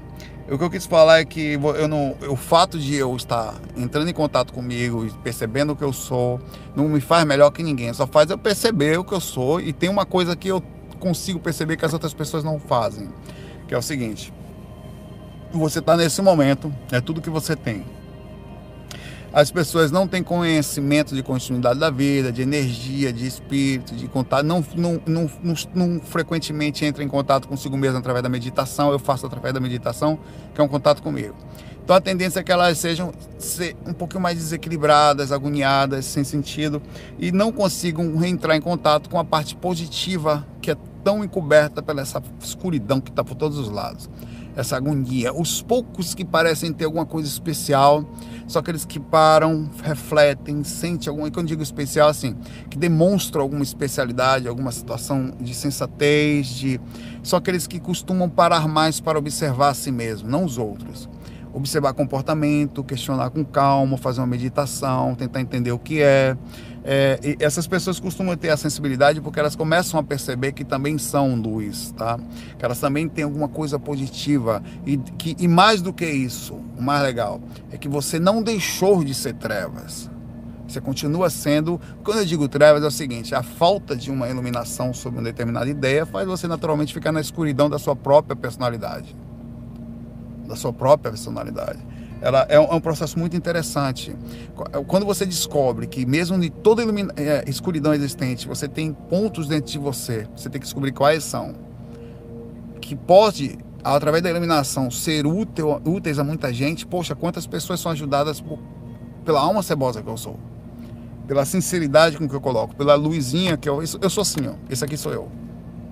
o 0.50 0.58
que 0.58 0.64
eu 0.64 0.70
quis 0.70 0.84
falar 0.84 1.20
é 1.20 1.24
que 1.24 1.54
eu 1.54 1.88
não, 1.88 2.16
o 2.28 2.36
fato 2.36 2.78
de 2.78 2.94
eu 2.94 3.14
estar 3.16 3.54
entrando 3.76 4.08
em 4.08 4.12
contato 4.12 4.52
comigo 4.52 5.06
e 5.06 5.10
percebendo 5.10 5.72
o 5.72 5.76
que 5.76 5.84
eu 5.84 5.92
sou, 5.92 6.40
não 6.76 6.88
me 6.88 7.00
faz 7.00 7.24
melhor 7.24 7.50
que 7.50 7.62
ninguém. 7.62 7.92
Só 7.94 8.06
faz 8.06 8.30
eu 8.30 8.36
perceber 8.36 8.98
o 8.98 9.04
que 9.04 9.12
eu 9.12 9.20
sou 9.20 9.60
e 9.60 9.72
tem 9.72 9.88
uma 9.88 10.04
coisa 10.04 10.36
que 10.36 10.48
eu 10.48 10.62
consigo 11.00 11.38
perceber 11.38 11.76
que 11.76 11.84
as 11.84 11.92
outras 11.92 12.12
pessoas 12.12 12.44
não 12.44 12.58
fazem, 12.58 13.08
que 13.66 13.74
é 13.74 13.78
o 13.78 13.82
seguinte: 13.82 14.32
você 15.52 15.78
está 15.78 15.96
nesse 15.96 16.20
momento, 16.20 16.72
é 16.92 17.00
tudo 17.00 17.22
que 17.22 17.30
você 17.30 17.56
tem 17.56 17.84
as 19.34 19.50
pessoas 19.50 19.90
não 19.90 20.06
têm 20.06 20.22
conhecimento 20.22 21.12
de 21.12 21.20
continuidade 21.20 21.80
da 21.80 21.90
vida, 21.90 22.30
de 22.30 22.40
energia, 22.40 23.12
de 23.12 23.26
espírito, 23.26 23.92
de 23.92 24.06
contato, 24.06 24.44
não, 24.44 24.64
não, 24.76 25.00
não, 25.04 25.56
não, 25.74 26.00
frequentemente 26.00 26.84
entram 26.84 27.04
em 27.04 27.08
contato 27.08 27.48
consigo 27.48 27.76
mesmo 27.76 27.98
através 27.98 28.22
da 28.22 28.28
meditação, 28.28 28.92
eu 28.92 28.98
faço 29.00 29.26
através 29.26 29.52
da 29.52 29.58
meditação, 29.58 30.20
que 30.54 30.60
é 30.60 30.64
um 30.64 30.68
contato 30.68 31.02
comigo. 31.02 31.34
Então 31.82 31.96
a 31.96 32.00
tendência 32.00 32.38
é 32.38 32.42
que 32.44 32.52
elas 32.52 32.78
sejam 32.78 33.12
um 33.84 33.92
pouquinho 33.92 34.22
mais 34.22 34.38
desequilibradas, 34.38 35.32
agoniadas, 35.32 36.04
sem 36.04 36.22
sentido, 36.22 36.80
e 37.18 37.32
não 37.32 37.50
consigam 37.50 38.16
reentrar 38.16 38.56
em 38.56 38.60
contato 38.60 39.10
com 39.10 39.18
a 39.18 39.24
parte 39.24 39.56
positiva 39.56 40.46
que 40.62 40.70
é 40.70 40.76
tão 41.02 41.24
encoberta 41.24 41.82
pela 41.82 42.00
essa 42.00 42.22
escuridão 42.40 43.00
que 43.00 43.10
está 43.10 43.24
por 43.24 43.34
todos 43.34 43.58
os 43.58 43.68
lados. 43.68 44.08
Essa 44.56 44.76
agonia. 44.76 45.32
Os 45.32 45.62
poucos 45.62 46.14
que 46.14 46.24
parecem 46.24 46.72
ter 46.72 46.84
alguma 46.84 47.06
coisa 47.06 47.28
especial 47.28 48.04
são 48.46 48.60
aqueles 48.60 48.84
que 48.84 49.00
param, 49.00 49.70
refletem, 49.82 50.62
sentem 50.64 51.08
alguma, 51.08 51.30
quando 51.30 51.48
digo 51.48 51.62
especial, 51.62 52.08
assim, 52.08 52.36
que 52.68 52.76
demonstram 52.76 53.42
alguma 53.42 53.62
especialidade, 53.62 54.46
alguma 54.46 54.70
situação 54.70 55.32
de 55.40 55.54
sensatez, 55.54 56.48
de 56.48 56.80
são 57.22 57.38
aqueles 57.38 57.66
que 57.66 57.80
costumam 57.80 58.28
parar 58.28 58.68
mais 58.68 59.00
para 59.00 59.18
observar 59.18 59.70
a 59.70 59.74
si 59.74 59.90
mesmo, 59.90 60.28
não 60.28 60.44
os 60.44 60.58
outros. 60.58 61.08
Observar 61.54 61.94
comportamento, 61.94 62.82
questionar 62.82 63.30
com 63.30 63.44
calma, 63.44 63.96
fazer 63.96 64.20
uma 64.20 64.26
meditação, 64.26 65.14
tentar 65.14 65.40
entender 65.40 65.70
o 65.70 65.78
que 65.78 66.02
é, 66.02 66.36
é, 66.84 67.18
essas 67.38 67.66
pessoas 67.66 68.00
costumam 68.00 68.36
ter 68.36 68.50
a 68.50 68.56
sensibilidade 68.56 69.20
porque 69.20 69.38
elas 69.38 69.54
começam 69.54 69.98
a 69.98 70.02
perceber 70.02 70.52
que 70.52 70.64
também 70.64 70.98
são 70.98 71.34
luz, 71.36 71.94
tá? 71.96 72.18
Que 72.58 72.64
elas 72.64 72.80
também 72.80 73.08
têm 73.08 73.24
alguma 73.24 73.48
coisa 73.48 73.78
positiva 73.78 74.62
e, 74.84 74.98
que, 74.98 75.36
e 75.38 75.46
mais 75.46 75.80
do 75.80 75.92
que 75.92 76.04
isso, 76.04 76.54
o 76.76 76.82
mais 76.82 77.02
legal 77.02 77.40
é 77.70 77.78
que 77.78 77.88
você 77.88 78.18
não 78.18 78.42
deixou 78.42 79.04
de 79.04 79.14
ser 79.14 79.34
trevas. 79.34 80.10
Você 80.66 80.80
continua 80.80 81.30
sendo. 81.30 81.80
Quando 82.02 82.18
eu 82.18 82.24
digo 82.24 82.48
trevas, 82.48 82.82
é 82.82 82.86
o 82.86 82.90
seguinte: 82.90 83.34
a 83.34 83.42
falta 83.42 83.94
de 83.94 84.10
uma 84.10 84.28
iluminação 84.28 84.92
sobre 84.92 85.20
uma 85.20 85.24
determinada 85.24 85.70
ideia 85.70 86.04
faz 86.04 86.26
você 86.26 86.48
naturalmente 86.48 86.92
ficar 86.92 87.12
na 87.12 87.20
escuridão 87.20 87.70
da 87.70 87.78
sua 87.78 87.94
própria 87.94 88.34
personalidade. 88.34 89.14
Da 90.46 90.56
sua 90.56 90.72
própria 90.72 91.10
personalidade 91.10 91.80
ela 92.24 92.46
é 92.48 92.58
um, 92.58 92.64
é 92.64 92.74
um, 92.74 92.80
processo 92.80 93.18
muito 93.18 93.36
interessante. 93.36 94.16
Quando 94.86 95.04
você 95.04 95.26
descobre 95.26 95.86
que 95.86 96.06
mesmo 96.06 96.38
de 96.40 96.48
toda 96.48 96.82
é, 97.16 97.44
escuridão 97.46 97.92
existente, 97.92 98.48
você 98.48 98.66
tem 98.66 98.94
pontos 98.94 99.46
dentro 99.46 99.70
de 99.70 99.78
você, 99.78 100.26
você 100.34 100.48
tem 100.48 100.58
que 100.58 100.64
descobrir 100.66 100.92
quais 100.92 101.22
são, 101.22 101.54
que 102.80 102.96
pode, 102.96 103.58
através 103.84 104.22
da 104.22 104.30
iluminação, 104.30 104.90
ser 104.90 105.26
útil, 105.26 105.82
úteis 105.84 106.18
a 106.18 106.24
muita 106.24 106.50
gente. 106.50 106.86
Poxa, 106.86 107.14
quantas 107.14 107.46
pessoas 107.46 107.78
são 107.80 107.92
ajudadas 107.92 108.40
por, 108.40 108.58
pela 109.22 109.40
alma 109.40 109.62
cebosa 109.62 110.02
que 110.02 110.08
eu 110.08 110.16
sou, 110.16 110.38
pela 111.26 111.44
sinceridade 111.44 112.16
com 112.16 112.26
que 112.26 112.34
eu 112.34 112.40
coloco, 112.40 112.74
pela 112.74 112.94
luzinha 112.94 113.54
que 113.58 113.68
eu, 113.68 113.82
eu 113.82 114.10
sou 114.10 114.22
assim, 114.22 114.48
ó, 114.48 114.54
esse 114.70 114.82
aqui 114.82 114.96
sou 114.96 115.12
eu, 115.12 115.28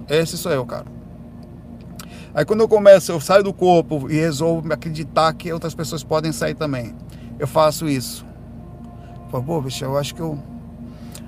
esse 0.09 0.39
sou 0.39 0.51
eu, 0.51 0.65
cara. 0.65 0.87
Aí 2.35 2.45
quando 2.45 2.61
eu 2.61 2.69
começo, 2.69 3.13
eu 3.13 3.21
saio 3.21 3.45
do 3.45 3.53
corpo 3.53 4.11
e 4.11 4.15
resolvo 4.15 4.73
acreditar 4.73 5.33
que 5.35 5.53
outras 5.53 5.75
pessoas 5.75 6.03
podem 6.03 6.33
sair 6.33 6.55
também. 6.55 6.95
Eu 7.39 7.47
faço 7.47 7.89
isso. 7.89 8.25
Falo, 9.31 9.45
pô, 9.45 9.61
bicho, 9.61 9.85
eu 9.85 9.99
acho 9.99 10.15
que 10.15 10.21
eu. 10.21 10.39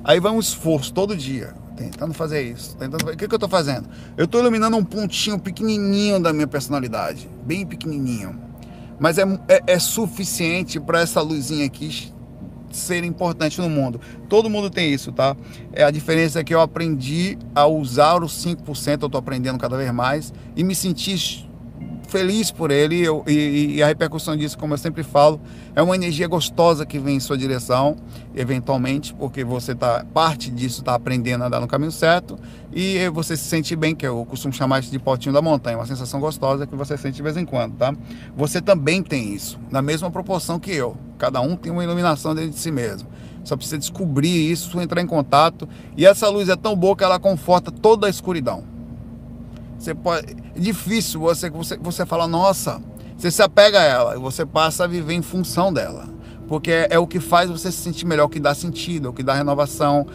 Aí 0.03 0.19
vai 0.21 0.33
um 0.33 0.41
esforço 0.41 0.93
todo 0.93 1.17
dia, 1.17 1.55
tentando 1.77 2.15
fazer 2.15 2.43
isso. 2.43 2.77
Tentando... 2.77 3.03
O 3.11 3.17
que, 3.17 3.29
que 3.29 3.35
eu 3.35 3.37
estou 3.37 3.49
fazendo? 3.49 3.89
Eu 4.17 4.25
estou 4.25 4.41
iluminando 4.41 4.77
um 4.77 4.85
pontinho 4.85 5.39
pequenininho 5.39 6.21
da 6.21 6.33
minha 6.33 6.47
personalidade, 6.47 7.29
bem 7.45 7.67
pequenininho. 7.67 8.39
Mas 8.99 9.19
é, 9.19 9.25
é, 9.49 9.63
é 9.67 9.79
suficiente 9.79 10.79
para 10.79 11.01
essa 11.01 11.21
luzinha 11.21 11.67
aqui 11.67 12.13
ser 12.77 13.05
importante 13.05 13.61
no 13.61 13.69
mundo. 13.69 14.01
Todo 14.29 14.51
mundo 14.51 14.71
tem 14.71 14.93
isso, 14.93 15.13
tá? 15.13 15.37
É, 15.73 15.85
a 15.85 15.91
diferença 15.91 16.41
é 16.41 16.45
que 16.45 16.55
eu 16.55 16.61
aprendi 16.61 17.39
a 17.55 17.67
usar 17.67 18.23
os 18.23 18.45
5%, 18.45 19.03
eu 19.03 19.07
estou 19.07 19.19
aprendendo 19.19 19.59
cada 19.59 19.77
vez 19.77 19.93
mais, 19.93 20.33
e 20.57 20.65
me 20.65 20.75
sentir 20.75 21.49
feliz 22.15 22.53
por 22.53 22.71
ele 22.71 23.01
eu, 23.01 23.25
e, 23.27 23.75
e, 23.75 23.83
a 23.83 23.89
repercussão 23.89 24.37
disso, 24.37 24.57
como 24.57 24.73
eu 24.73 24.79
sempre 24.79 25.03
falo, 25.03 25.41
é 25.75 25.83
uma 25.83 25.97
energia 25.97 26.29
gostosa 26.29 26.87
que 26.87 26.97
vem 26.97 27.17
em 27.17 27.21
sua 27.21 27.37
direção, 27.37 27.97
eventualmente, 28.37 29.13
porque 29.13 29.43
você 29.43 29.73
está 29.73 30.05
parte 30.15 30.49
disso 30.49 30.83
está 30.83 30.95
aprendendo 30.95 31.43
a 31.43 31.49
andar 31.49 31.59
no 31.59 31.67
caminho 31.67 31.91
certo 31.91 32.39
e 32.73 33.09
você 33.09 33.37
se 33.37 33.43
sente 33.43 33.75
bem, 33.75 33.97
que 33.97 34.07
eu 34.07 34.25
costumo 34.27 34.55
chamar 34.55 34.79
isso 34.79 34.93
de 34.93 34.99
potinho 35.01 35.33
da 35.33 35.43
montanha, 35.43 35.77
uma 35.77 35.87
sensação 35.87 36.21
gostosa 36.21 36.69
que 36.69 36.77
você 36.77 36.97
sente 36.97 37.17
de 37.17 37.23
vez 37.23 37.37
em 37.37 37.45
quando, 37.45 37.75
tá? 37.75 37.93
Você 38.37 38.63
também 38.63 39.03
tem 39.03 39.35
isso, 39.35 39.59
na 39.69 39.83
mesma 39.83 40.09
proporção 40.09 40.61
que 40.61 40.71
eu. 40.71 40.97
Cada 41.19 41.41
um 41.41 41.57
tem 41.57 41.73
uma 41.73 41.83
iluminação 41.83 42.33
dentro 42.33 42.51
de 42.51 42.61
si 42.61 42.71
mesmo. 42.71 43.09
Só 43.43 43.57
precisa 43.57 43.77
descobrir 43.77 44.53
isso, 44.53 44.81
entrar 44.81 45.03
em 45.03 45.07
contato. 45.07 45.69
E 45.97 46.07
essa 46.07 46.29
luz 46.29 46.49
é 46.49 46.57
tão 46.57 46.77
boa 46.77 46.97
que 46.97 47.05
ela 47.05 47.19
conforta 47.19 47.71
toda 47.71 48.07
a 48.07 48.11
escuridão. 48.11 48.74
Você 49.85 49.95
pode, 49.95 50.35
é 50.57 50.59
difícil 50.59 51.21
você, 51.21 51.51
você, 51.51 51.77
você 51.77 52.07
falar, 52.07 52.27
nossa, 52.27 52.81
você 53.19 53.31
se 53.31 53.43
apega 53.43 53.79
a 53.79 53.83
ela 53.83 54.17
e 54.17 54.19
você 54.19 54.47
passa 54.47 54.85
a 54.85 54.87
viver 54.87 55.13
em 55.13 55.21
função 55.21 55.71
dela. 55.71 56.09
Porque 56.49 56.71
é, 56.71 56.89
é 56.93 56.99
o 56.99 57.07
que 57.07 57.21
faz 57.21 57.51
você 57.51 57.71
se 57.71 57.83
sentir 57.83 58.07
melhor, 58.07 58.25
o 58.25 58.29
que 58.31 58.41
dá 58.41 58.55
sentido, 58.55 59.11
o 59.11 59.13
que 59.13 59.23
dá 59.23 59.35
renovação. 59.35 60.07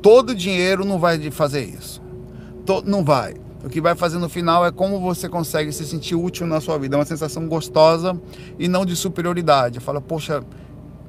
Todo 0.00 0.34
dinheiro 0.34 0.82
não 0.82 0.98
vai 0.98 1.30
fazer 1.30 1.62
isso. 1.62 2.00
Todo, 2.64 2.90
não 2.90 3.04
vai. 3.04 3.34
O 3.62 3.68
que 3.68 3.82
vai 3.82 3.94
fazer 3.94 4.16
no 4.16 4.30
final 4.30 4.64
é 4.64 4.72
como 4.72 4.98
você 4.98 5.28
consegue 5.28 5.70
se 5.72 5.84
sentir 5.84 6.14
útil 6.14 6.46
na 6.46 6.58
sua 6.58 6.78
vida. 6.78 6.96
É 6.96 6.98
uma 6.98 7.04
sensação 7.04 7.46
gostosa 7.46 8.18
e 8.58 8.66
não 8.66 8.86
de 8.86 8.96
superioridade. 8.96 9.78
Fala, 9.78 10.00
poxa, 10.00 10.42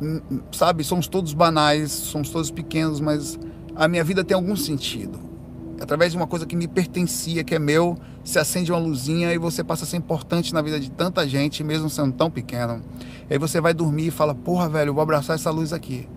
hum, 0.02 0.20
hum, 0.30 0.40
sabe, 0.52 0.84
somos 0.84 1.08
todos 1.08 1.34
banais, 1.34 1.94
somos 1.94 2.30
todos 2.30 2.52
pequenos, 2.52 3.00
mas 3.00 3.40
a 3.74 3.88
minha 3.88 4.04
vida 4.04 4.26
tem 4.26 4.36
algum 4.36 4.58
sentido 4.58 5.33
através 5.80 6.12
de 6.12 6.18
uma 6.18 6.28
coisa 6.28 6.46
que 6.46 6.56
me 6.56 6.68
pertencia, 6.68 7.44
que 7.44 7.56
é 7.56 7.60
meu, 7.60 7.98
se 8.24 8.40
acende 8.40 8.72
uma 8.72 8.80
luzinha 8.80 9.34
e 9.34 9.38
você 9.38 9.64
passa 9.64 9.84
a 9.84 9.88
ser 9.88 9.98
importante 9.98 10.54
na 10.54 10.62
vida 10.62 10.80
de 10.80 10.90
tanta 10.90 11.28
gente, 11.28 11.64
mesmo 11.64 11.90
sendo 11.90 12.14
tão 12.14 12.30
pequeno. 12.30 12.82
E 13.30 13.34
aí 13.34 13.40
você 13.40 13.60
vai 13.60 13.74
dormir 13.74 14.08
e 14.08 14.12
fala, 14.12 14.34
porra, 14.34 14.70
velho, 14.70 14.94
vou 14.94 15.02
abraçar 15.02 15.36
essa 15.36 15.52
luz 15.52 15.74
aqui. 15.74 16.08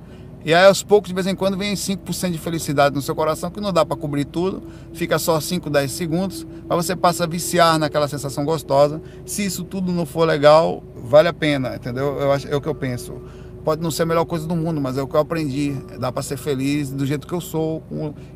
E 0.45 0.55
aí 0.55 0.65
aos 0.65 0.83
poucos, 0.83 1.09
de 1.09 1.15
vez 1.15 1.27
em 1.27 1.35
quando, 1.35 1.57
vem 1.57 1.75
5% 1.75 2.31
de 2.31 2.39
felicidade 2.39 2.95
no 2.95 3.03
seu 3.03 3.17
coração, 3.17 3.51
que 3.51 3.61
não 3.61 3.73
dá 3.73 3.85
para 3.85 3.97
cobrir 3.97 4.25
tudo, 4.25 4.63
fica 4.93 5.19
só 5.19 5.41
5, 5.41 5.69
10 5.69 5.91
segundos, 5.91 6.47
mas 6.69 6.87
você 6.87 6.95
passa 6.95 7.25
a 7.25 7.27
viciar 7.27 7.79
naquela 7.79 8.07
sensação 8.07 8.45
gostosa. 8.45 9.03
Se 9.25 9.45
isso 9.45 9.65
tudo 9.65 9.91
não 9.91 10.07
for 10.07 10.25
legal, 10.25 10.85
vale 10.95 11.27
a 11.27 11.33
pena, 11.33 11.75
entendeu? 11.75 12.17
Eu 12.21 12.31
acho, 12.31 12.47
é 12.47 12.55
o 12.55 12.61
que 12.61 12.69
eu 12.69 12.75
penso 12.77 13.21
pode 13.67 13.83
não 13.83 13.91
ser 13.91 14.05
a 14.05 14.07
melhor 14.07 14.25
coisa 14.25 14.47
do 14.47 14.55
mundo, 14.55 14.81
mas 14.81 14.97
é 14.97 15.03
o 15.03 15.09
que 15.09 15.17
eu 15.17 15.19
aprendi. 15.19 15.73
Dá 15.99 16.13
para 16.13 16.23
ser 16.23 16.37
feliz 16.37 16.89
do 16.89 17.05
jeito 17.05 17.27
que 17.27 17.33
eu 17.35 17.41
sou. 17.41 17.83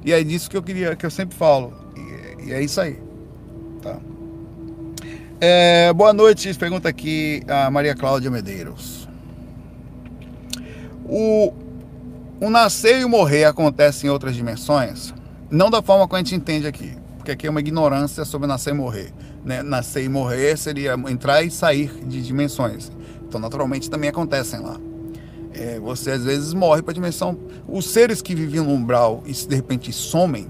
E 0.05 0.13
é 0.13 0.25
disso 0.25 0.51
que 0.51 0.57
eu 0.57 0.63
queria, 0.63 0.97
que 0.97 1.07
eu 1.07 1.11
sempre 1.11 1.37
falo. 1.37 1.73
E, 2.45 2.53
é 2.53 2.61
isso 2.61 2.81
aí. 2.81 2.99
Tá. 3.81 3.97
É, 5.41 5.93
boa 5.93 6.13
noite, 6.13 6.53
pergunta 6.55 6.89
aqui 6.89 7.45
a 7.47 7.71
Maria 7.71 7.95
Cláudia 7.95 8.29
Medeiros. 8.29 9.09
O, 11.05 11.53
o 12.41 12.51
nascer 12.51 12.99
e 12.99 13.05
o 13.05 13.09
morrer 13.09 13.45
acontece 13.45 14.09
em 14.09 14.11
outras 14.11 14.35
dimensões? 14.35 15.15
Não 15.49 15.71
da 15.71 15.81
forma 15.81 16.09
que 16.09 16.15
a 16.17 16.19
gente 16.19 16.35
entende 16.35 16.67
aqui, 16.67 16.97
porque 17.19 17.31
aqui 17.31 17.47
é 17.47 17.51
uma 17.51 17.61
ignorância 17.61 18.25
sobre 18.25 18.49
nascer 18.49 18.75
e 18.75 18.77
morrer. 18.77 19.13
Né? 19.45 19.63
Nascer 19.63 20.03
e 20.03 20.09
morrer 20.09 20.59
seria 20.59 20.95
entrar 21.09 21.41
e 21.45 21.53
sair 21.53 22.05
de 22.05 22.21
dimensões. 22.21 22.91
Então, 23.23 23.41
naturalmente, 23.41 23.89
também 23.89 24.11
acontecem 24.11 24.59
lá. 24.59 24.90
É, 25.53 25.81
você 25.81 26.13
às 26.13 26.25
vezes 26.25 26.55
morre 26.55 26.83
para 26.83 26.93
a 26.93 26.95
dimensão. 26.95 27.37
Os 27.69 27.87
seres 27.87 28.23
que 28.23 28.35
viviam 28.35 28.65
no 28.65 28.73
umbral 28.73 29.23
e 29.27 29.33
de 29.33 29.55
repente 29.55 29.93
somem, 29.93 30.47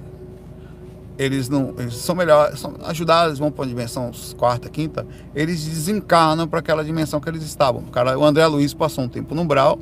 eles 1.18 1.48
não 1.48 1.74
eles 1.78 1.96
são 1.96 2.14
melhor, 2.14 2.56
são 2.56 2.74
ajudados, 2.84 3.38
vão 3.38 3.50
para 3.50 3.64
a 3.64 3.68
dimensão 3.68 4.10
quarta, 4.36 4.68
quinta, 4.68 5.06
eles 5.34 5.64
desencarnam 5.64 6.48
para 6.48 6.60
aquela 6.60 6.84
dimensão 6.84 7.20
que 7.20 7.28
eles 7.28 7.42
estavam. 7.42 7.82
O, 7.82 7.90
cara, 7.90 8.18
o 8.18 8.24
André 8.24 8.46
Luiz 8.46 8.72
passou 8.74 9.04
um 9.04 9.08
tempo 9.08 9.34
no 9.34 9.42
umbral 9.42 9.78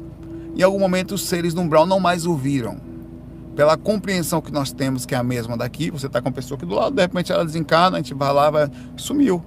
e 0.55 0.61
em 0.61 0.65
algum 0.65 0.79
momento 0.79 1.15
os 1.15 1.23
seres 1.23 1.55
no 1.55 1.63
umbral 1.63 1.87
não 1.87 2.01
mais 2.01 2.27
ouviram. 2.27 2.81
Pela 3.55 3.77
compreensão 3.77 4.41
que 4.41 4.53
nós 4.53 4.71
temos, 4.71 5.05
que 5.05 5.17
é 5.17 5.19
a 5.19 5.23
mesma 5.23 5.57
daqui, 5.57 5.91
você 5.91 6.07
está 6.07 6.23
com 6.23 6.29
a 6.29 6.33
pessoa 6.33 6.57
aqui 6.57 6.65
do 6.65 6.77
lado, 6.77 6.95
de 6.95 7.03
repente 7.03 7.33
ela 7.33 7.45
desencarna, 7.45 7.99
a 7.99 8.01
gente 8.01 8.15
vai 8.15 8.33
lá, 8.33 8.51
vai, 8.51 8.71
sumiu. 8.97 9.43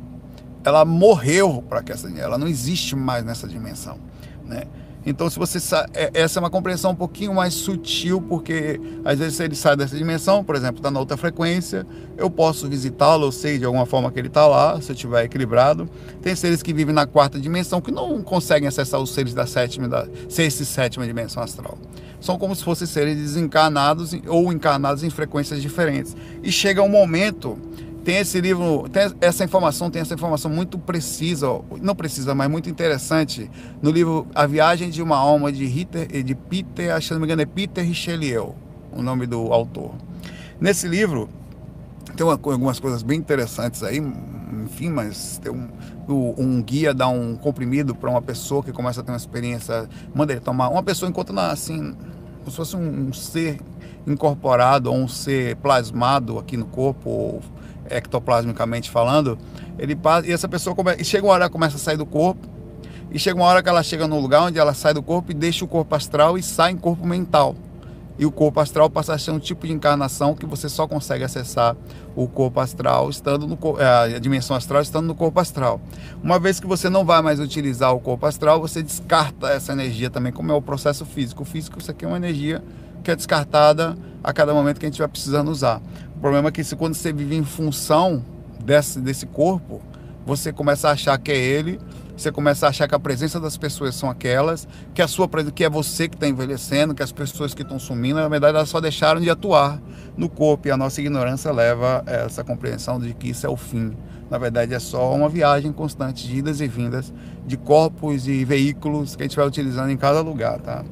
Ela 0.66 0.84
morreu 0.84 1.64
para 1.68 1.82
essa, 1.88 2.10
ela 2.20 2.38
não 2.38 2.48
existe 2.48 2.94
mais 2.96 3.24
nessa 3.24 3.48
dimensão, 3.48 3.98
né? 4.46 4.64
Então, 5.06 5.30
se 5.30 5.40
você 5.40 5.58
é, 5.94 6.12
essa 6.14 6.40
é 6.40 6.42
uma 6.42 6.50
compreensão 6.50 6.92
um 6.92 6.96
pouquinho 6.96 7.34
mais 7.34 7.54
sutil, 7.54 8.22
porque 8.22 8.80
às 9.04 9.18
vezes 9.18 9.36
se 9.36 9.44
ele 9.44 9.56
sai 9.56 9.76
dessa 9.76 9.98
dimensão, 9.98 10.44
por 10.44 10.56
exemplo, 10.56 10.78
está 10.78 10.92
na 10.92 11.00
outra 11.00 11.18
frequência, 11.18 11.86
eu 12.18 12.30
posso 12.30 12.68
visitá-lo, 12.70 13.26
eu 13.26 13.32
sei 13.32 13.58
de 13.58 13.66
alguma 13.66 13.86
forma 13.86 14.12
que 14.12 14.20
ele 14.20 14.28
está 14.28 14.46
lá, 14.48 14.80
se 14.80 14.92
eu 14.92 14.94
estiver 14.94 15.26
equilibrado. 15.26 15.90
Tem 16.22 16.36
seres 16.36 16.62
que 16.62 16.74
vivem 16.74 16.94
na 16.94 17.08
quarta 17.08 17.40
dimensão 17.40 17.82
que 17.82 17.92
não 17.92 18.22
conseguem 18.22 18.68
acessar 18.68 19.00
os 19.02 19.12
seres 19.12 19.34
da 19.34 19.48
sétima, 19.48 19.88
da 19.88 20.08
sexta 20.30 20.64
e 20.64 20.66
sétima 20.66 21.06
dimensão 21.06 21.42
astral. 21.42 21.78
São 22.20 22.38
como 22.38 22.56
se 22.56 22.64
fossem 22.64 22.86
seres 22.86 23.18
desencarnados 23.18 24.14
ou 24.28 24.54
encarnados 24.54 25.04
em 25.04 25.10
frequências 25.10 25.62
diferentes. 25.62 26.16
E 26.44 26.52
chega 26.52 26.84
um 26.84 26.90
momento 26.90 27.58
tem 28.04 28.18
esse 28.18 28.42
livro, 28.42 28.90
tem 28.90 29.12
essa 29.22 29.44
informação, 29.44 29.92
tem 29.92 30.02
essa 30.02 30.14
informação 30.14 30.50
muito 30.50 30.78
precisa, 30.80 31.48
não 31.82 31.96
precisa, 31.96 32.34
mas 32.34 32.50
muito 32.50 32.70
interessante, 32.70 33.50
no 33.82 33.92
livro 33.92 34.28
A 34.34 34.48
Viagem 34.48 34.90
de 34.90 35.02
uma 35.02 35.18
Alma 35.18 35.52
de, 35.52 35.66
Ritter, 35.66 36.24
de 36.24 36.36
Peter, 36.36 37.00
que 37.00 37.12
não 37.12 37.20
me 37.20 37.26
engano 37.26 37.42
é 37.44 37.46
Peter 37.46 37.86
Richelieu, 37.86 38.56
o 38.92 39.02
nome 39.02 39.28
do 39.28 39.54
autor. 39.54 39.94
Nesse 40.60 40.88
livro 40.88 41.30
tem 42.16 42.26
uma, 42.26 42.34
algumas 42.34 42.80
coisas 42.80 43.04
bem 43.04 43.20
interessantes 43.20 43.84
aí, 43.84 44.02
enfim, 44.64 44.90
mas 44.90 45.38
tem 45.38 45.52
um, 45.52 45.70
um 46.38 46.62
guia 46.62 46.94
dá 46.94 47.08
um 47.08 47.36
comprimido 47.36 47.94
para 47.94 48.10
uma 48.10 48.22
pessoa 48.22 48.64
que 48.64 48.72
começa 48.72 49.02
a 49.02 49.04
ter 49.04 49.12
uma 49.12 49.18
experiência, 49.18 49.88
manda 50.14 50.34
ele 50.34 50.42
tomar. 50.42 50.70
Uma 50.70 50.84
pessoa 50.84 51.10
encontra 51.10 51.52
assim, 51.52 51.96
como 52.40 52.52
se 52.52 52.58
fosse 52.58 52.76
um, 52.76 53.08
um 53.08 53.14
ser 53.14 53.60
incorporado 54.08 54.92
ou 54.92 54.98
um 54.98 55.08
ser 55.08 55.56
plasmado 55.58 56.40
aqui 56.40 56.58
no 56.58 56.66
corpo, 56.66 57.10
ou 57.10 57.42
ectoplasmicamente 57.92 58.90
falando, 58.90 59.38
Ele 59.78 59.96
passa, 59.96 60.28
e 60.28 60.32
essa 60.32 60.48
pessoa 60.48 60.76
come, 60.76 60.96
e 60.98 61.04
chega 61.04 61.26
uma 61.26 61.34
hora 61.34 61.50
começa 61.50 61.76
a 61.76 61.80
sair 61.80 61.98
do 61.98 62.06
corpo, 62.06 62.48
e 63.12 63.20
chega 63.20 63.38
uma 63.38 63.46
hora 63.46 63.62
que 63.62 63.68
ela 63.68 63.84
chega 63.84 64.08
no 64.08 64.20
lugar 64.20 64.44
onde 64.44 64.58
ela 64.58 64.74
sai 64.74 64.94
do 64.94 65.04
corpo 65.04 65.32
e 65.32 65.34
deixa 65.34 65.66
o 65.66 65.68
corpo 65.68 65.94
astral 65.94 66.38
e 66.38 66.44
sai 66.44 66.72
em 66.72 66.78
corpo 66.78 67.06
mental. 67.06 67.56
E 68.18 68.26
o 68.26 68.32
corpo 68.32 68.60
astral 68.60 68.90
passa 68.90 69.14
a 69.14 69.18
ser 69.18 69.32
um 69.32 69.40
tipo 69.40 69.66
de 69.66 69.74
encarnação 69.74 70.36
que 70.36 70.46
você 70.46 70.70
só 70.70 70.88
consegue 70.88 71.24
acessar 71.24 71.76
o 72.16 72.28
corpo 72.28 72.60
astral 72.60 73.10
estando 73.10 73.48
no 73.48 73.58
é, 73.80 74.16
a 74.16 74.20
dimensão 74.20 74.56
astral 74.56 74.82
estando 74.82 75.08
no 75.08 75.16
corpo 75.16 75.40
astral. 75.40 75.82
Uma 76.22 76.40
vez 76.40 76.60
que 76.60 76.68
você 76.68 76.90
não 76.90 77.04
vai 77.04 77.22
mais 77.22 77.40
utilizar 77.40 77.94
o 77.94 78.00
corpo 78.00 78.26
astral, 78.26 78.62
você 78.62 78.84
descarta 78.84 79.50
essa 79.50 79.74
energia 79.74 80.10
também, 80.10 80.32
como 80.32 80.52
é 80.52 80.56
o 80.56 80.62
processo 80.62 81.06
físico. 81.06 81.44
O 81.44 81.46
físico 81.46 81.80
isso 81.80 81.92
aqui 81.92 82.06
é 82.06 82.08
uma 82.08 82.18
energia 82.18 82.64
que 83.04 83.12
é 83.12 83.16
descartada 83.16 83.98
a 84.24 84.34
cada 84.34 84.54
momento 84.54 84.80
que 84.80 84.86
a 84.86 84.90
gente 84.90 85.00
vai 85.00 85.08
precisando 85.08 85.50
usar. 85.50 85.82
O 86.16 86.20
problema 86.20 86.50
é 86.50 86.52
que 86.52 86.64
se, 86.64 86.76
quando 86.76 86.94
você 86.94 87.12
vive 87.12 87.36
em 87.36 87.44
função 87.44 88.24
desse, 88.64 89.00
desse 89.00 89.26
corpo, 89.26 89.82
você 90.26 90.54
começa 90.54 90.90
a 90.90 90.92
achar 90.92 91.18
que 91.18 91.32
é 91.32 91.38
ele 91.38 91.80
você 92.22 92.32
começa 92.32 92.68
a 92.68 92.70
achar 92.70 92.88
que 92.88 92.94
a 92.94 93.00
presença 93.00 93.40
das 93.40 93.58
pessoas 93.58 93.96
são 93.96 94.08
aquelas, 94.08 94.68
que 94.94 95.02
a 95.02 95.08
sua 95.08 95.28
que 95.52 95.64
é 95.64 95.70
você 95.70 96.08
que 96.08 96.16
está 96.16 96.28
envelhecendo, 96.28 96.94
que 96.94 97.02
as 97.02 97.12
pessoas 97.12 97.54
que 97.56 97.64
estão 97.64 97.80
sumindo, 97.80 98.20
na 98.20 98.28
verdade 98.28 98.56
elas 98.56 98.70
só 98.70 98.80
deixaram 98.80 99.20
de 99.20 99.28
atuar 99.28 99.82
no 100.16 100.30
corpo 100.30 100.68
e 100.68 100.72
a 100.72 100.78
nossa 100.78 101.02
ignorância 101.02 101.52
leva 101.52 102.04
a 102.06 102.12
essa 102.12 102.44
compreensão 102.44 103.00
de 103.00 103.16
que 103.16 103.30
isso 103.30 103.48
é 103.48 103.50
o 103.50 103.58
fim. 103.58 103.98
Na 104.30 104.38
verdade 104.38 104.72
é 104.72 104.80
só 104.80 105.16
uma 105.16 105.28
viagem 105.28 105.74
constante 105.74 106.28
de 106.28 106.38
idas 106.38 106.62
e 106.62 106.68
vindas 106.68 107.12
de 107.46 107.58
corpos 107.58 108.28
e 108.28 108.46
veículos 108.46 109.16
que 109.16 109.24
a 109.24 109.26
gente 109.26 109.36
vai 109.36 109.48
utilizando 109.48 109.90
em 109.90 109.98
cada 109.98 110.22
lugar, 110.22 110.60
tá? 110.60 110.86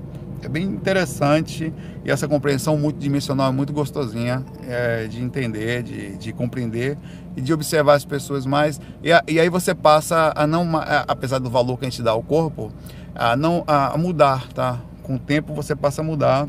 É 0.45 0.49
bem 0.49 0.63
interessante 0.63 1.73
e 2.03 2.09
essa 2.09 2.27
compreensão 2.27 2.77
multidimensional 2.77 3.49
é 3.49 3.51
muito 3.51 3.73
gostosinha 3.73 4.43
é, 4.67 5.07
de 5.07 5.21
entender, 5.21 5.83
de, 5.83 6.17
de, 6.17 6.33
compreender 6.33 6.97
e 7.35 7.41
de 7.41 7.53
observar 7.53 7.95
as 7.95 8.05
pessoas 8.05 8.45
mais. 8.45 8.79
E, 9.03 9.11
a, 9.11 9.23
e 9.27 9.39
aí 9.39 9.49
você 9.49 9.75
passa 9.75 10.31
a 10.35 10.47
não, 10.47 10.77
a, 10.77 11.05
apesar 11.07 11.39
do 11.39 11.49
valor 11.49 11.77
que 11.77 11.85
a 11.85 11.89
gente 11.89 12.01
dá 12.01 12.11
ao 12.11 12.23
corpo, 12.23 12.71
a 13.13 13.35
não 13.35 13.63
a 13.67 13.97
mudar, 13.97 14.47
tá? 14.53 14.79
Com 15.03 15.15
o 15.15 15.19
tempo 15.19 15.53
você 15.53 15.75
passa 15.75 16.01
a 16.01 16.03
mudar. 16.03 16.47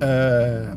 É, 0.00 0.74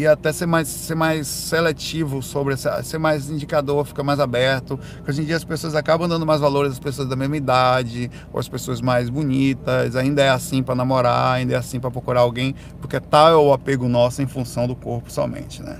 e 0.00 0.06
até 0.06 0.32
ser 0.32 0.46
mais, 0.46 0.66
ser 0.66 0.94
mais 0.94 1.26
seletivo 1.26 2.22
sobre 2.22 2.54
essa, 2.54 2.82
ser 2.82 2.96
mais 2.96 3.28
indicador, 3.28 3.84
fica 3.84 4.02
mais 4.02 4.18
aberto. 4.18 4.78
Porque 4.96 5.10
hoje 5.10 5.22
em 5.22 5.24
dia 5.26 5.36
as 5.36 5.44
pessoas 5.44 5.74
acabam 5.74 6.08
dando 6.08 6.24
mais 6.24 6.40
valores 6.40 6.72
às 6.72 6.78
pessoas 6.78 7.06
da 7.06 7.14
mesma 7.14 7.36
idade, 7.36 8.10
ou 8.32 8.40
às 8.40 8.48
pessoas 8.48 8.80
mais 8.80 9.10
bonitas, 9.10 9.94
ainda 9.96 10.22
é 10.22 10.30
assim 10.30 10.62
para 10.62 10.74
namorar, 10.74 11.34
ainda 11.34 11.52
é 11.52 11.56
assim 11.56 11.78
para 11.78 11.90
procurar 11.90 12.20
alguém, 12.20 12.54
porque 12.80 12.98
tal 12.98 13.28
é 13.28 13.36
o 13.36 13.52
apego 13.52 13.88
nosso 13.88 14.22
em 14.22 14.26
função 14.26 14.66
do 14.66 14.74
corpo 14.74 15.12
somente, 15.12 15.62
né? 15.62 15.78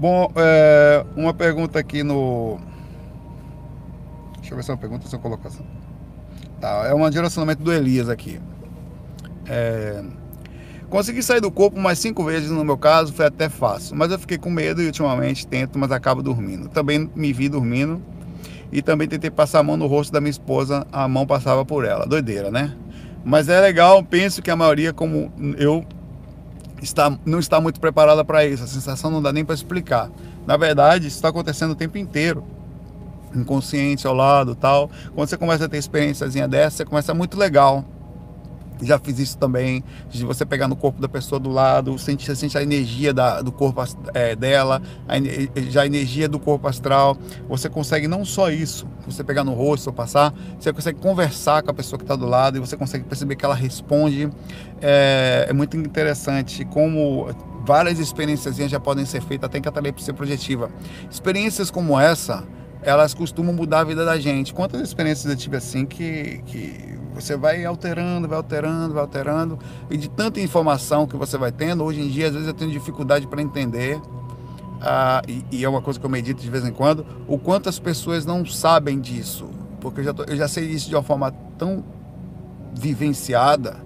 Bom, 0.00 0.32
é, 0.34 1.04
uma 1.14 1.34
pergunta 1.34 1.78
aqui 1.78 2.02
no. 2.02 2.58
Deixa 4.38 4.54
eu 4.54 4.56
ver 4.56 4.62
se 4.62 4.70
é 4.70 4.74
uma 4.74 4.80
pergunta 4.80 5.04
ou 5.04 5.10
se 5.10 5.14
é 5.14 5.18
uma 5.18 5.22
colocação. 5.22 5.64
Tá, 6.58 6.86
é 6.86 6.94
um 6.94 7.10
direcionamento 7.10 7.62
do 7.62 7.70
Elias 7.70 8.08
aqui. 8.08 8.40
É... 9.46 10.02
Consegui 10.88 11.22
sair 11.22 11.40
do 11.40 11.50
corpo 11.50 11.80
mais 11.80 11.98
cinco 11.98 12.22
vezes 12.22 12.50
no 12.50 12.64
meu 12.64 12.76
caso, 12.76 13.12
foi 13.14 13.24
até 13.24 13.48
fácil. 13.48 13.96
Mas 13.96 14.12
eu 14.12 14.18
fiquei 14.18 14.36
com 14.36 14.50
medo 14.50 14.82
e 14.82 14.86
ultimamente 14.86 15.46
tento, 15.46 15.78
mas 15.78 15.90
acabo 15.90 16.22
dormindo. 16.22 16.68
Também 16.68 17.10
me 17.14 17.32
vi 17.32 17.48
dormindo 17.48 18.02
e 18.70 18.82
também 18.82 19.08
tentei 19.08 19.30
passar 19.30 19.60
a 19.60 19.62
mão 19.62 19.76
no 19.76 19.86
rosto 19.86 20.12
da 20.12 20.20
minha 20.20 20.30
esposa, 20.30 20.86
a 20.92 21.08
mão 21.08 21.26
passava 21.26 21.64
por 21.64 21.84
ela. 21.84 22.06
Doideira, 22.06 22.50
né? 22.50 22.74
Mas 23.24 23.48
é 23.48 23.60
legal, 23.60 24.02
penso 24.02 24.42
que 24.42 24.50
a 24.50 24.56
maioria, 24.56 24.92
como 24.92 25.32
eu, 25.56 25.84
está, 26.82 27.16
não 27.24 27.38
está 27.38 27.60
muito 27.60 27.80
preparada 27.80 28.24
para 28.24 28.44
isso. 28.44 28.64
A 28.64 28.66
sensação 28.66 29.10
não 29.10 29.22
dá 29.22 29.32
nem 29.32 29.44
para 29.44 29.54
explicar. 29.54 30.10
Na 30.46 30.56
verdade, 30.56 31.06
isso 31.06 31.16
está 31.16 31.28
acontecendo 31.28 31.70
o 31.70 31.74
tempo 31.74 31.96
inteiro. 31.98 32.44
Inconsciente 33.34 34.06
ao 34.06 34.14
lado 34.14 34.54
tal. 34.54 34.90
Quando 35.14 35.28
você 35.28 35.36
começa 35.36 35.64
a 35.64 35.68
ter 35.68 35.78
experiências 35.78 36.34
dessa, 36.34 36.78
você 36.78 36.84
começa 36.84 37.14
muito 37.14 37.38
legal 37.38 37.84
já 38.80 38.98
fiz 38.98 39.18
isso 39.18 39.38
também, 39.38 39.82
de 40.08 40.24
você 40.24 40.44
pegar 40.44 40.68
no 40.68 40.76
corpo 40.76 41.00
da 41.00 41.08
pessoa 41.08 41.38
do 41.38 41.50
lado, 41.50 41.98
sentir, 41.98 42.34
sentir 42.36 42.58
a 42.58 42.62
energia 42.62 43.12
da, 43.12 43.42
do 43.42 43.52
corpo 43.52 43.82
é, 44.14 44.34
dela, 44.34 44.80
a, 45.08 45.14
já 45.70 45.82
a 45.82 45.86
energia 45.86 46.28
do 46.28 46.38
corpo 46.38 46.66
astral. 46.66 47.16
Você 47.48 47.68
consegue 47.68 48.08
não 48.08 48.24
só 48.24 48.50
isso, 48.50 48.86
você 49.06 49.22
pegar 49.22 49.44
no 49.44 49.52
rosto 49.52 49.88
ou 49.88 49.92
passar, 49.92 50.32
você 50.58 50.72
consegue 50.72 50.98
conversar 51.00 51.62
com 51.62 51.70
a 51.70 51.74
pessoa 51.74 51.98
que 51.98 52.04
está 52.04 52.16
do 52.16 52.26
lado 52.26 52.56
e 52.56 52.60
você 52.60 52.76
consegue 52.76 53.04
perceber 53.04 53.36
que 53.36 53.44
ela 53.44 53.54
responde. 53.54 54.30
É, 54.80 55.46
é 55.48 55.52
muito 55.52 55.76
interessante 55.76 56.64
como 56.64 57.28
várias 57.64 57.98
experiências 57.98 58.56
já 58.56 58.80
podem 58.80 59.04
ser 59.04 59.22
feitas 59.22 59.48
até 59.48 59.58
em 59.58 59.62
catalepsia 59.62 60.12
projetiva. 60.12 60.70
Experiências 61.10 61.70
como 61.70 61.98
essa, 61.98 62.44
elas 62.82 63.14
costumam 63.14 63.52
mudar 63.52 63.80
a 63.80 63.84
vida 63.84 64.04
da 64.04 64.18
gente. 64.18 64.52
Quantas 64.52 64.80
experiências 64.80 65.30
eu 65.30 65.36
tive 65.36 65.56
assim 65.56 65.86
que, 65.86 66.42
que 66.46 66.98
você 67.14 67.36
vai 67.36 67.64
alterando, 67.64 68.26
vai 68.26 68.36
alterando, 68.36 68.94
vai 68.94 69.02
alterando. 69.02 69.58
E 69.90 69.96
de 69.96 70.08
tanta 70.08 70.40
informação 70.40 71.06
que 71.06 71.16
você 71.16 71.36
vai 71.36 71.52
tendo, 71.52 71.84
hoje 71.84 72.00
em 72.00 72.08
dia, 72.08 72.28
às 72.28 72.32
vezes 72.32 72.48
eu 72.48 72.54
tenho 72.54 72.70
dificuldade 72.70 73.26
para 73.26 73.42
entender. 73.42 74.00
Ah, 74.80 75.22
e, 75.28 75.44
e, 75.52 75.64
é 75.64 75.68
uma 75.68 75.80
coisa 75.80 76.00
que 76.00 76.04
eu 76.04 76.10
medito 76.10 76.42
de 76.42 76.50
vez 76.50 76.64
em 76.66 76.72
quando, 76.72 77.06
o 77.28 77.38
quanto 77.38 77.68
as 77.68 77.78
pessoas 77.78 78.26
não 78.26 78.44
sabem 78.44 79.00
disso. 79.00 79.48
Porque 79.80 80.00
eu 80.00 80.04
já, 80.04 80.12
tô, 80.12 80.24
eu 80.24 80.36
já 80.36 80.48
sei 80.48 80.64
isso 80.64 80.88
de 80.88 80.96
uma 80.96 81.02
forma 81.02 81.32
tão 81.56 81.84
vivenciada, 82.74 83.76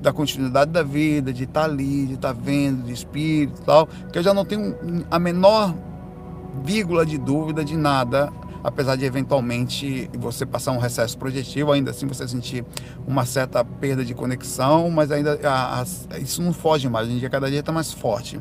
da 0.00 0.12
continuidade 0.12 0.70
da 0.70 0.82
vida, 0.82 1.32
de 1.32 1.44
estar 1.44 1.60
tá 1.60 1.66
ali, 1.66 2.06
de 2.06 2.14
estar 2.14 2.34
tá 2.34 2.40
vendo, 2.40 2.84
de 2.84 2.92
espírito 2.92 3.62
e 3.62 3.64
tal, 3.64 3.88
que 4.12 4.18
eu 4.18 4.22
já 4.22 4.34
não 4.34 4.44
tenho 4.44 4.76
a 5.10 5.18
menor 5.18 5.74
vírgula 6.62 7.06
de 7.06 7.16
dúvida 7.16 7.64
de 7.64 7.74
nada 7.74 8.30
apesar 8.64 8.96
de 8.96 9.04
eventualmente 9.04 10.10
você 10.18 10.46
passar 10.46 10.72
um 10.72 10.78
recesso 10.78 11.18
projetivo, 11.18 11.70
ainda 11.70 11.90
assim 11.90 12.06
você 12.06 12.26
sentir 12.26 12.64
uma 13.06 13.26
certa 13.26 13.62
perda 13.62 14.02
de 14.02 14.14
conexão, 14.14 14.90
mas 14.90 15.12
ainda 15.12 15.38
a, 15.44 15.82
a, 15.82 16.18
isso 16.18 16.40
não 16.40 16.54
foge 16.54 16.88
mais, 16.88 17.06
hoje 17.06 17.16
em 17.16 17.18
dia 17.18 17.28
cada 17.28 17.50
dia 17.50 17.60
está 17.60 17.70
mais 17.70 17.92
forte. 17.92 18.40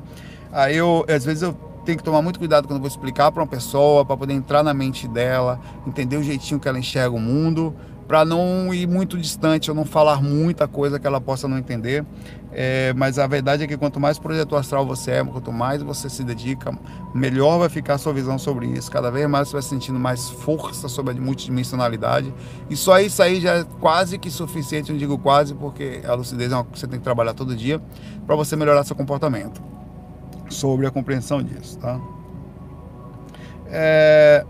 Aí 0.49 0.78
eu, 0.78 1.05
às 1.09 1.26
vezes 1.26 1.43
eu 1.43 1.53
tenho 1.84 1.97
que 1.97 2.03
tomar 2.03 2.21
muito 2.21 2.39
cuidado 2.39 2.67
quando 2.67 2.80
vou 2.80 2.88
explicar 2.88 3.32
para 3.34 3.43
uma 3.43 3.47
pessoa, 3.47 4.05
para 4.05 4.15
poder 4.15 4.34
entrar 4.34 4.63
na 4.63 4.74
mente 4.74 5.09
dela, 5.09 5.59
entender 5.86 6.15
o 6.15 6.24
jeitinho 6.24 6.57
que 6.57 6.69
ela 6.69 6.80
enxerga 6.80 7.13
o 7.13 7.19
mundo, 7.19 7.76
para 8.07 8.24
não 8.24 8.74
ir 8.74 8.88
muito 8.88 9.17
distante 9.17 9.69
ou 9.69 9.76
não 9.76 9.84
falar 9.84 10.21
muita 10.21 10.67
coisa 10.67 10.99
que 10.99 11.07
ela 11.07 11.19
possa 11.19 11.47
não 11.47 11.57
entender. 11.57 12.05
É, 12.56 12.93
mas 12.93 13.18
a 13.18 13.26
verdade 13.26 13.64
é 13.64 13.68
que 13.68 13.76
quanto 13.76 13.99
mais 13.99 14.20
projeto 14.20 14.56
astral 14.56 14.86
você 14.86 15.12
é, 15.12 15.24
quanto 15.24 15.51
mais 15.51 15.82
você 15.82 16.08
se 16.10 16.24
dedica, 16.24 16.72
melhor 17.14 17.58
vai 17.58 17.70
ficar 17.70 17.95
a 17.95 17.97
sua 17.97 18.14
visão 18.14 18.38
sobre 18.38 18.68
isso. 18.68 18.91
Cada 18.91 19.10
vez 19.10 19.28
mais 19.28 19.47
você 19.47 19.54
vai 19.54 19.62
sentindo 19.64 19.99
mais 19.99 20.30
força 20.30 20.88
sobre 20.88 21.18
a 21.18 21.22
multidimensionalidade. 21.22 22.34
E 22.70 22.76
só 22.76 22.99
isso 22.99 23.22
aí 23.24 23.41
já 23.41 23.56
é 23.56 23.64
quase 23.80 24.18
que 24.18 24.30
suficiente, 24.30 24.91
não 24.91 24.99
digo 24.99 25.18
quase, 25.18 25.54
porque 25.56 26.01
a 26.06 26.14
lucidez 26.14 26.51
é 26.51 26.56
uma 26.56 26.64
que 26.64 26.78
você 26.78 26.88
tem 26.88 26.99
que 26.99 27.04
trabalhar 27.04 27.34
todo 27.34 27.56
dia 27.56 27.82
para 28.26 28.36
você 28.36 28.56
melhorar 28.56 28.84
seu 28.84 28.95
comportamento. 28.95 29.62
Sobre 30.49 30.86
a 30.86 30.91
compreensão 30.91 31.41
disso, 31.41 31.80
tá? 31.80 31.99
É, 33.68 34.45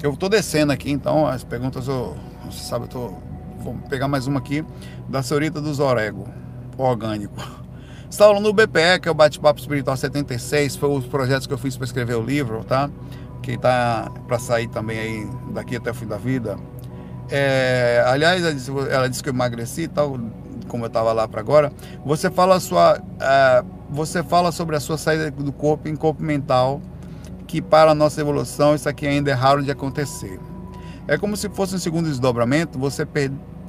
eu 0.00 0.12
estou 0.12 0.28
descendo 0.28 0.72
aqui, 0.72 0.92
então 0.92 1.26
as 1.26 1.42
perguntas 1.42 1.88
eu 1.88 2.14
você 2.50 2.62
sabe, 2.62 2.84
eu 2.84 2.88
tô, 2.88 3.12
vou 3.58 3.74
pegar 3.88 4.06
mais 4.06 4.26
uma 4.26 4.38
aqui, 4.38 4.64
da 5.08 5.22
senhorita 5.22 5.60
dos 5.60 5.80
Orego, 5.80 6.28
orgânico. 6.82 7.34
Estava 8.10 8.38
no 8.38 8.52
BPE, 8.52 9.00
que 9.02 9.08
é 9.08 9.10
o 9.10 9.14
Bate-Papo 9.14 9.58
Espiritual 9.58 9.96
76, 9.96 10.76
foi 10.76 10.88
os 10.88 11.04
projetos 11.04 11.46
que 11.46 11.52
eu 11.52 11.58
fiz 11.58 11.76
para 11.76 11.84
escrever 11.84 12.14
o 12.14 12.22
livro, 12.22 12.62
tá? 12.62 12.88
Que 13.42 13.58
tá 13.58 14.10
para 14.28 14.38
sair 14.38 14.68
também 14.68 14.98
aí 14.98 15.28
daqui 15.52 15.76
até 15.76 15.90
o 15.90 15.94
fim 15.94 16.06
da 16.06 16.16
vida. 16.16 16.56
É, 17.30 18.04
aliás, 18.06 18.42
ela 18.42 18.54
disse, 18.54 18.70
ela 18.70 19.08
disse, 19.08 19.22
que 19.22 19.28
eu 19.28 19.34
emagreci 19.34 19.82
e 19.82 19.88
tal, 19.88 20.18
como 20.68 20.84
eu 20.84 20.86
estava 20.86 21.12
lá 21.12 21.26
para 21.26 21.40
agora. 21.40 21.72
Você 22.04 22.30
fala, 22.30 22.60
sua, 22.60 23.02
é, 23.20 23.64
você 23.90 24.22
fala 24.22 24.52
sobre 24.52 24.76
a 24.76 24.80
sua 24.80 24.96
saída 24.96 25.30
do 25.30 25.52
corpo 25.52 25.88
em 25.88 25.96
corpo 25.96 26.22
mental, 26.22 26.80
que 27.48 27.60
para 27.60 27.90
a 27.90 27.94
nossa 27.94 28.20
evolução 28.20 28.74
isso 28.74 28.88
aqui 28.88 29.06
ainda 29.06 29.30
é 29.30 29.34
raro 29.34 29.62
de 29.62 29.70
acontecer. 29.70 30.38
É 31.06 31.18
como 31.18 31.36
se 31.36 31.48
fosse 31.48 31.74
um 31.74 31.78
segundo 31.78 32.08
desdobramento, 32.08 32.78
você 32.78 33.04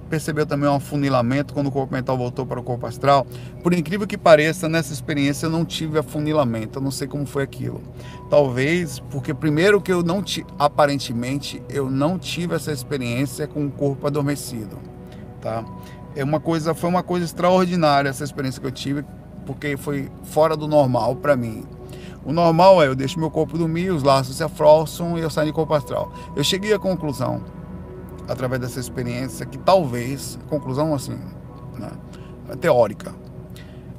percebeu 0.10 0.46
também 0.46 0.70
um 0.70 0.76
afunilamento 0.76 1.54
quando 1.54 1.68
o 1.68 1.72
corpo 1.72 1.94
mental 1.94 2.18
voltou 2.18 2.46
para 2.46 2.60
o 2.60 2.64
corpo 2.64 2.86
astral. 2.86 3.26
Por 3.62 3.74
incrível 3.74 4.08
que 4.08 4.18
pareça, 4.18 4.70
nessa 4.70 4.94
experiência 4.94 5.48
eu 5.48 5.50
não 5.50 5.66
tive 5.66 6.00
afunilamento, 6.00 6.80
eu 6.80 6.84
não 6.84 6.92
sei 6.92 7.08
como 7.08 7.26
foi 7.26 7.44
aquilo. 7.44 7.82
Talvez 8.30 9.00
porque 9.00 9.34
primeiro 9.34 9.82
que 9.82 9.92
eu 9.92 10.04
não 10.04 10.24
aparentemente 10.58 11.62
eu 11.70 11.90
não 11.90 12.18
tive 12.18 12.56
essa 12.56 12.72
experiência 12.72 13.48
com 13.48 13.66
o 13.66 13.72
corpo 13.72 14.08
adormecido, 14.08 14.78
tá? 15.42 15.64
É 16.16 16.24
uma 16.24 16.40
coisa, 16.40 16.74
foi 16.74 16.90
uma 16.90 17.04
coisa 17.04 17.26
extraordinária 17.26 18.10
essa 18.10 18.24
experiência 18.24 18.62
que 18.62 18.68
eu 18.68 18.72
tive, 18.72 19.04
porque 19.46 19.76
foi 19.76 20.10
fora 20.24 20.56
do 20.56 20.68
normal 20.68 21.16
para 21.18 21.36
mim. 21.36 21.66
O 22.26 22.34
normal 22.34 22.82
é 22.82 22.88
eu 22.88 22.96
deixo 22.96 23.20
meu 23.20 23.30
corpo 23.30 23.56
dormir, 23.56 23.92
os 23.92 24.02
laços 24.02 24.38
se 24.38 24.44
afrouxam 24.44 25.16
e 25.16 25.22
eu 25.22 25.30
saio 25.30 25.48
de 25.48 25.54
corpo 25.54 25.76
astral. 25.76 26.12
Eu 26.36 26.44
cheguei 26.44 26.74
à 26.74 26.80
conclusão, 26.80 27.44
através 28.28 28.62
dessa 28.62 28.80
experiência, 28.80 29.46
que 29.46 29.58
talvez, 29.58 30.40
conclusão 30.50 30.94
assim, 30.94 31.18
né, 31.78 31.92
teórica, 32.60 33.14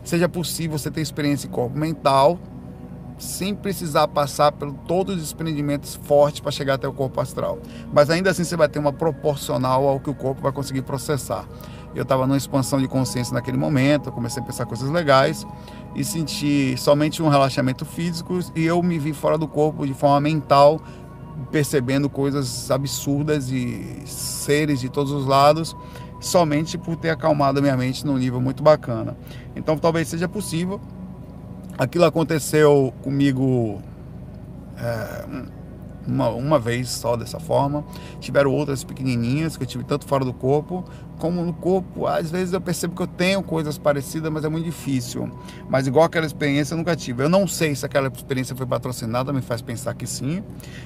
seja 0.05 0.29
possível 0.29 0.79
você 0.79 0.91
ter 0.91 1.01
experiência 1.01 1.47
em 1.47 1.51
corpo 1.51 1.77
mental 1.77 2.39
sem 3.18 3.55
precisar 3.55 4.09
passar 4.09 4.53
por 4.53 4.72
todos 4.87 5.16
os 5.16 5.22
desprendimentos 5.22 5.95
fortes 5.95 6.41
para 6.41 6.51
chegar 6.51 6.74
até 6.74 6.87
o 6.87 6.93
corpo 6.93 7.20
astral. 7.20 7.59
Mas 7.93 8.11
ainda 8.11 8.31
assim 8.31 8.45
você 8.45 8.57
vai 8.57 8.68
ter 8.68 8.79
uma 8.79 8.93
proporcional 8.93 9.87
ao 9.89 9.99
que 9.99 10.11
o 10.11 10.14
corpo 10.14 10.43
vai 10.43 10.53
conseguir 10.53 10.83
processar. 10.83 11.47
Eu 11.95 12.03
estava 12.03 12.27
numa 12.27 12.37
expansão 12.37 12.79
de 12.79 12.87
consciência 12.87 13.33
naquele 13.33 13.57
momento, 13.57 14.12
comecei 14.12 14.43
a 14.43 14.45
pensar 14.45 14.66
coisas 14.66 14.91
legais 14.91 15.47
e 15.95 16.05
senti 16.05 16.77
somente 16.77 17.22
um 17.22 17.29
relaxamento 17.29 17.87
físico 17.87 18.39
e 18.55 18.66
eu 18.66 18.83
me 18.83 18.99
vi 18.99 19.14
fora 19.14 19.39
do 19.39 19.49
corpo 19.49 19.87
de 19.87 19.95
forma 19.95 20.20
mental, 20.20 20.79
percebendo 21.51 22.09
coisas 22.09 22.70
absurdas 22.70 23.51
e 23.51 24.03
seres 24.07 24.80
de 24.80 24.89
todos 24.89 25.12
os 25.12 25.26
lados, 25.26 25.76
somente 26.20 26.76
por 26.76 26.97
ter 26.97 27.11
acalmado 27.11 27.59
a 27.59 27.62
minha 27.62 27.76
mente 27.76 28.05
num 28.07 28.16
nível 28.16 28.41
muito 28.41 28.62
bacana. 28.62 29.16
Então 29.55 29.76
talvez 29.76 30.09
seja 30.09 30.28
possível. 30.28 30.80
Aquilo 31.78 32.05
aconteceu 32.05 32.93
comigo 33.03 33.82
é, 34.78 35.24
uma, 36.07 36.29
uma 36.31 36.59
vez 36.59 36.89
só 36.89 37.17
dessa 37.17 37.39
forma. 37.41 37.85
Tiveram 38.21 38.53
outras 38.53 38.85
pequenininhas 38.85 39.57
que 39.57 39.63
eu 39.63 39.67
tive 39.67 39.85
tanto 39.85 40.07
fora 40.07 40.25
do 40.25 40.33
corpo 40.33 40.85
como 41.19 41.43
no 41.43 41.53
corpo. 41.53 42.07
Às 42.07 42.31
vezes 42.31 42.53
eu 42.53 42.61
percebo 42.61 42.95
que 42.95 43.03
eu 43.03 43.07
tenho 43.07 43.43
coisas 43.43 43.79
parecidas, 43.79 44.31
mas 44.31 44.45
é 44.45 44.49
muito 44.49 44.65
difícil. 44.65 45.31
Mas 45.69 45.87
igual 45.87 46.05
aquela 46.05 46.27
experiência 46.27 46.75
eu 46.75 46.79
nunca 46.79 46.95
tive. 46.95 47.23
Eu 47.23 47.29
não 47.29 47.47
sei 47.47 47.75
se 47.75 47.85
aquela 47.85 48.09
experiência 48.09 48.55
foi 48.55 48.67
patrocinada, 48.67 49.33
me 49.33 49.43
faz 49.43 49.63
pensar 49.63 49.95
que 49.95 50.07
sim. 50.07 50.43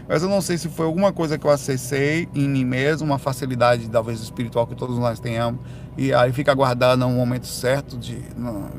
Mas 0.09 0.23
eu 0.23 0.29
não 0.29 0.41
sei 0.41 0.57
se 0.57 0.69
foi 0.69 0.87
alguma 0.87 1.13
coisa 1.13 1.39
que 1.39 1.47
eu 1.47 1.51
acessei 1.51 2.29
em 2.35 2.49
mim 2.49 2.65
mesmo, 2.65 3.07
uma 3.07 3.19
facilidade 3.19 3.89
talvez 3.89 4.21
espiritual 4.21 4.67
que 4.67 4.75
todos 4.75 4.99
nós 4.99 5.21
tenhamos. 5.21 5.61
E 5.97 6.15
aí 6.15 6.33
fica 6.33 6.53
aguardando 6.53 7.07
um 7.07 7.15
momento 7.15 7.47
certo 7.47 7.99
de 7.99 8.19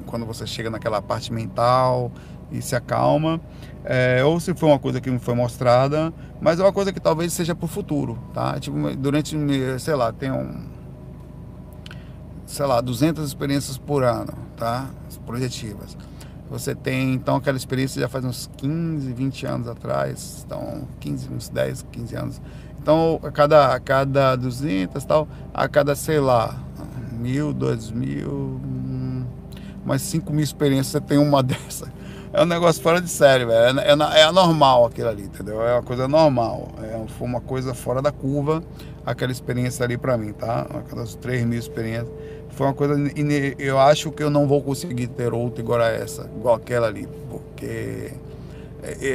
quando 0.06 0.26
você 0.26 0.48
chega 0.48 0.70
naquela 0.70 1.02
parte 1.02 1.32
mental 1.32 2.12
e 2.52 2.62
se 2.62 2.76
acalma 2.76 3.40
é, 3.84 4.24
ou 4.24 4.40
se 4.40 4.54
foi 4.54 4.70
uma 4.70 4.80
coisa 4.80 5.02
que 5.02 5.10
me 5.10 5.20
foi 5.20 5.34
mostrada, 5.34 6.14
mas 6.40 6.60
é 6.60 6.64
uma 6.64 6.74
coisa 6.74 6.94
que 6.94 7.00
talvez 7.00 7.34
seja 7.34 7.56
para 7.56 7.66
o 7.66 7.68
futuro, 7.68 8.18
tá? 8.34 8.60
Tipo, 8.60 8.96
durante, 8.96 9.36
sei 9.80 9.96
lá, 9.96 10.14
tem 10.14 10.32
um, 10.32 10.66
sei 12.46 12.66
lá, 12.66 12.80
200 12.80 13.26
experiências 13.26 13.78
por 13.78 14.04
ano, 14.04 14.34
tá? 14.56 14.90
Projetivas. 15.26 15.98
Você 16.50 16.76
tem, 16.76 17.14
então, 17.14 17.38
aquela 17.38 17.58
experiência 17.58 18.02
já 18.02 18.10
faz 18.10 18.26
uns 18.26 18.50
15, 18.58 19.14
20 19.14 19.46
anos 19.46 19.68
atrás, 19.68 20.44
então, 20.46 20.88
15, 21.00 21.30
uns 21.34 21.50
10, 21.50 21.86
15 21.92 22.16
anos. 22.16 22.42
Então, 22.80 23.20
a 23.24 23.32
cada, 23.32 23.74
a 23.74 23.80
cada 23.80 24.36
200 24.36 25.04
tal, 25.06 25.28
a 25.54 25.68
cada, 25.68 25.96
sei 25.96 26.20
lá, 26.20 26.56
mil, 27.14 27.54
dois 27.54 27.90
mil, 27.90 28.60
mais 29.86 30.02
5 30.02 30.32
mil 30.34 30.44
experiências, 30.44 30.88
você 30.88 31.02
tem 31.02 31.18
uma 31.18 31.42
dessa 31.42 31.92
é 32.34 32.42
um 32.42 32.46
negócio 32.46 32.82
fora 32.82 33.02
de 33.02 33.10
série, 33.10 33.46
velho. 33.46 33.80
É, 33.80 33.84
é, 33.84 34.20
é 34.20 34.24
anormal 34.24 34.86
aquilo 34.86 35.10
ali, 35.10 35.24
entendeu? 35.24 35.62
É 35.62 35.74
uma 35.74 35.84
coisa 35.84 36.08
normal. 36.08 36.70
É, 36.82 37.04
foi 37.18 37.28
uma 37.28 37.42
coisa 37.42 37.74
fora 37.74 38.02
da 38.02 38.12
curva 38.12 38.64
aquela 39.06 39.32
experiência 39.32 39.84
ali 39.84 39.98
para 39.98 40.18
mim, 40.18 40.34
tá? 40.34 40.68
Aquelas 40.74 41.16
3 41.16 41.46
mil 41.46 41.60
experiências. 41.60 42.08
Foi 42.52 42.68
uma 42.68 42.74
coisa. 42.74 42.96
Eu 43.58 43.80
acho 43.80 44.12
que 44.12 44.24
eu 44.24 44.30
não 44.30 44.48
vou 44.48 44.62
conseguir 44.62 45.08
ter 45.08 45.34
outra 45.34 45.62
igual 45.62 45.82
a 45.82 45.90
essa, 45.90 46.30
igual 46.38 46.56
aquela 46.56 46.88
ali, 46.88 47.08
porque 47.30 48.12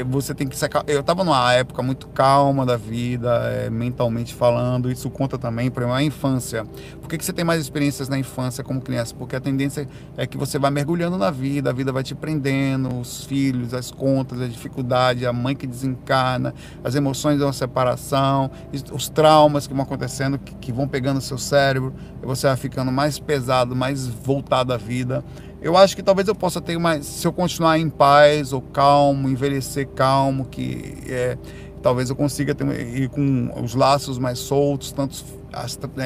você 0.09 0.35
tem 0.35 0.47
que 0.47 0.57
sacar. 0.57 0.85
Eu 0.87 1.01
estava 1.01 1.25
numa 1.25 1.53
época 1.53 1.83
muito 1.83 2.07
calma 2.09 2.65
da 2.65 2.77
vida, 2.77 3.31
é, 3.53 3.71
mentalmente 3.71 4.35
falando. 4.35 4.91
Isso 4.91 5.11
conta 5.11 5.37
também 5.37 5.71
para 5.71 5.93
a 5.93 6.03
infância. 6.03 6.65
Por 7.01 7.09
que, 7.09 7.19
que 7.19 7.25
você 7.25 7.33
tem 7.33 7.45
mais 7.45 7.61
experiências 7.61 8.09
na 8.09 8.19
infância 8.19 8.63
como 8.63 8.81
criança? 8.81 9.15
Porque 9.15 9.35
a 9.35 9.41
tendência 9.41 9.89
é 10.17 10.27
que 10.27 10.37
você 10.37 10.59
vai 10.59 10.71
mergulhando 10.71 11.17
na 11.17 11.31
vida, 11.31 11.71
a 11.71 11.73
vida 11.73 11.93
vai 11.93 12.03
te 12.03 12.15
prendendo, 12.15 13.01
os 13.01 13.25
filhos, 13.25 13.75
as 13.75 13.91
contas, 13.91 14.41
a 14.41 14.47
dificuldade, 14.47 15.27
a 15.27 15.33
mãe 15.33 15.55
que 15.55 15.67
desencarna, 15.67 16.55
as 16.85 16.95
emoções 16.95 17.41
uma 17.41 17.53
separação, 17.53 18.51
os 18.93 19.09
traumas 19.09 19.67
que 19.67 19.75
vão 19.75 19.83
acontecendo, 19.83 20.39
que, 20.39 20.55
que 20.57 20.73
vão 20.73 20.87
pegando 20.87 21.19
o 21.19 21.21
seu 21.23 21.39
cérebro, 21.39 21.95
e 22.23 22.27
você 22.27 22.47
vai 22.47 22.57
ficando 22.57 22.93
mais 22.93 23.19
pesado, 23.19 23.75
mais 23.75 24.07
voltado 24.07 24.73
à 24.73 24.77
vida. 24.77 25.25
Eu 25.67 25.77
acho 25.77 25.97
que 25.97 26.03
talvez 26.03 26.29
eu 26.29 26.35
possa 26.35 26.61
ter 26.61 26.79
mais, 26.79 27.05
se 27.05 27.27
eu 27.27 27.33
continuar 27.33 27.77
em 27.77 27.91
paz 27.91 28.53
ou 28.53 28.63
calmo, 28.63 29.29
envelhecer 29.29 29.89
calmo, 29.89 30.45
que 30.45 30.95
é, 31.09 31.37
talvez 31.83 32.09
eu 32.09 32.15
consiga 32.15 32.55
ter, 32.55 32.65
ir 32.97 33.09
com 33.09 33.51
os 33.61 33.75
laços 33.75 34.17
mais 34.17 34.39
soltos, 34.39 34.93
tanto 34.93 35.25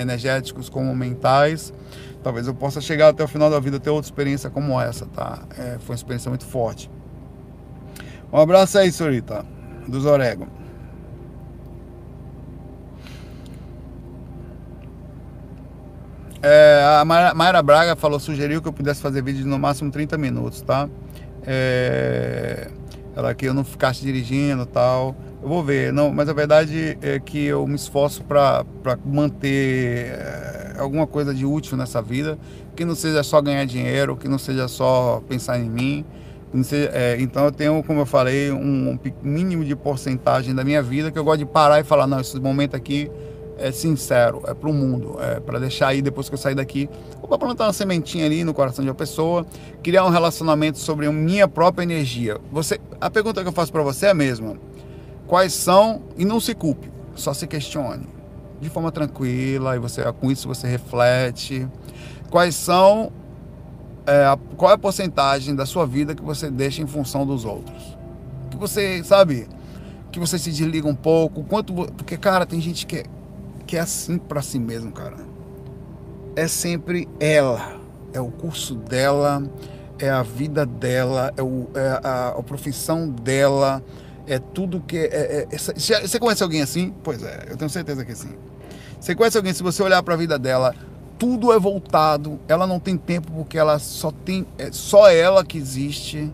energéticos 0.00 0.70
como 0.70 0.96
mentais. 0.96 1.74
Talvez 2.22 2.46
eu 2.46 2.54
possa 2.54 2.80
chegar 2.80 3.08
até 3.08 3.22
o 3.22 3.28
final 3.28 3.50
da 3.50 3.60
vida 3.60 3.78
ter 3.78 3.90
outra 3.90 4.06
experiência 4.06 4.48
como 4.48 4.80
essa, 4.80 5.04
tá? 5.04 5.42
É, 5.58 5.76
foi 5.80 5.92
uma 5.92 5.96
experiência 5.96 6.30
muito 6.30 6.46
forte. 6.46 6.90
Um 8.32 8.38
abraço 8.38 8.78
aí, 8.78 8.90
senhorita, 8.90 9.44
dos 9.86 10.06
Orego. 10.06 10.46
É, 16.42 16.82
a 17.00 17.04
Mayra 17.04 17.62
Braga 17.62 17.94
falou, 17.94 18.18
sugeriu 18.18 18.62
que 18.62 18.68
eu 18.68 18.72
pudesse 18.72 19.02
fazer 19.02 19.22
vídeo 19.22 19.42
de 19.42 19.48
no 19.48 19.58
máximo 19.58 19.90
30 19.90 20.16
minutos, 20.16 20.62
tá? 20.62 20.88
É, 21.46 22.68
ela 23.14 23.34
que 23.34 23.46
eu 23.46 23.52
não 23.52 23.64
ficasse 23.64 24.00
dirigindo 24.02 24.64
tal. 24.64 25.14
Eu 25.42 25.48
vou 25.48 25.62
ver, 25.62 25.92
não, 25.92 26.10
mas 26.10 26.28
a 26.28 26.32
verdade 26.32 26.98
é 27.02 27.18
que 27.18 27.44
eu 27.44 27.66
me 27.66 27.74
esforço 27.74 28.24
para 28.24 28.64
manter 29.04 30.12
é, 30.12 30.74
alguma 30.78 31.06
coisa 31.06 31.34
de 31.34 31.44
útil 31.44 31.76
nessa 31.76 32.00
vida, 32.00 32.38
que 32.74 32.84
não 32.84 32.94
seja 32.94 33.22
só 33.22 33.40
ganhar 33.42 33.64
dinheiro, 33.66 34.16
que 34.16 34.28
não 34.28 34.38
seja 34.38 34.66
só 34.66 35.22
pensar 35.28 35.58
em 35.58 35.68
mim. 35.68 36.04
Seja, 36.62 36.90
é, 36.94 37.16
então 37.20 37.44
eu 37.44 37.52
tenho, 37.52 37.82
como 37.82 38.00
eu 38.00 38.06
falei, 38.06 38.50
um, 38.50 38.92
um 38.92 38.98
mínimo 39.22 39.64
de 39.64 39.76
porcentagem 39.76 40.54
da 40.54 40.64
minha 40.64 40.82
vida 40.82 41.10
que 41.10 41.18
eu 41.18 41.24
gosto 41.24 41.40
de 41.40 41.46
parar 41.46 41.80
e 41.80 41.84
falar, 41.84 42.06
não, 42.06 42.18
esse 42.20 42.38
momento 42.40 42.74
aqui 42.74 43.10
é 43.60 43.70
sincero, 43.70 44.42
é 44.46 44.54
para 44.54 44.68
o 44.68 44.72
mundo, 44.72 45.16
é 45.20 45.38
para 45.38 45.58
deixar 45.58 45.88
aí 45.88 46.02
depois 46.02 46.28
que 46.28 46.34
eu 46.34 46.38
sair 46.38 46.54
daqui, 46.54 46.88
ou 47.20 47.28
para 47.28 47.38
plantar 47.38 47.66
uma 47.66 47.72
sementinha 47.72 48.26
ali 48.26 48.42
no 48.42 48.54
coração 48.54 48.82
de 48.82 48.90
uma 48.90 48.94
pessoa, 48.94 49.46
criar 49.82 50.04
um 50.04 50.10
relacionamento 50.10 50.78
sobre 50.78 51.06
a 51.06 51.12
minha 51.12 51.46
própria 51.46 51.84
energia. 51.84 52.38
Você, 52.50 52.80
a 53.00 53.10
pergunta 53.10 53.42
que 53.42 53.48
eu 53.48 53.52
faço 53.52 53.70
para 53.70 53.82
você 53.82 54.06
é 54.06 54.10
a 54.10 54.14
mesma. 54.14 54.56
Quais 55.26 55.52
são 55.52 56.02
e 56.16 56.24
não 56.24 56.40
se 56.40 56.54
culpe, 56.54 56.90
só 57.14 57.32
se 57.32 57.46
questione 57.46 58.20
de 58.60 58.68
forma 58.68 58.92
tranquila 58.92 59.74
e 59.74 59.78
você 59.78 60.02
com 60.12 60.30
isso 60.30 60.46
você 60.46 60.68
reflete 60.68 61.66
quais 62.30 62.54
são 62.54 63.10
é, 64.06 64.24
a, 64.24 64.38
qual 64.56 64.70
é 64.70 64.74
a 64.74 64.78
porcentagem 64.78 65.54
da 65.54 65.66
sua 65.66 65.86
vida 65.86 66.14
que 66.14 66.22
você 66.22 66.50
deixa 66.50 66.82
em 66.82 66.86
função 66.86 67.26
dos 67.26 67.44
outros. 67.44 67.96
Que 68.50 68.56
você 68.56 69.02
sabe 69.04 69.48
que 70.10 70.18
você 70.18 70.38
se 70.38 70.50
desliga 70.50 70.88
um 70.88 70.94
pouco, 70.94 71.44
quanto 71.44 71.72
porque 71.72 72.16
cara 72.16 72.44
tem 72.44 72.60
gente 72.60 72.86
que 72.86 72.96
é 72.96 73.04
que 73.70 73.76
é 73.76 73.80
assim 73.80 74.18
para 74.18 74.42
si 74.42 74.58
mesmo, 74.58 74.90
cara. 74.90 75.16
É 76.34 76.48
sempre 76.48 77.08
ela, 77.20 77.80
é 78.12 78.20
o 78.20 78.28
curso 78.28 78.74
dela, 78.74 79.44
é 79.96 80.10
a 80.10 80.24
vida 80.24 80.66
dela, 80.66 81.32
é, 81.36 81.42
o, 81.42 81.70
é 81.76 82.00
a, 82.02 82.28
a, 82.36 82.42
profissão 82.42 83.08
dela, 83.08 83.80
é 84.26 84.40
tudo 84.40 84.80
que. 84.80 84.96
É, 84.96 85.46
é, 85.48 85.48
é, 85.52 85.56
você 85.56 86.18
conhece 86.18 86.42
alguém 86.42 86.62
assim? 86.62 86.92
Pois 87.04 87.22
é, 87.22 87.46
eu 87.48 87.56
tenho 87.56 87.70
certeza 87.70 88.04
que 88.04 88.12
sim. 88.12 88.34
Você 89.00 89.14
conhece 89.14 89.36
alguém, 89.36 89.54
se 89.54 89.62
você 89.62 89.84
olhar 89.84 90.02
para 90.02 90.14
a 90.14 90.16
vida 90.16 90.36
dela, 90.36 90.74
tudo 91.16 91.52
é 91.52 91.58
voltado, 91.58 92.40
ela 92.48 92.66
não 92.66 92.80
tem 92.80 92.96
tempo 92.96 93.30
porque 93.30 93.56
ela 93.56 93.78
só 93.78 94.10
tem. 94.10 94.44
É 94.58 94.72
só 94.72 95.08
ela 95.08 95.44
que 95.44 95.56
existe 95.56 96.28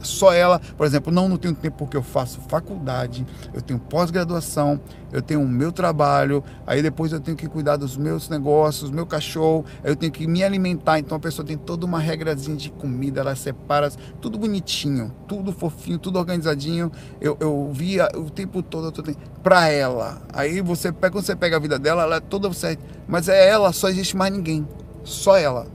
só 0.00 0.32
ela, 0.32 0.60
por 0.76 0.86
exemplo, 0.86 1.12
não, 1.12 1.28
não 1.28 1.36
tenho 1.36 1.54
tempo 1.54 1.76
porque 1.78 1.96
eu 1.96 2.02
faço 2.02 2.40
faculdade, 2.48 3.26
eu 3.52 3.60
tenho 3.60 3.78
pós-graduação, 3.78 4.80
eu 5.12 5.22
tenho 5.22 5.40
o 5.40 5.48
meu 5.48 5.72
trabalho, 5.72 6.44
aí 6.66 6.82
depois 6.82 7.12
eu 7.12 7.20
tenho 7.20 7.36
que 7.36 7.48
cuidar 7.48 7.76
dos 7.76 7.96
meus 7.96 8.28
negócios, 8.28 8.90
meu 8.90 9.06
cachorro, 9.06 9.64
eu 9.82 9.96
tenho 9.96 10.12
que 10.12 10.26
me 10.26 10.44
alimentar, 10.44 10.98
então 10.98 11.16
a 11.16 11.20
pessoa 11.20 11.46
tem 11.46 11.56
toda 11.56 11.86
uma 11.86 11.98
regrazinha 11.98 12.56
de 12.56 12.70
comida, 12.70 13.20
ela 13.20 13.34
separa 13.34 13.90
tudo 14.20 14.38
bonitinho, 14.38 15.14
tudo 15.26 15.52
fofinho, 15.52 15.98
tudo 15.98 16.18
organizadinho. 16.18 16.90
Eu, 17.20 17.36
eu 17.40 17.70
via 17.72 18.08
o 18.14 18.30
tempo 18.30 18.62
todo, 18.62 18.92
eu 18.96 19.16
para 19.42 19.68
ela. 19.68 20.20
Aí 20.32 20.60
você 20.60 20.92
pega, 20.92 21.12
quando 21.12 21.24
você 21.24 21.36
pega 21.36 21.56
a 21.56 21.60
vida 21.60 21.78
dela, 21.78 22.02
ela 22.02 22.16
é 22.16 22.20
toda 22.20 22.52
certa, 22.52 22.82
mas 23.06 23.28
é 23.28 23.48
ela, 23.48 23.72
só 23.72 23.88
existe 23.88 24.16
mais 24.16 24.32
ninguém, 24.32 24.66
só 25.04 25.36
ela. 25.36 25.66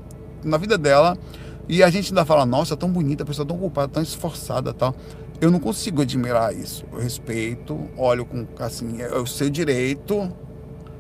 Na 0.44 0.58
vida 0.58 0.78
dela, 0.78 1.18
e 1.68 1.82
a 1.82 1.90
gente 1.90 2.12
ainda 2.12 2.26
fala, 2.26 2.46
nossa, 2.46 2.76
tão 2.76 2.90
bonita, 2.90 3.24
a 3.24 3.26
pessoa 3.26 3.46
tão 3.46 3.56
ocupada, 3.56 3.88
tão 3.88 4.04
esforçada 4.04 4.74
tal. 4.74 4.96
Eu 5.40 5.50
não 5.50 5.60
consigo 5.60 6.02
admirar 6.02 6.56
isso. 6.56 6.86
Eu 6.92 7.00
respeito, 7.00 7.80
olho 7.98 8.26
com, 8.26 8.46
assim, 8.60 9.02
é 9.02 9.18
o 9.18 9.26
seu 9.26 9.50
direito, 9.50 10.32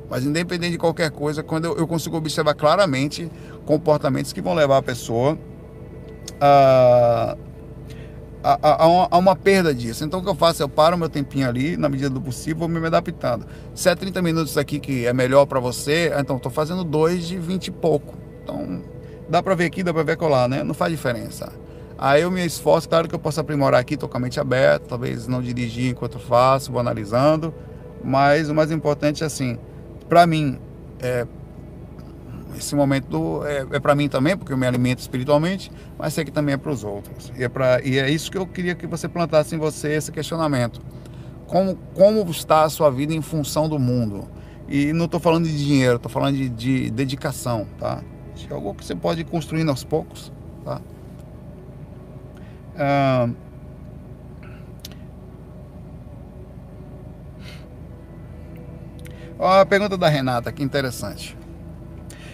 mas 0.09 0.25
independente 0.25 0.73
de 0.73 0.77
qualquer 0.77 1.11
coisa, 1.11 1.43
quando 1.43 1.65
eu, 1.65 1.77
eu 1.77 1.87
consigo 1.87 2.17
observar 2.17 2.53
claramente 2.53 3.29
comportamentos 3.65 4.33
que 4.33 4.41
vão 4.41 4.53
levar 4.53 4.77
a 4.77 4.81
pessoa 4.81 5.37
a, 6.39 7.37
a, 8.43 8.83
a, 8.83 8.87
uma, 8.87 9.07
a, 9.11 9.17
uma, 9.17 9.35
perda 9.35 9.73
disso. 9.73 10.03
Então 10.03 10.19
o 10.19 10.23
que 10.23 10.29
eu 10.29 10.35
faço? 10.35 10.61
Eu 10.61 10.69
paro 10.69 10.97
meu 10.97 11.09
tempinho 11.09 11.47
ali, 11.47 11.77
na 11.77 11.87
medida 11.87 12.09
do 12.09 12.21
possível, 12.21 12.67
vou 12.67 12.69
me 12.69 12.85
adaptando. 12.85 13.45
Se 13.73 13.89
é 13.89 13.95
30 13.95 14.21
minutos 14.21 14.57
aqui 14.57 14.79
que 14.79 15.05
é 15.05 15.13
melhor 15.13 15.45
para 15.45 15.59
você, 15.59 16.11
então 16.17 16.37
estou 16.37 16.51
fazendo 16.51 16.83
dois 16.83 17.27
de 17.27 17.37
20 17.37 17.67
e 17.67 17.71
pouco. 17.71 18.13
Então 18.43 18.81
Dá 19.33 19.41
para 19.41 19.55
ver 19.55 19.65
aqui, 19.65 19.81
dá 19.81 19.91
para 19.91 20.03
ver 20.03 20.15
colar, 20.15 20.47
né? 20.47 20.63
Não 20.63 20.75
faz 20.75 20.91
diferença. 20.91 21.51
Aí 21.97 22.21
eu 22.21 22.29
me 22.29 22.45
esforço, 22.45 22.87
claro 22.87 23.07
que 23.07 23.15
eu 23.15 23.19
posso 23.19 23.39
aprimorar 23.39 23.81
aqui, 23.81 23.97
tô 23.97 24.07
com 24.07 24.15
a 24.15 24.19
mente 24.19 24.39
aberta, 24.39 24.85
talvez 24.89 25.27
não 25.27 25.41
dirigir 25.41 25.89
enquanto 25.89 26.19
faço, 26.19 26.71
vou 26.71 26.79
analisando, 26.79 27.51
mas 28.03 28.47
o 28.47 28.53
mais 28.53 28.71
importante 28.71 29.23
é 29.23 29.25
assim, 29.25 29.57
para 30.07 30.27
mim, 30.27 30.59
é, 31.01 31.25
esse 32.55 32.75
momento 32.75 33.43
é, 33.43 33.65
é 33.71 33.79
para 33.79 33.95
mim 33.95 34.07
também, 34.07 34.37
porque 34.37 34.53
eu 34.53 34.57
me 34.57 34.67
alimento 34.67 34.99
espiritualmente, 34.99 35.71
mas 35.97 36.13
sei 36.13 36.23
que 36.23 36.31
também 36.31 36.53
é 36.53 36.57
para 36.57 36.71
os 36.71 36.83
outros. 36.83 37.33
E 37.35 37.43
é, 37.43 37.49
pra, 37.49 37.81
e 37.83 37.97
é 37.97 38.07
isso 38.11 38.29
que 38.29 38.37
eu 38.37 38.45
queria 38.45 38.75
que 38.75 38.85
você 38.85 39.09
plantasse 39.09 39.55
em 39.55 39.57
você, 39.57 39.93
esse 39.93 40.11
questionamento. 40.11 40.79
Como, 41.47 41.75
como 41.95 42.21
está 42.29 42.65
a 42.65 42.69
sua 42.69 42.91
vida 42.91 43.15
em 43.15 43.21
função 43.23 43.67
do 43.67 43.79
mundo? 43.79 44.27
E 44.69 44.93
não 44.93 45.05
estou 45.05 45.19
falando 45.19 45.45
de 45.45 45.57
dinheiro, 45.57 45.95
estou 45.95 46.11
falando 46.11 46.37
de, 46.37 46.49
de, 46.49 46.91
dedicação, 46.91 47.65
tá? 47.79 48.03
De 48.35 48.51
algo 48.51 48.73
que 48.73 48.83
você 48.83 48.95
pode 48.95 49.21
ir 49.21 49.25
construindo 49.25 49.69
aos 49.69 49.83
poucos, 49.83 50.31
tá? 50.65 50.81
Ah, 52.77 53.29
a 59.39 59.65
pergunta 59.65 59.97
da 59.97 60.07
Renata, 60.07 60.51
que 60.51 60.63
interessante. 60.63 61.37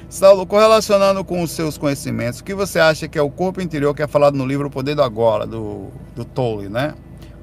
Saulo, 0.09 0.45
correlacionando 0.45 1.23
com 1.23 1.43
os 1.43 1.51
seus 1.51 1.77
conhecimentos, 1.77 2.39
o 2.39 2.43
que 2.43 2.55
você 2.55 2.79
acha 2.79 3.07
que 3.07 3.17
é 3.17 3.21
o 3.21 3.29
corpo 3.29 3.61
interior 3.61 3.93
que 3.93 4.01
é 4.01 4.07
falado 4.07 4.35
no 4.35 4.45
livro 4.45 4.67
O 4.67 4.71
Poder 4.71 4.95
do 4.95 5.03
Agora, 5.03 5.45
do, 5.45 5.89
do 6.15 6.25
Tolle, 6.25 6.67
né? 6.67 6.95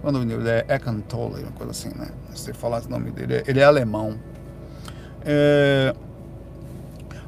Quando 0.02 0.20
ele 0.20 0.48
é 0.48 0.64
Eckhart 0.68 1.00
Tolle, 1.08 1.42
uma 1.42 1.52
coisa 1.52 1.70
assim, 1.70 1.90
né? 1.96 2.08
Sei 2.34 2.52
falar 2.52 2.82
o 2.82 2.88
nome 2.88 3.10
dele, 3.12 3.42
ele 3.46 3.60
é 3.60 3.64
alemão. 3.64 4.18
É... 5.24 5.94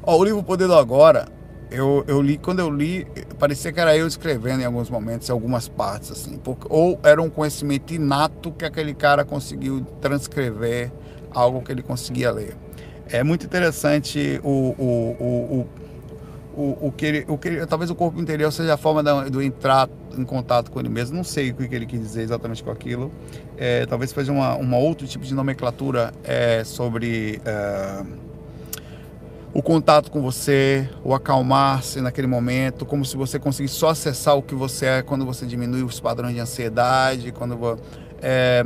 Ó, 0.03 0.17
o 0.17 0.23
livro 0.23 0.43
Poder 0.43 0.67
do 0.67 0.75
Agora, 0.75 1.27
eu, 1.71 2.03
eu 2.07 2.21
li, 2.21 2.37
quando 2.37 2.59
eu 2.59 2.69
li, 2.69 3.05
parecia 3.37 3.71
que 3.71 3.79
era 3.79 3.95
eu 3.95 4.07
escrevendo 4.07 4.61
em 4.61 4.65
alguns 4.65 4.89
momentos, 4.89 5.29
em 5.29 5.31
algumas 5.31 5.67
partes, 5.67 6.11
assim. 6.11 6.37
Porque, 6.37 6.65
ou 6.69 6.99
era 7.03 7.21
um 7.21 7.29
conhecimento 7.29 7.93
inato 7.93 8.51
que 8.51 8.65
aquele 8.65 8.93
cara 8.93 9.23
conseguiu 9.23 9.85
transcrever 10.01 10.91
algo 11.31 11.61
que 11.61 11.71
ele 11.71 11.83
conseguia 11.83 12.31
ler. 12.31 12.55
É 13.07 13.23
muito 13.23 13.45
interessante 13.45 14.39
o, 14.43 14.75
o, 14.77 15.15
o, 15.19 15.67
o, 16.55 16.87
o, 16.87 16.91
que 16.91 17.05
ele, 17.05 17.25
o 17.27 17.37
que 17.37 17.47
ele, 17.47 17.65
talvez 17.65 17.89
o 17.89 17.95
corpo 17.95 18.19
interior 18.19 18.51
seja 18.51 18.73
a 18.73 18.77
forma 18.77 19.03
do, 19.03 19.29
do 19.29 19.41
entrar 19.41 19.89
em 20.17 20.23
contato 20.23 20.71
com 20.71 20.79
ele 20.79 20.89
mesmo. 20.89 21.17
Não 21.17 21.23
sei 21.23 21.51
o 21.51 21.55
que 21.55 21.73
ele 21.73 21.85
quis 21.85 21.99
dizer 21.99 22.23
exatamente 22.23 22.63
com 22.63 22.71
aquilo. 22.71 23.11
É, 23.57 23.85
talvez 23.85 24.11
seja 24.11 24.31
uma, 24.31 24.55
uma 24.55 24.77
outro 24.77 25.07
tipo 25.07 25.23
de 25.23 25.33
nomenclatura 25.33 26.11
é, 26.23 26.63
sobre 26.63 27.41
é, 27.45 28.03
o 29.53 29.61
contato 29.61 30.11
com 30.11 30.21
você, 30.21 30.89
o 31.03 31.13
acalmar-se 31.13 32.01
naquele 32.01 32.27
momento, 32.27 32.85
como 32.85 33.03
se 33.03 33.17
você 33.17 33.39
conseguisse 33.39 33.75
só 33.75 33.89
acessar 33.89 34.37
o 34.37 34.43
que 34.43 34.53
você 34.53 34.85
é 34.85 35.01
quando 35.01 35.25
você 35.25 35.45
diminui 35.45 35.83
os 35.83 35.99
padrões 35.99 36.33
de 36.35 36.39
ansiedade, 36.39 37.31
quando 37.31 37.79
é, 38.21 38.65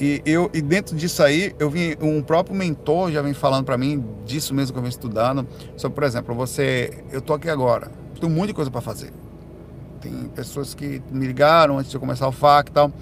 e, 0.00 0.22
eu, 0.24 0.50
e 0.54 0.62
dentro 0.62 0.96
disso 0.96 1.22
aí, 1.22 1.54
eu 1.58 1.68
vi 1.68 1.96
um 2.00 2.22
próprio 2.22 2.56
mentor 2.56 3.10
já 3.10 3.20
vem 3.20 3.34
falando 3.34 3.64
para 3.64 3.76
mim 3.76 4.04
disso 4.24 4.54
mesmo 4.54 4.72
que 4.72 4.78
eu 4.78 4.82
venho 4.82 4.90
estudando. 4.90 5.46
Sobre, 5.76 5.94
por 5.94 6.04
exemplo, 6.04 6.34
você, 6.34 7.02
eu 7.12 7.20
tô 7.20 7.34
aqui 7.34 7.50
agora, 7.50 7.90
tenho 8.18 8.32
um 8.32 8.36
monte 8.36 8.48
de 8.48 8.54
coisa 8.54 8.70
para 8.70 8.80
fazer. 8.80 9.12
Tem 10.00 10.12
pessoas 10.34 10.72
que 10.72 11.02
me 11.10 11.26
ligaram 11.26 11.78
antes 11.78 11.90
de 11.90 11.96
eu 11.96 12.00
começar 12.00 12.26
o 12.26 12.32
FAC 12.32 12.70
e 12.70 12.72
tal. 12.72 12.92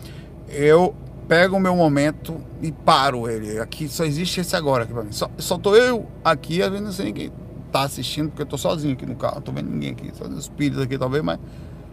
Eu 0.49 0.95
pego 1.29 1.57
o 1.57 1.61
meu 1.61 1.77
momento 1.77 2.41
e 2.63 2.73
paro 2.73 3.29
ele. 3.29 3.61
Aqui 3.61 3.89
só 3.89 4.05
existe 4.05 4.41
esse 4.41 4.57
agora 4.57 4.85
aqui 4.85 4.93
para 4.93 5.05
mim. 5.05 5.13
Só, 5.13 5.31
só 5.37 5.59
tô 5.59 5.77
eu 5.77 6.09
aqui, 6.25 6.63
às 6.63 6.71
vezes 6.71 6.85
não 6.85 6.93
sei 6.93 7.07
ninguém 7.07 7.33
tá 7.71 7.83
assistindo, 7.83 8.31
porque 8.31 8.43
eu 8.43 8.47
tô 8.47 8.57
sozinho 8.57 8.95
aqui 8.95 9.07
no 9.07 9.15
carro. 9.15 9.37
Não 9.37 9.43
tô 9.43 9.53
vendo 9.53 9.71
ninguém 9.71 9.91
aqui, 9.91 10.11
só 10.17 10.25
os 10.25 10.39
espíritos 10.39 10.83
aqui 10.83 10.99
talvez, 10.99 11.23
mas 11.23 11.39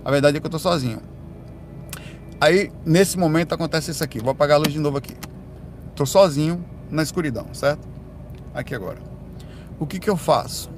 a 0.04 0.12
verdade 0.12 0.38
é 0.38 0.40
que 0.40 0.46
eu 0.46 0.52
tô 0.52 0.60
sozinho. 0.60 1.00
Aí, 2.40 2.72
nesse 2.86 3.18
momento, 3.18 3.54
acontece 3.54 3.92
isso 3.92 4.04
aqui. 4.04 4.20
Vou 4.20 4.32
apagar 4.32 4.56
a 4.56 4.60
luz 4.60 4.74
de 4.74 4.80
novo 4.80 4.98
aqui. 4.98 5.16
Estou 5.90 6.06
sozinho 6.06 6.64
na 6.90 7.02
escuridão, 7.02 7.48
certo? 7.54 7.88
Aqui 8.54 8.76
agora. 8.76 9.00
O 9.80 9.86
que, 9.86 10.00
que 10.00 10.10
eu 10.10 10.18
faço? 10.18 10.70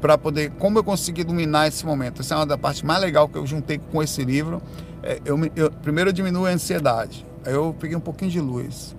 Para 0.00 0.16
poder. 0.18 0.50
Como 0.52 0.78
eu 0.78 0.84
consegui 0.84 1.24
dominar 1.24 1.68
esse 1.68 1.84
momento? 1.84 2.20
Essa 2.20 2.34
é 2.34 2.36
uma 2.38 2.46
da 2.46 2.58
parte 2.58 2.84
mais 2.84 3.00
legal 3.00 3.28
que 3.28 3.36
eu 3.36 3.46
juntei 3.46 3.78
com 3.78 4.02
esse 4.02 4.24
livro. 4.24 4.62
É, 5.02 5.20
eu, 5.24 5.38
eu, 5.54 5.70
primeiro, 5.70 6.10
eu 6.10 6.12
diminuo 6.12 6.46
a 6.46 6.50
ansiedade. 6.50 7.24
Aí, 7.44 7.52
eu 7.52 7.74
peguei 7.78 7.96
um 7.96 8.00
pouquinho 8.00 8.30
de 8.30 8.40
luz. 8.40 8.96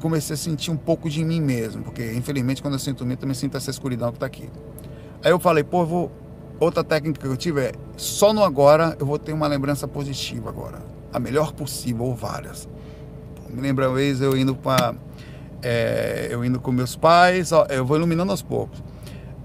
Comecei 0.00 0.34
a 0.34 0.36
sentir 0.36 0.70
um 0.70 0.76
pouco 0.76 1.08
de 1.08 1.24
mim 1.24 1.40
mesmo. 1.40 1.82
Porque, 1.82 2.12
infelizmente, 2.12 2.60
quando 2.60 2.74
eu 2.74 2.80
sinto 2.80 3.04
mim, 3.04 3.16
também 3.16 3.34
sinto 3.34 3.56
essa 3.56 3.70
escuridão 3.70 4.10
que 4.10 4.16
está 4.16 4.26
aqui. 4.26 4.50
Aí, 5.24 5.30
eu 5.30 5.38
falei, 5.38 5.62
pô, 5.62 5.82
eu 5.82 5.86
vou 5.86 6.12
Outra 6.62 6.84
técnica 6.84 7.22
que 7.22 7.26
eu 7.26 7.36
tive 7.36 7.60
é 7.60 7.72
só 7.96 8.32
no 8.32 8.44
agora 8.44 8.96
eu 9.00 9.04
vou 9.04 9.18
ter 9.18 9.32
uma 9.32 9.48
lembrança 9.48 9.88
positiva 9.88 10.48
agora. 10.48 10.80
A 11.12 11.18
melhor 11.18 11.52
possível, 11.52 12.04
ou 12.04 12.14
várias. 12.14 12.68
Me 13.50 13.60
lembra 13.60 13.88
uma 13.88 13.96
vez 13.96 14.20
eu 14.20 14.36
indo 14.36 14.54
para. 14.54 14.94
É, 15.60 16.28
eu 16.30 16.44
indo 16.44 16.60
com 16.60 16.70
meus 16.70 16.94
pais, 16.94 17.50
ó, 17.50 17.66
eu 17.68 17.84
vou 17.84 17.96
iluminando 17.96 18.30
aos 18.30 18.42
poucos. 18.42 18.80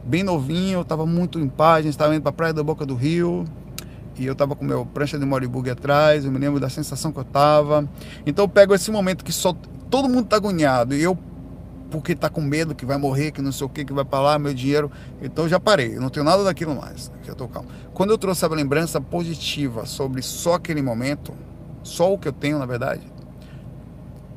Bem 0.03 0.21
novinho, 0.21 0.77
eu 0.77 0.81
estava 0.83 1.07
muito 1.07 1.39
em 1.39 1.47
paz, 1.47 1.79
a 1.79 1.81
gente 1.81 1.93
estava 1.93 2.13
indo 2.13 2.21
para 2.21 2.29
a 2.29 2.33
praia 2.33 2.53
da 2.53 2.61
Boca 2.61 2.85
do 2.85 2.93
Rio, 2.93 3.45
e 4.19 4.25
eu 4.25 4.33
estava 4.33 4.55
com 4.55 4.65
meu 4.65 4.85
prancha 4.85 5.17
de 5.17 5.25
Moribug 5.25 5.69
atrás, 5.69 6.25
eu 6.25 6.31
me 6.31 6.39
lembro 6.39 6.59
da 6.59 6.69
sensação 6.69 7.11
que 7.11 7.19
eu 7.19 7.23
estava. 7.23 7.87
Então 8.25 8.45
eu 8.45 8.49
pego 8.49 8.73
esse 8.73 8.91
momento 8.91 9.23
que 9.23 9.31
só 9.31 9.55
todo 9.89 10.07
mundo 10.07 10.25
está 10.25 10.35
agoniado 10.35 10.95
e 10.95 11.01
eu 11.01 11.17
porque 11.89 12.15
tá 12.15 12.29
com 12.29 12.41
medo 12.41 12.75
que 12.75 12.85
vai 12.85 12.97
morrer, 12.97 13.31
que 13.31 13.41
não 13.41 13.51
sei 13.51 13.65
o 13.65 13.69
que, 13.69 13.85
que 13.85 13.93
vai 13.93 14.03
para 14.03 14.19
lá, 14.19 14.39
meu 14.39 14.53
dinheiro. 14.53 14.91
Então 15.21 15.47
já 15.47 15.59
parei, 15.59 15.95
eu 15.95 16.01
não 16.01 16.09
tenho 16.09 16.25
nada 16.25 16.43
daquilo 16.43 16.75
mais. 16.75 17.11
Já 17.23 17.33
tô 17.33 17.47
calmo. 17.47 17.69
Quando 17.93 18.11
eu 18.11 18.17
trouxe 18.17 18.43
a 18.45 18.47
lembrança 18.49 18.99
positiva 18.99 19.85
sobre 19.85 20.21
só 20.21 20.55
aquele 20.55 20.81
momento, 20.81 21.33
só 21.83 22.13
o 22.13 22.17
que 22.17 22.27
eu 22.27 22.33
tenho, 22.33 22.59
na 22.59 22.65
verdade, 22.65 23.01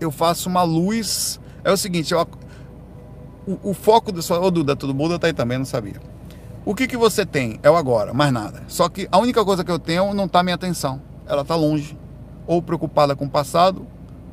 eu 0.00 0.10
faço 0.10 0.48
uma 0.48 0.62
luz. 0.62 1.40
É 1.64 1.70
o 1.72 1.76
seguinte, 1.76 2.12
eu, 2.12 2.26
o, 3.46 3.70
o, 3.70 3.74
foco 3.74 4.12
do. 4.12 4.20
Ô 4.34 4.50
Duda, 4.50 4.76
todo 4.76 4.94
mundo 4.94 5.18
tá 5.18 5.26
aí 5.26 5.32
também, 5.32 5.58
não 5.58 5.64
sabia. 5.64 6.00
O 6.64 6.74
que, 6.74 6.86
que 6.86 6.96
você 6.96 7.24
tem? 7.24 7.58
É 7.62 7.70
o 7.70 7.76
agora, 7.76 8.12
mais 8.12 8.32
nada. 8.32 8.62
Só 8.68 8.88
que 8.88 9.08
a 9.10 9.18
única 9.18 9.44
coisa 9.44 9.64
que 9.64 9.70
eu 9.70 9.78
tenho 9.78 10.12
não 10.12 10.28
tá 10.28 10.42
minha 10.42 10.54
atenção. 10.54 11.00
Ela 11.26 11.44
tá 11.44 11.56
longe. 11.56 11.96
Ou 12.46 12.60
preocupada 12.60 13.16
com 13.16 13.24
o 13.24 13.30
passado, 13.30 13.86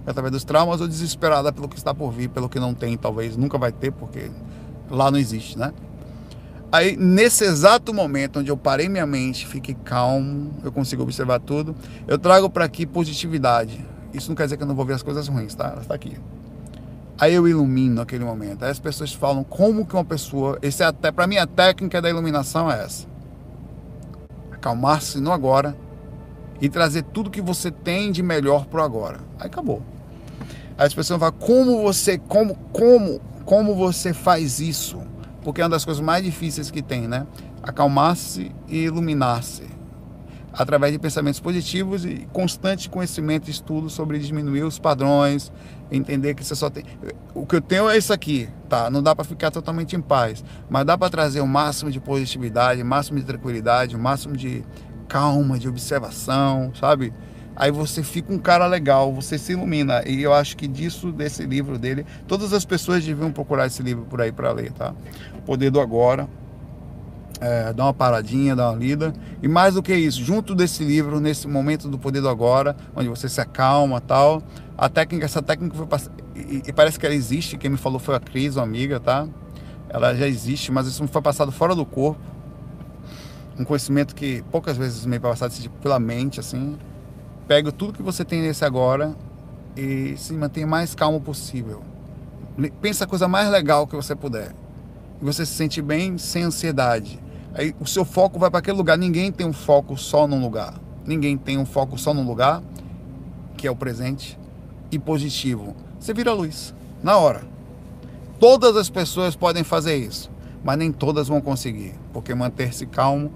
através 0.05 0.31
dos 0.31 0.43
traumas 0.43 0.81
ou 0.81 0.87
desesperada 0.87 1.53
pelo 1.53 1.69
que 1.69 1.77
está 1.77 1.93
por 1.93 2.11
vir, 2.11 2.29
pelo 2.29 2.49
que 2.49 2.59
não 2.59 2.73
tem, 2.73 2.97
talvez 2.97 3.37
nunca 3.37 3.57
vai 3.57 3.71
ter, 3.71 3.91
porque 3.91 4.29
lá 4.89 5.09
não 5.09 5.17
existe, 5.17 5.57
né? 5.57 5.73
Aí, 6.69 6.97
nesse 6.97 7.45
exato 7.45 7.93
momento 7.93 8.39
onde 8.39 8.51
eu 8.51 8.57
parei 8.57 8.89
minha 8.89 9.05
mente, 9.05 9.47
fiquei 9.47 9.75
calmo, 9.85 10.53
eu 10.63 10.71
consigo 10.71 11.03
observar 11.03 11.39
tudo, 11.39 11.73
eu 12.05 12.17
trago 12.17 12.49
para 12.49 12.65
aqui 12.65 12.85
positividade. 12.85 13.85
Isso 14.13 14.29
não 14.29 14.35
quer 14.35 14.43
dizer 14.43 14.57
que 14.57 14.63
eu 14.63 14.67
não 14.67 14.75
vou 14.75 14.85
ver 14.85 14.93
as 14.93 15.03
coisas 15.03 15.27
ruins, 15.29 15.55
tá? 15.55 15.69
Ela 15.69 15.81
está 15.81 15.93
aqui. 15.93 16.17
Aí 17.19 17.33
eu 17.33 17.47
ilumino 17.47 18.01
aquele 18.01 18.23
momento. 18.23 18.63
Aí 18.63 18.71
as 18.71 18.79
pessoas 18.79 19.11
falam 19.11 19.43
como 19.43 19.85
que 19.85 19.95
uma 19.95 20.05
pessoa, 20.05 20.59
esse 20.61 20.83
é 20.83 20.85
até 20.85 21.11
para 21.11 21.25
mim 21.25 21.37
a 21.37 21.47
técnica 21.47 22.01
da 22.01 22.09
iluminação 22.09 22.71
é 22.71 22.83
essa. 22.83 23.07
Acalmar-se 24.51 25.19
no 25.19 25.31
agora 25.31 25.75
e 26.61 26.69
trazer 26.69 27.03
tudo 27.03 27.29
que 27.29 27.41
você 27.41 27.71
tem 27.71 28.11
de 28.11 28.21
melhor 28.21 28.65
pro 28.65 28.83
agora. 28.83 29.19
Aí 29.39 29.47
acabou. 29.47 29.81
Aí 30.77 30.85
as 30.85 30.93
pessoas 30.93 31.19
falam, 31.19 31.35
como 31.39 31.81
você, 31.81 32.19
como, 32.19 32.55
como, 32.71 33.19
como 33.45 33.75
você 33.75 34.13
faz 34.13 34.59
isso? 34.59 35.01
Porque 35.41 35.61
é 35.61 35.63
uma 35.63 35.71
das 35.71 35.85
coisas 35.85 36.03
mais 36.03 36.23
difíceis 36.23 36.69
que 36.69 36.83
tem, 36.83 37.07
né? 37.07 37.25
Acalmar-se 37.63 38.51
e 38.67 38.83
iluminar-se. 38.83 39.63
Através 40.53 40.91
de 40.91 40.99
pensamentos 40.99 41.39
positivos 41.39 42.05
e 42.05 42.27
constante 42.31 42.89
conhecimento 42.89 43.47
e 43.47 43.51
estudo 43.51 43.89
sobre 43.89 44.19
diminuir 44.19 44.63
os 44.63 44.79
padrões, 44.79 45.51
entender 45.91 46.33
que 46.33 46.43
você 46.43 46.55
só 46.55 46.69
tem. 46.69 46.83
O 47.33 47.45
que 47.45 47.55
eu 47.55 47.61
tenho 47.61 47.89
é 47.89 47.97
isso 47.97 48.11
aqui, 48.11 48.49
tá? 48.67 48.89
Não 48.89 49.01
dá 49.01 49.15
para 49.15 49.23
ficar 49.25 49.51
totalmente 49.51 49.95
em 49.95 50.01
paz, 50.01 50.43
mas 50.69 50.85
dá 50.85 50.97
para 50.97 51.09
trazer 51.09 51.41
o 51.41 51.47
máximo 51.47 51.91
de 51.91 51.99
positividade, 51.99 52.81
o 52.81 52.85
máximo 52.85 53.19
de 53.19 53.25
tranquilidade, 53.25 53.95
o 53.95 53.99
máximo 53.99 54.35
de 54.35 54.63
calma, 55.07 55.57
de 55.57 55.67
observação, 55.67 56.71
sabe? 56.75 57.13
aí 57.57 57.71
você 57.71 58.03
fica 58.03 58.31
um 58.31 58.37
cara 58.37 58.67
legal, 58.67 59.11
você 59.11 59.37
se 59.37 59.53
ilumina. 59.53 60.03
E 60.07 60.21
eu 60.21 60.31
acho 60.33 60.55
que 60.55 60.67
disso, 60.67 61.11
desse 61.11 61.43
livro 61.43 61.77
dele, 61.77 62.05
todas 62.27 62.53
as 62.53 62.63
pessoas 62.63 63.03
deviam 63.03 63.31
procurar 63.31 63.65
esse 63.65 63.81
livro 63.81 64.05
por 64.05 64.21
aí 64.21 64.31
para 64.31 64.51
ler, 64.51 64.71
tá? 64.71 64.93
Poder 65.45 65.71
do 65.71 65.81
Agora. 65.81 66.29
É, 67.39 67.71
dá 67.71 67.83
uma 67.83 67.93
paradinha, 67.93 68.55
dá 68.55 68.69
uma 68.69 68.77
lida. 68.77 69.13
E 69.43 69.47
mais 69.47 69.75
do 69.75 69.83
que 69.83 69.93
isso, 69.95 70.23
junto 70.23 70.55
desse 70.55 70.83
livro, 70.83 71.19
nesse 71.19 71.47
momento 71.47 71.87
do 71.87 71.97
Poder 71.97 72.21
do 72.21 72.29
Agora, 72.29 72.75
onde 72.95 73.07
você 73.09 73.29
se 73.29 73.39
acalma 73.39 74.01
tal, 74.01 74.41
a 74.77 74.89
técnica, 74.89 75.25
essa 75.25 75.41
técnica 75.41 75.75
foi. 75.75 75.87
E, 76.35 76.63
e, 76.67 76.73
parece 76.73 76.99
que 76.99 77.05
ela 77.05 77.15
existe, 77.15 77.57
quem 77.57 77.71
me 77.71 77.77
falou 77.77 77.99
foi 77.99 78.15
a 78.15 78.19
Cris, 78.19 78.55
uma 78.55 78.63
amiga, 78.63 78.99
tá? 78.99 79.27
Ela 79.89 80.13
já 80.15 80.27
existe, 80.27 80.71
mas 80.71 80.87
isso 80.87 81.05
foi 81.07 81.21
passado 81.21 81.51
fora 81.51 81.73
do 81.73 81.85
corpo. 81.85 82.21
Um 83.57 83.63
conhecimento 83.63 84.13
que 84.13 84.43
poucas 84.51 84.77
vezes 84.77 85.05
me 85.05 85.15
é 85.15 85.19
passado 85.19 85.51
assim, 85.51 85.67
pela 85.81 85.99
mente, 85.99 86.39
assim 86.39 86.77
pega 87.47 87.71
tudo 87.71 87.93
que 87.93 88.03
você 88.03 88.25
tem 88.25 88.41
nesse 88.41 88.65
agora 88.65 89.15
e 89.75 90.15
se 90.17 90.33
mantenha 90.33 90.67
mais 90.67 90.93
calmo 90.93 91.21
possível. 91.21 91.81
Pensa 92.81 93.05
a 93.05 93.07
coisa 93.07 93.27
mais 93.27 93.49
legal 93.49 93.87
que 93.87 93.95
você 93.95 94.15
puder. 94.15 94.53
E 95.21 95.25
você 95.25 95.45
se 95.45 95.53
sente 95.53 95.81
bem 95.81 96.17
sem 96.17 96.43
ansiedade. 96.43 97.19
Aí 97.53 97.73
o 97.79 97.85
seu 97.85 98.03
foco 98.03 98.37
vai 98.37 98.49
para 98.49 98.59
aquele 98.59 98.75
lugar. 98.75 98.97
Ninguém 98.97 99.31
tem 99.31 99.47
um 99.47 99.53
foco 99.53 99.95
só 99.97 100.27
num 100.27 100.41
lugar. 100.41 100.73
ninguém 101.05 101.37
tem 101.37 101.57
um 101.57 101.65
foco 101.65 101.97
só 101.97 102.13
num 102.13 102.27
lugar, 102.27 102.61
que 103.55 103.65
é 103.65 103.71
o 103.71 103.75
presente, 103.75 104.37
e 104.91 104.99
positivo. 104.99 105.75
Você 105.99 106.13
vira 106.13 106.33
luz, 106.33 106.73
na 107.03 107.17
hora. 107.17 107.41
Todas 108.39 108.75
as 108.75 108.89
pessoas 108.89 109.35
podem 109.35 109.63
fazer 109.63 109.95
isso, 109.95 110.31
mas 110.63 110.77
nem 110.77 110.91
todas 110.91 111.27
vão 111.27 111.41
conseguir, 111.41 111.95
porque 112.13 112.33
manter-se 112.35 112.85
calmo 112.85 113.31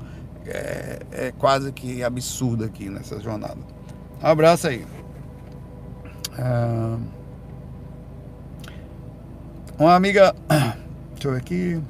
é, 0.46 1.00
é, 1.12 1.32
quase 1.32 1.72
que 1.72 2.04
absurdo 2.04 2.64
aqui 2.64 2.90
nessa 2.90 3.20
jornada. 3.20 3.58
Um 4.22 4.28
abraço 4.28 4.68
aí. 4.68 4.86
É... 6.38 6.98
Uma 9.80 9.96
amiga. 9.96 10.36
Deixa 11.14 11.28
eu 11.28 11.32
ver 11.32 11.38
aqui. 11.38 11.82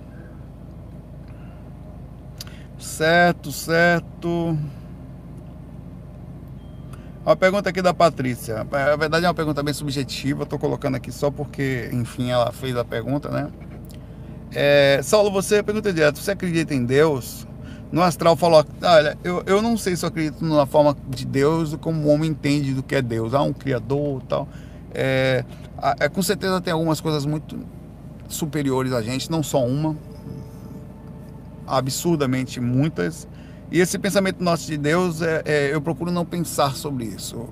Certo, 2.79 3.51
certo. 3.51 4.57
Uma 7.23 7.35
pergunta 7.35 7.69
aqui 7.69 7.81
da 7.81 7.93
Patrícia. 7.93 8.65
Na 8.71 8.95
verdade 8.95 9.25
é 9.25 9.27
uma 9.27 9.33
pergunta 9.33 9.61
bem 9.61 9.73
subjetiva, 9.73 10.43
estou 10.43 10.57
colocando 10.57 10.95
aqui 10.95 11.11
só 11.11 11.29
porque, 11.29 11.89
enfim, 11.93 12.31
ela 12.31 12.51
fez 12.51 12.75
a 12.75 12.83
pergunta, 12.83 13.29
né? 13.29 13.49
É, 14.53 14.99
Saulo, 15.03 15.31
você 15.31 15.61
pergunta 15.61 15.93
direto, 15.93 16.19
você 16.19 16.31
acredita 16.31 16.73
em 16.73 16.83
Deus? 16.83 17.47
No 17.91 18.01
astral 18.01 18.35
falou, 18.35 18.65
olha, 18.81 19.17
eu, 19.23 19.43
eu 19.45 19.61
não 19.61 19.77
sei 19.77 19.95
se 19.95 20.03
eu 20.03 20.09
acredito 20.09 20.43
na 20.43 20.65
forma 20.65 20.95
de 21.09 21.25
Deus 21.25 21.75
como 21.75 22.07
o 22.07 22.11
homem 22.11 22.31
entende 22.31 22.73
do 22.73 22.81
que 22.81 22.95
é 22.95 23.01
Deus. 23.01 23.33
Há 23.33 23.41
um 23.43 23.53
criador 23.53 24.21
e 24.23 24.27
tal. 24.27 24.47
É, 24.93 25.45
é, 25.99 26.09
com 26.09 26.21
certeza 26.21 26.59
tem 26.59 26.73
algumas 26.73 26.99
coisas 26.99 27.25
muito 27.25 27.59
superiores 28.27 28.93
a 28.93 29.01
gente, 29.01 29.29
não 29.29 29.43
só 29.43 29.65
uma, 29.65 29.95
absurdamente 31.67 32.59
muitas. 32.59 33.27
E 33.71 33.79
esse 33.79 33.97
pensamento 33.97 34.43
nosso 34.43 34.67
de 34.67 34.77
Deus, 34.77 35.21
é, 35.21 35.41
é 35.45 35.73
eu 35.73 35.81
procuro 35.81 36.11
não 36.11 36.25
pensar 36.25 36.75
sobre 36.75 37.05
isso. 37.05 37.47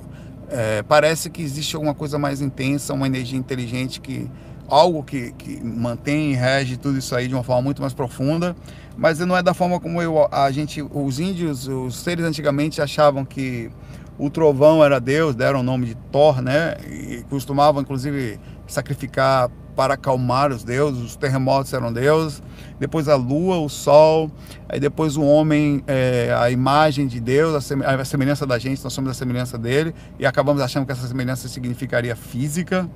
É, 0.50 0.84
parece 0.84 1.30
que 1.30 1.42
existe 1.42 1.76
alguma 1.76 1.94
coisa 1.94 2.20
mais 2.20 2.42
intensa, 2.42 2.94
uma 2.94 3.08
energia 3.08 3.40
inteligente 3.40 4.02
que 4.02 4.30
algo 4.68 5.02
que, 5.02 5.32
que 5.32 5.64
mantém 5.64 6.32
e 6.32 6.36
rege 6.36 6.78
tudo 6.78 6.98
isso 6.98 7.16
aí 7.16 7.28
de 7.28 7.34
uma 7.34 7.44
forma 7.44 7.62
muito 7.62 7.82
mais 7.82 7.94
profunda, 7.94 8.56
mas 8.98 9.20
não 9.20 9.36
é 9.36 9.42
da 9.42 9.54
forma 9.54 9.80
como 9.80 10.02
eu, 10.02 10.28
a 10.32 10.52
gente, 10.52 10.82
os 10.82 11.20
índios, 11.20 11.68
os 11.68 11.96
seres 11.96 12.26
antigamente 12.26 12.82
achavam 12.82 13.26
que 13.26 13.72
o 14.18 14.30
trovão 14.30 14.84
era 14.84 15.00
Deus, 15.00 15.34
deram 15.34 15.62
o 15.62 15.64
nome 15.64 15.88
de 15.88 15.96
Thor, 16.12 16.42
né? 16.42 16.76
E 16.86 17.24
costumavam 17.30 17.82
inclusive 17.82 18.40
sacrificar 18.68 19.50
para 19.80 19.94
acalmar 19.94 20.52
os 20.52 20.62
deuses, 20.62 21.02
os 21.02 21.16
terremotos 21.16 21.72
eram 21.72 21.94
deuses, 21.94 22.44
depois 22.78 23.08
a 23.08 23.16
lua, 23.16 23.60
o 23.60 23.70
sol, 23.70 24.30
aí 24.68 24.78
depois 24.78 25.16
o 25.16 25.24
homem, 25.24 25.82
é, 25.88 26.36
a 26.38 26.52
imagem 26.52 27.08
de 27.08 27.18
Deus, 27.18 27.56
a 27.56 28.04
semelhança 28.04 28.46
da 28.46 28.60
gente, 28.60 28.84
nós 28.84 28.92
somos 28.92 29.10
a 29.10 29.14
semelhança 29.14 29.58
dele, 29.58 29.96
e 30.20 30.26
acabamos 30.26 30.62
achando 30.62 30.86
que 30.86 30.92
essa 30.92 31.08
semelhança 31.08 31.48
significaria 31.48 32.14
física. 32.14 32.90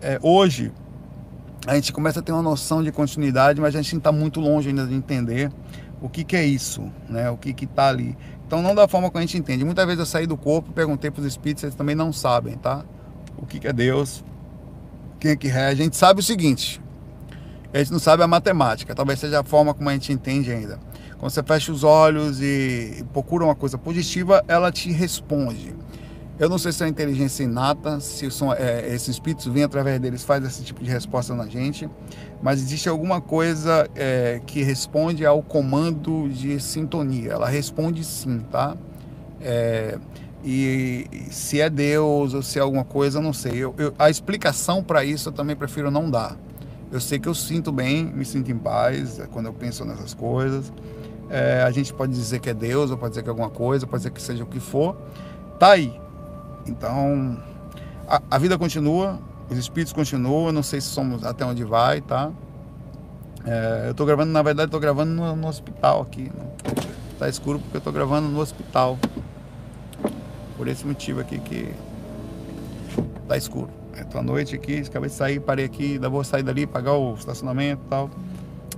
É, 0.00 0.16
hoje, 0.22 0.70
a 1.66 1.74
gente 1.74 1.92
começa 1.92 2.20
a 2.20 2.22
ter 2.22 2.30
uma 2.30 2.40
noção 2.40 2.84
de 2.84 2.92
continuidade, 2.92 3.60
mas 3.60 3.74
a 3.74 3.82
gente 3.82 3.96
está 3.96 4.12
muito 4.12 4.38
longe 4.38 4.68
ainda 4.68 4.86
de 4.86 4.94
entender 4.94 5.50
o 6.00 6.08
que, 6.08 6.22
que 6.22 6.36
é 6.36 6.44
isso, 6.44 6.88
né? 7.08 7.30
o 7.30 7.36
que 7.36 7.50
está 7.64 7.88
ali. 7.88 8.16
Então, 8.46 8.62
não 8.62 8.76
da 8.76 8.86
forma 8.86 9.10
que 9.10 9.18
a 9.18 9.20
gente 9.22 9.36
entende. 9.36 9.64
Muitas 9.64 9.84
vezes 9.86 9.98
eu 9.98 10.06
saí 10.06 10.28
do 10.28 10.36
corpo, 10.36 10.70
perguntei 10.70 11.10
para 11.10 11.20
os 11.20 11.26
espíritos, 11.26 11.64
eles 11.64 11.74
também 11.74 11.96
não 11.96 12.12
sabem, 12.12 12.56
tá? 12.56 12.84
O 13.36 13.44
que, 13.44 13.58
que 13.58 13.66
é 13.66 13.72
Deus, 13.72 14.22
quem 15.22 15.30
é 15.30 15.36
que 15.36 15.46
rege. 15.46 15.80
A 15.80 15.84
gente 15.84 15.96
sabe 15.96 16.18
o 16.18 16.22
seguinte: 16.22 16.82
a 17.72 17.78
gente 17.78 17.92
não 17.92 18.00
sabe 18.00 18.24
a 18.24 18.26
matemática, 18.26 18.92
talvez 18.94 19.20
seja 19.20 19.40
a 19.40 19.44
forma 19.44 19.72
como 19.72 19.88
a 19.88 19.92
gente 19.92 20.12
entende 20.12 20.50
ainda. 20.50 20.80
Quando 21.16 21.30
você 21.30 21.42
fecha 21.44 21.70
os 21.70 21.84
olhos 21.84 22.42
e 22.42 23.04
procura 23.12 23.44
uma 23.44 23.54
coisa 23.54 23.78
positiva, 23.78 24.44
ela 24.48 24.72
te 24.72 24.90
responde. 24.90 25.72
Eu 26.40 26.48
não 26.48 26.58
sei 26.58 26.72
se 26.72 26.82
é 26.82 26.88
inteligência 26.88 27.44
inata, 27.44 28.00
se 28.00 28.28
são, 28.32 28.52
é, 28.52 28.88
esses 28.88 29.10
espíritos 29.10 29.46
vêm 29.46 29.62
através 29.62 30.00
deles, 30.00 30.24
faz 30.24 30.44
esse 30.44 30.64
tipo 30.64 30.82
de 30.82 30.90
resposta 30.90 31.32
na 31.34 31.46
gente, 31.46 31.88
mas 32.42 32.58
existe 32.60 32.88
alguma 32.88 33.20
coisa 33.20 33.88
é, 33.94 34.40
que 34.44 34.62
responde 34.64 35.24
ao 35.24 35.40
comando 35.40 36.28
de 36.28 36.58
sintonia. 36.58 37.32
Ela 37.32 37.48
responde 37.48 38.02
sim, 38.02 38.40
tá? 38.50 38.76
É, 39.40 39.96
e 40.44 41.06
se 41.30 41.60
é 41.60 41.70
Deus 41.70 42.34
ou 42.34 42.42
se 42.42 42.58
é 42.58 42.62
alguma 42.62 42.84
coisa, 42.84 43.18
eu 43.18 43.22
não 43.22 43.32
sei. 43.32 43.52
Eu, 43.52 43.74
eu, 43.78 43.94
a 43.98 44.10
explicação 44.10 44.82
para 44.82 45.04
isso 45.04 45.28
eu 45.28 45.32
também 45.32 45.54
prefiro 45.54 45.90
não 45.90 46.10
dar. 46.10 46.36
Eu 46.90 47.00
sei 47.00 47.18
que 47.18 47.28
eu 47.28 47.34
sinto 47.34 47.72
bem, 47.72 48.04
me 48.04 48.24
sinto 48.24 48.50
em 48.50 48.58
paz 48.58 49.18
é, 49.18 49.26
quando 49.26 49.46
eu 49.46 49.52
penso 49.52 49.84
nessas 49.84 50.12
coisas. 50.12 50.72
É, 51.30 51.62
a 51.62 51.70
gente 51.70 51.94
pode 51.94 52.12
dizer 52.12 52.40
que 52.40 52.50
é 52.50 52.54
Deus, 52.54 52.90
ou 52.90 52.98
pode 52.98 53.12
dizer 53.12 53.22
que 53.22 53.28
é 53.28 53.30
alguma 53.30 53.48
coisa, 53.48 53.86
pode 53.86 54.00
dizer 54.00 54.10
que 54.10 54.20
seja 54.20 54.42
o 54.44 54.46
que 54.46 54.60
for. 54.60 54.96
Tá 55.58 55.70
aí. 55.70 55.98
Então, 56.66 57.38
a, 58.06 58.20
a 58.30 58.38
vida 58.38 58.58
continua, 58.58 59.18
os 59.48 59.56
espíritos 59.56 59.92
continuam. 59.92 60.52
Não 60.52 60.62
sei 60.62 60.80
se 60.80 60.88
somos 60.88 61.24
até 61.24 61.44
onde 61.46 61.64
vai, 61.64 62.00
tá? 62.00 62.30
É, 63.46 63.86
eu 63.88 63.94
tô 63.94 64.04
gravando, 64.04 64.32
na 64.32 64.42
verdade, 64.42 64.70
tô 64.70 64.78
gravando 64.78 65.12
no, 65.12 65.34
no 65.34 65.48
hospital 65.48 66.02
aqui. 66.02 66.24
Né? 66.24 66.74
Tá 67.18 67.28
escuro 67.28 67.58
porque 67.58 67.76
eu 67.76 67.80
tô 67.80 67.92
gravando 67.92 68.28
no 68.28 68.40
hospital. 68.40 68.98
Por 70.62 70.68
esse 70.68 70.86
motivo 70.86 71.18
aqui 71.18 71.40
que 71.40 71.74
tá 73.26 73.36
escuro. 73.36 73.68
Estou 73.96 74.20
à 74.20 74.22
noite 74.22 74.54
aqui, 74.54 74.78
acabei 74.78 75.10
de 75.10 75.16
sair, 75.16 75.40
parei 75.40 75.64
aqui, 75.64 75.94
ainda 75.94 76.08
vou 76.08 76.22
sair 76.22 76.44
dali, 76.44 76.68
pagar 76.68 76.92
o 76.92 77.14
estacionamento 77.14 77.82
e 77.84 77.88
tal. 77.88 78.08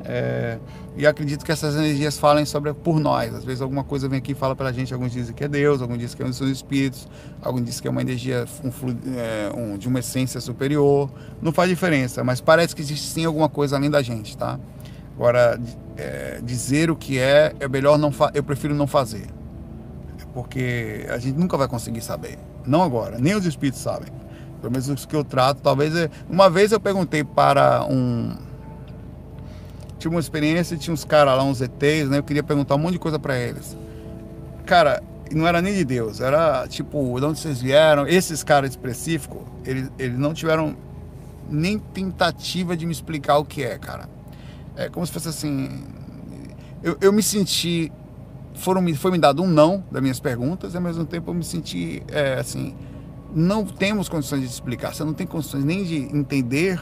É, 0.02 0.58
e 0.96 1.06
acredito 1.06 1.44
que 1.44 1.52
essas 1.52 1.74
energias 1.76 2.16
falem 2.18 2.46
sobre 2.46 2.72
por 2.72 2.98
nós. 2.98 3.34
Às 3.34 3.44
vezes 3.44 3.60
alguma 3.60 3.84
coisa 3.84 4.08
vem 4.08 4.18
aqui 4.18 4.32
e 4.32 4.34
fala 4.34 4.56
para 4.56 4.70
a 4.70 4.72
gente. 4.72 4.94
Alguns 4.94 5.12
dizem 5.12 5.34
que 5.34 5.44
é 5.44 5.48
Deus, 5.48 5.82
alguns 5.82 5.98
dizem 5.98 6.16
que 6.16 6.22
é 6.22 6.24
um 6.24 6.30
dos 6.30 6.40
espíritos, 6.40 7.06
alguns 7.42 7.66
dizem 7.66 7.82
que 7.82 7.88
é 7.88 7.90
uma 7.90 8.00
energia 8.00 8.46
um, 8.64 8.70
é, 9.18 9.52
um, 9.54 9.76
de 9.76 9.86
uma 9.86 9.98
essência 9.98 10.40
superior. 10.40 11.10
Não 11.42 11.52
faz 11.52 11.68
diferença, 11.68 12.24
mas 12.24 12.40
parece 12.40 12.74
que 12.74 12.80
existe 12.80 13.08
sim 13.08 13.26
alguma 13.26 13.50
coisa 13.50 13.76
além 13.76 13.90
da 13.90 14.00
gente, 14.00 14.38
tá? 14.38 14.58
Agora, 15.14 15.60
é, 15.98 16.40
dizer 16.42 16.90
o 16.90 16.96
que 16.96 17.18
é, 17.18 17.54
é 17.60 17.68
melhor 17.68 17.98
não 17.98 18.10
eu 18.32 18.42
prefiro 18.42 18.74
não 18.74 18.86
fazer 18.86 19.26
porque 20.34 21.06
a 21.08 21.16
gente 21.18 21.38
nunca 21.38 21.56
vai 21.56 21.68
conseguir 21.68 22.00
saber. 22.00 22.36
Não 22.66 22.82
agora, 22.82 23.18
nem 23.18 23.34
os 23.36 23.46
espíritos 23.46 23.80
sabem. 23.80 24.08
Pelo 24.60 24.72
menos 24.72 24.88
os 24.88 25.06
que 25.06 25.14
eu 25.14 25.22
trato, 25.22 25.60
talvez. 25.62 25.92
Uma 26.28 26.50
vez 26.50 26.72
eu 26.72 26.80
perguntei 26.80 27.22
para 27.22 27.84
um. 27.84 28.36
Tinha 29.98 30.10
uma 30.10 30.20
experiência, 30.20 30.76
tinha 30.76 30.92
uns 30.92 31.04
caras 31.04 31.36
lá, 31.36 31.44
uns 31.44 31.60
ETs, 31.60 32.10
né? 32.10 32.18
Eu 32.18 32.22
queria 32.22 32.42
perguntar 32.42 32.74
um 32.74 32.78
monte 32.78 32.94
de 32.94 32.98
coisa 32.98 33.18
para 33.18 33.38
eles. 33.38 33.76
Cara, 34.66 35.02
não 35.30 35.46
era 35.46 35.62
nem 35.62 35.74
de 35.74 35.84
Deus, 35.84 36.20
era 36.20 36.66
tipo, 36.68 37.18
de 37.20 37.26
onde 37.26 37.38
vocês 37.38 37.60
vieram? 37.60 38.06
Esses 38.06 38.42
caras 38.42 38.70
específicos, 38.70 39.42
eles, 39.64 39.90
eles 39.98 40.18
não 40.18 40.34
tiveram 40.34 40.76
nem 41.48 41.78
tentativa 41.78 42.76
de 42.76 42.86
me 42.86 42.92
explicar 42.92 43.38
o 43.38 43.44
que 43.44 43.62
é, 43.62 43.78
cara. 43.78 44.08
É 44.76 44.88
como 44.88 45.06
se 45.06 45.12
fosse 45.12 45.28
assim. 45.28 45.84
Eu, 46.82 46.96
eu 47.00 47.12
me 47.12 47.22
senti 47.22 47.92
foram, 48.54 48.94
foi 48.94 49.10
me 49.10 49.18
dado 49.18 49.42
um 49.42 49.48
não 49.48 49.84
das 49.90 50.00
minhas 50.00 50.20
perguntas 50.20 50.74
e 50.74 50.76
ao 50.76 50.82
mesmo 50.82 51.04
tempo 51.04 51.30
eu 51.30 51.34
me 51.34 51.44
senti 51.44 52.02
é, 52.08 52.34
assim, 52.34 52.74
não 53.34 53.64
temos 53.64 54.08
condições 54.08 54.40
de 54.40 54.46
explicar, 54.46 54.94
você 54.94 55.04
não 55.04 55.12
tem 55.12 55.26
condições 55.26 55.64
nem 55.64 55.84
de 55.84 55.96
entender 55.96 56.80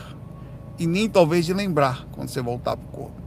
e 0.79 0.87
nem 0.87 1.09
talvez 1.09 1.47
de 1.47 1.55
lembrar 1.55 2.07
quando 2.13 2.29
você 2.29 2.43
voltar 2.43 2.77
para 2.77 2.87
o 2.87 2.89
corpo. 2.89 3.23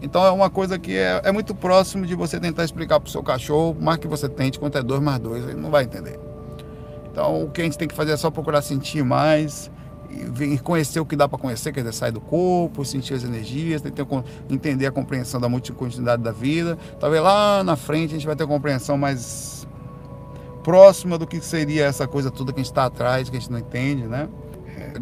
Então 0.00 0.24
é 0.24 0.30
uma 0.30 0.50
coisa 0.50 0.78
que 0.78 0.96
é, 0.96 1.22
é 1.24 1.32
muito 1.32 1.54
próximo 1.54 2.04
de 2.04 2.14
você 2.14 2.38
tentar 2.38 2.64
explicar 2.64 3.00
para 3.00 3.08
o 3.08 3.10
seu 3.10 3.22
cachorro, 3.22 3.76
mais 3.80 3.98
que 3.98 4.06
você 4.06 4.28
tente, 4.28 4.58
quanto 4.58 4.76
é 4.76 4.82
dois 4.82 5.00
mais 5.00 5.18
dois, 5.18 5.42
ele 5.44 5.60
não 5.60 5.70
vai 5.70 5.84
entender. 5.84 6.20
Então 7.10 7.44
o 7.44 7.50
que 7.50 7.62
a 7.62 7.64
gente 7.64 7.78
tem 7.78 7.88
que 7.88 7.94
fazer 7.94 8.12
é 8.12 8.16
só 8.16 8.30
procurar 8.30 8.60
sentir 8.60 9.02
mais, 9.02 9.70
e 10.40 10.58
conhecer 10.58 11.00
o 11.00 11.06
que 11.06 11.16
dá 11.16 11.28
para 11.28 11.38
conhecer, 11.38 11.72
quer 11.72 11.80
dizer, 11.80 11.92
sair 11.92 12.12
do 12.12 12.20
corpo, 12.20 12.84
sentir 12.84 13.14
as 13.14 13.24
energias, 13.24 13.82
entender 14.50 14.86
a 14.86 14.90
compreensão 14.90 15.40
da 15.40 15.48
multicontinuidade 15.48 16.22
da 16.22 16.32
vida. 16.32 16.78
Talvez 17.00 17.22
lá 17.22 17.62
na 17.64 17.76
frente 17.76 18.10
a 18.10 18.14
gente 18.14 18.26
vai 18.26 18.36
ter 18.36 18.46
compreensão 18.46 18.96
mais 18.96 19.66
próxima 20.62 21.16
do 21.16 21.26
que 21.26 21.40
seria 21.40 21.84
essa 21.84 22.06
coisa 22.08 22.30
toda 22.30 22.52
que 22.52 22.60
a 22.60 22.62
gente 22.62 22.72
está 22.72 22.86
atrás, 22.86 23.30
que 23.30 23.36
a 23.36 23.40
gente 23.40 23.52
não 23.52 23.58
entende, 23.58 24.02
né? 24.02 24.28
É, 24.76 24.92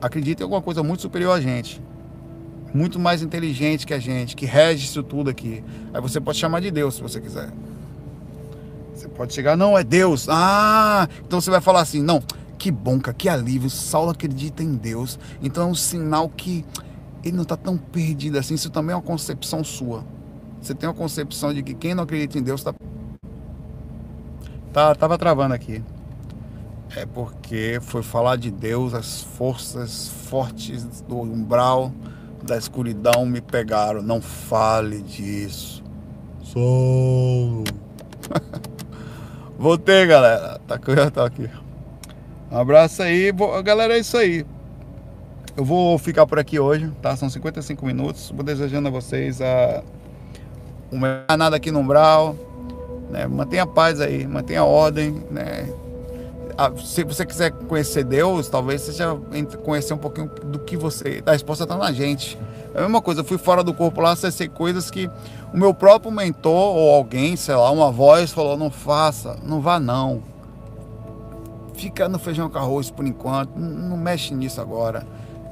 acredita 0.00 0.42
em 0.42 0.44
alguma 0.44 0.62
coisa 0.62 0.82
muito 0.82 1.02
superior 1.02 1.32
a 1.32 1.40
gente, 1.40 1.82
muito 2.72 2.98
mais 2.98 3.22
inteligente 3.22 3.86
que 3.86 3.94
a 3.94 3.98
gente, 3.98 4.34
que 4.34 4.46
rege 4.46 4.86
isso 4.86 5.02
tudo 5.02 5.30
aqui. 5.30 5.62
Aí 5.92 6.00
você 6.00 6.20
pode 6.20 6.38
chamar 6.38 6.60
de 6.60 6.70
Deus 6.70 6.94
se 6.94 7.02
você 7.02 7.20
quiser. 7.20 7.52
Você 8.94 9.08
pode 9.08 9.34
chegar, 9.34 9.56
não, 9.56 9.76
é 9.76 9.84
Deus. 9.84 10.28
Ah, 10.28 11.08
então 11.26 11.40
você 11.40 11.50
vai 11.50 11.60
falar 11.60 11.80
assim, 11.80 12.02
não, 12.02 12.22
que 12.64 12.70
bom, 12.70 12.98
que 12.98 13.28
alívio. 13.28 13.68
Saulo 13.68 14.10
acredita 14.10 14.62
em 14.62 14.74
Deus. 14.74 15.18
Então 15.42 15.64
é 15.64 15.66
um 15.66 15.74
sinal 15.74 16.30
que 16.30 16.64
ele 17.22 17.36
não 17.36 17.42
está 17.42 17.58
tão 17.58 17.76
perdido 17.76 18.38
assim. 18.38 18.54
Isso 18.54 18.70
também 18.70 18.94
é 18.94 18.96
uma 18.96 19.02
concepção 19.02 19.62
sua. 19.62 20.02
Você 20.62 20.74
tem 20.74 20.88
uma 20.88 20.94
concepção 20.94 21.52
de 21.52 21.62
que 21.62 21.74
quem 21.74 21.94
não 21.94 22.04
acredita 22.04 22.38
em 22.38 22.42
Deus 22.42 22.62
está. 22.62 22.74
Tá, 24.72 24.94
tava 24.94 25.18
travando 25.18 25.52
aqui. 25.52 25.84
É 26.96 27.04
porque 27.04 27.78
foi 27.82 28.02
falar 28.02 28.36
de 28.36 28.50
Deus, 28.50 28.94
as 28.94 29.20
forças 29.22 30.08
fortes 30.08 31.02
do 31.02 31.20
umbral 31.20 31.92
da 32.42 32.56
escuridão 32.56 33.26
me 33.26 33.42
pegaram. 33.42 34.00
Não 34.00 34.22
fale 34.22 35.02
disso. 35.02 35.84
Saulo. 36.42 37.64
Voltei, 39.58 40.06
galera. 40.06 40.58
Tá 40.66 40.78
que 40.78 40.90
eu 40.90 41.10
tô 41.10 41.20
aqui. 41.20 41.50
Um 42.50 42.58
abraço 42.58 43.02
aí. 43.02 43.32
Galera, 43.64 43.96
é 43.96 43.98
isso 43.98 44.16
aí. 44.16 44.44
Eu 45.56 45.64
vou 45.64 45.98
ficar 45.98 46.26
por 46.26 46.38
aqui 46.38 46.58
hoje, 46.58 46.90
tá? 47.00 47.16
São 47.16 47.30
55 47.30 47.84
minutos. 47.86 48.30
Vou 48.34 48.44
desejando 48.44 48.88
a 48.88 48.90
vocês 48.90 49.40
a 49.40 49.82
uma 50.90 51.24
nada 51.36 51.56
aqui 51.56 51.70
no 51.70 51.80
umbral. 51.80 52.36
Né? 53.10 53.26
Mantenha 53.26 53.62
a 53.62 53.66
paz 53.66 54.00
aí, 54.00 54.26
mantenha 54.26 54.60
a 54.60 54.64
ordem, 54.64 55.22
né? 55.30 55.68
se 56.84 57.02
você 57.02 57.26
quiser 57.26 57.50
conhecer 57.50 58.04
Deus, 58.04 58.48
talvez 58.48 58.86
já 58.96 59.16
conhecer 59.64 59.92
um 59.94 59.98
pouquinho 59.98 60.30
do 60.44 60.58
que 60.58 60.76
você. 60.76 61.22
A 61.26 61.32
resposta 61.32 61.64
está 61.64 61.76
na 61.76 61.92
gente. 61.92 62.38
É 62.74 62.78
a 62.78 62.82
mesma 62.82 63.00
coisa, 63.00 63.20
eu 63.20 63.24
fui 63.24 63.38
fora 63.38 63.62
do 63.62 63.74
corpo 63.74 64.00
lá, 64.00 64.12
acessei 64.12 64.48
coisas 64.48 64.90
que 64.90 65.10
o 65.52 65.56
meu 65.56 65.74
próprio 65.74 66.10
mentor 66.10 66.76
ou 66.76 66.94
alguém, 66.94 67.36
sei 67.36 67.54
lá, 67.54 67.70
uma 67.70 67.90
voz 67.90 68.32
falou: 68.32 68.56
não 68.56 68.70
faça, 68.70 69.36
não 69.42 69.60
vá 69.60 69.78
não. 69.80 70.22
Fica 71.74 72.08
no 72.08 72.18
feijão 72.18 72.48
com 72.48 72.58
arroz 72.58 72.90
por 72.90 73.06
enquanto, 73.06 73.58
não 73.58 73.96
mexe 73.96 74.34
nisso 74.34 74.60
agora. 74.60 75.06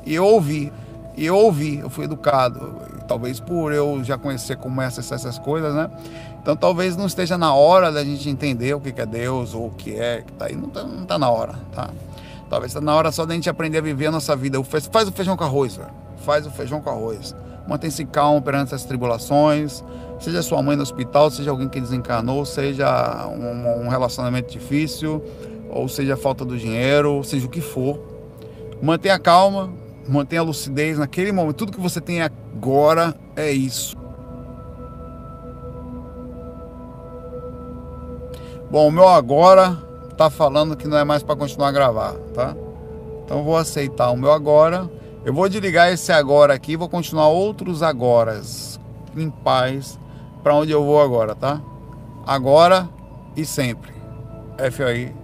E 0.04 0.14
eu 0.14 0.24
ouvi, 0.24 0.72
e 1.16 1.26
eu 1.26 1.36
ouvi, 1.36 1.78
eu 1.78 1.90
fui 1.90 2.04
educado. 2.04 2.76
Talvez 3.06 3.40
por 3.40 3.72
eu 3.72 4.02
já 4.02 4.16
conhecer 4.16 4.56
como 4.56 4.80
é 4.80 4.86
acessar 4.86 5.18
essas 5.18 5.38
coisas, 5.38 5.74
né? 5.74 5.90
Então 6.40 6.56
talvez 6.56 6.96
não 6.96 7.06
esteja 7.06 7.36
na 7.36 7.54
hora 7.54 7.92
da 7.92 8.02
gente 8.04 8.28
entender 8.28 8.74
o 8.74 8.80
que 8.80 9.00
é 9.00 9.06
Deus 9.06 9.54
ou 9.54 9.66
o 9.66 9.70
que 9.70 9.94
é 9.94 10.22
que 10.22 10.32
tá 10.32 10.46
aí. 10.46 10.56
Não 10.56 10.68
não 10.68 11.04
tá 11.04 11.18
na 11.18 11.28
hora, 11.28 11.54
tá? 11.72 11.90
Talvez 12.48 12.70
está 12.70 12.80
na 12.80 12.94
hora 12.94 13.10
só 13.10 13.24
da 13.24 13.34
gente 13.34 13.48
aprender 13.48 13.78
a 13.78 13.80
viver 13.80 14.06
a 14.06 14.10
nossa 14.10 14.34
vida. 14.36 14.62
Faz 14.64 15.08
o 15.08 15.12
feijão 15.12 15.36
com 15.36 15.44
arroz, 15.44 15.76
velho. 15.76 15.90
Faz 16.18 16.46
o 16.46 16.50
feijão 16.50 16.80
com 16.80 16.90
arroz. 16.90 17.34
Mantém-se 17.66 18.04
calmo 18.04 18.42
perante 18.42 18.74
essas 18.74 18.84
tribulações. 18.84 19.82
Seja 20.20 20.42
sua 20.42 20.62
mãe 20.62 20.76
no 20.76 20.82
hospital, 20.82 21.30
seja 21.30 21.50
alguém 21.50 21.68
que 21.68 21.80
desencarnou, 21.80 22.44
seja 22.44 23.26
um, 23.26 23.84
um 23.84 23.88
relacionamento 23.88 24.52
difícil, 24.52 25.22
ou 25.72 25.88
seja 25.88 26.16
falta 26.16 26.44
do 26.44 26.56
dinheiro, 26.56 27.24
seja 27.24 27.46
o 27.46 27.50
que 27.50 27.60
for. 27.60 27.98
Mantenha 28.80 29.18
calma, 29.18 29.72
mantenha 30.06 30.42
a 30.42 30.44
lucidez 30.44 30.98
naquele 30.98 31.32
momento. 31.32 31.56
Tudo 31.56 31.72
que 31.72 31.80
você 31.80 32.00
tem 32.00 32.20
agora 32.20 33.14
é 33.34 33.50
isso. 33.50 33.96
Bom, 38.70 38.88
o 38.88 38.90
meu 38.90 39.08
agora 39.08 39.76
tá 40.16 40.30
falando 40.30 40.76
que 40.76 40.86
não 40.86 40.96
é 40.96 41.04
mais 41.04 41.22
para 41.22 41.36
continuar 41.36 41.68
a 41.68 41.72
gravar, 41.72 42.14
tá? 42.34 42.54
Então 43.24 43.42
vou 43.42 43.56
aceitar 43.56 44.10
o 44.10 44.16
meu 44.16 44.32
agora. 44.32 44.90
Eu 45.24 45.32
vou 45.32 45.48
desligar 45.48 45.92
esse 45.92 46.10
agora 46.12 46.54
aqui, 46.54 46.76
vou 46.76 46.88
continuar 46.88 47.28
outros 47.28 47.82
agoras 47.82 48.80
em 49.16 49.30
paz 49.30 49.98
para 50.42 50.54
onde 50.54 50.72
eu 50.72 50.84
vou 50.84 51.00
agora, 51.00 51.34
tá? 51.34 51.60
Agora 52.26 52.88
e 53.36 53.44
sempre. 53.44 53.92
FOI 54.70 55.21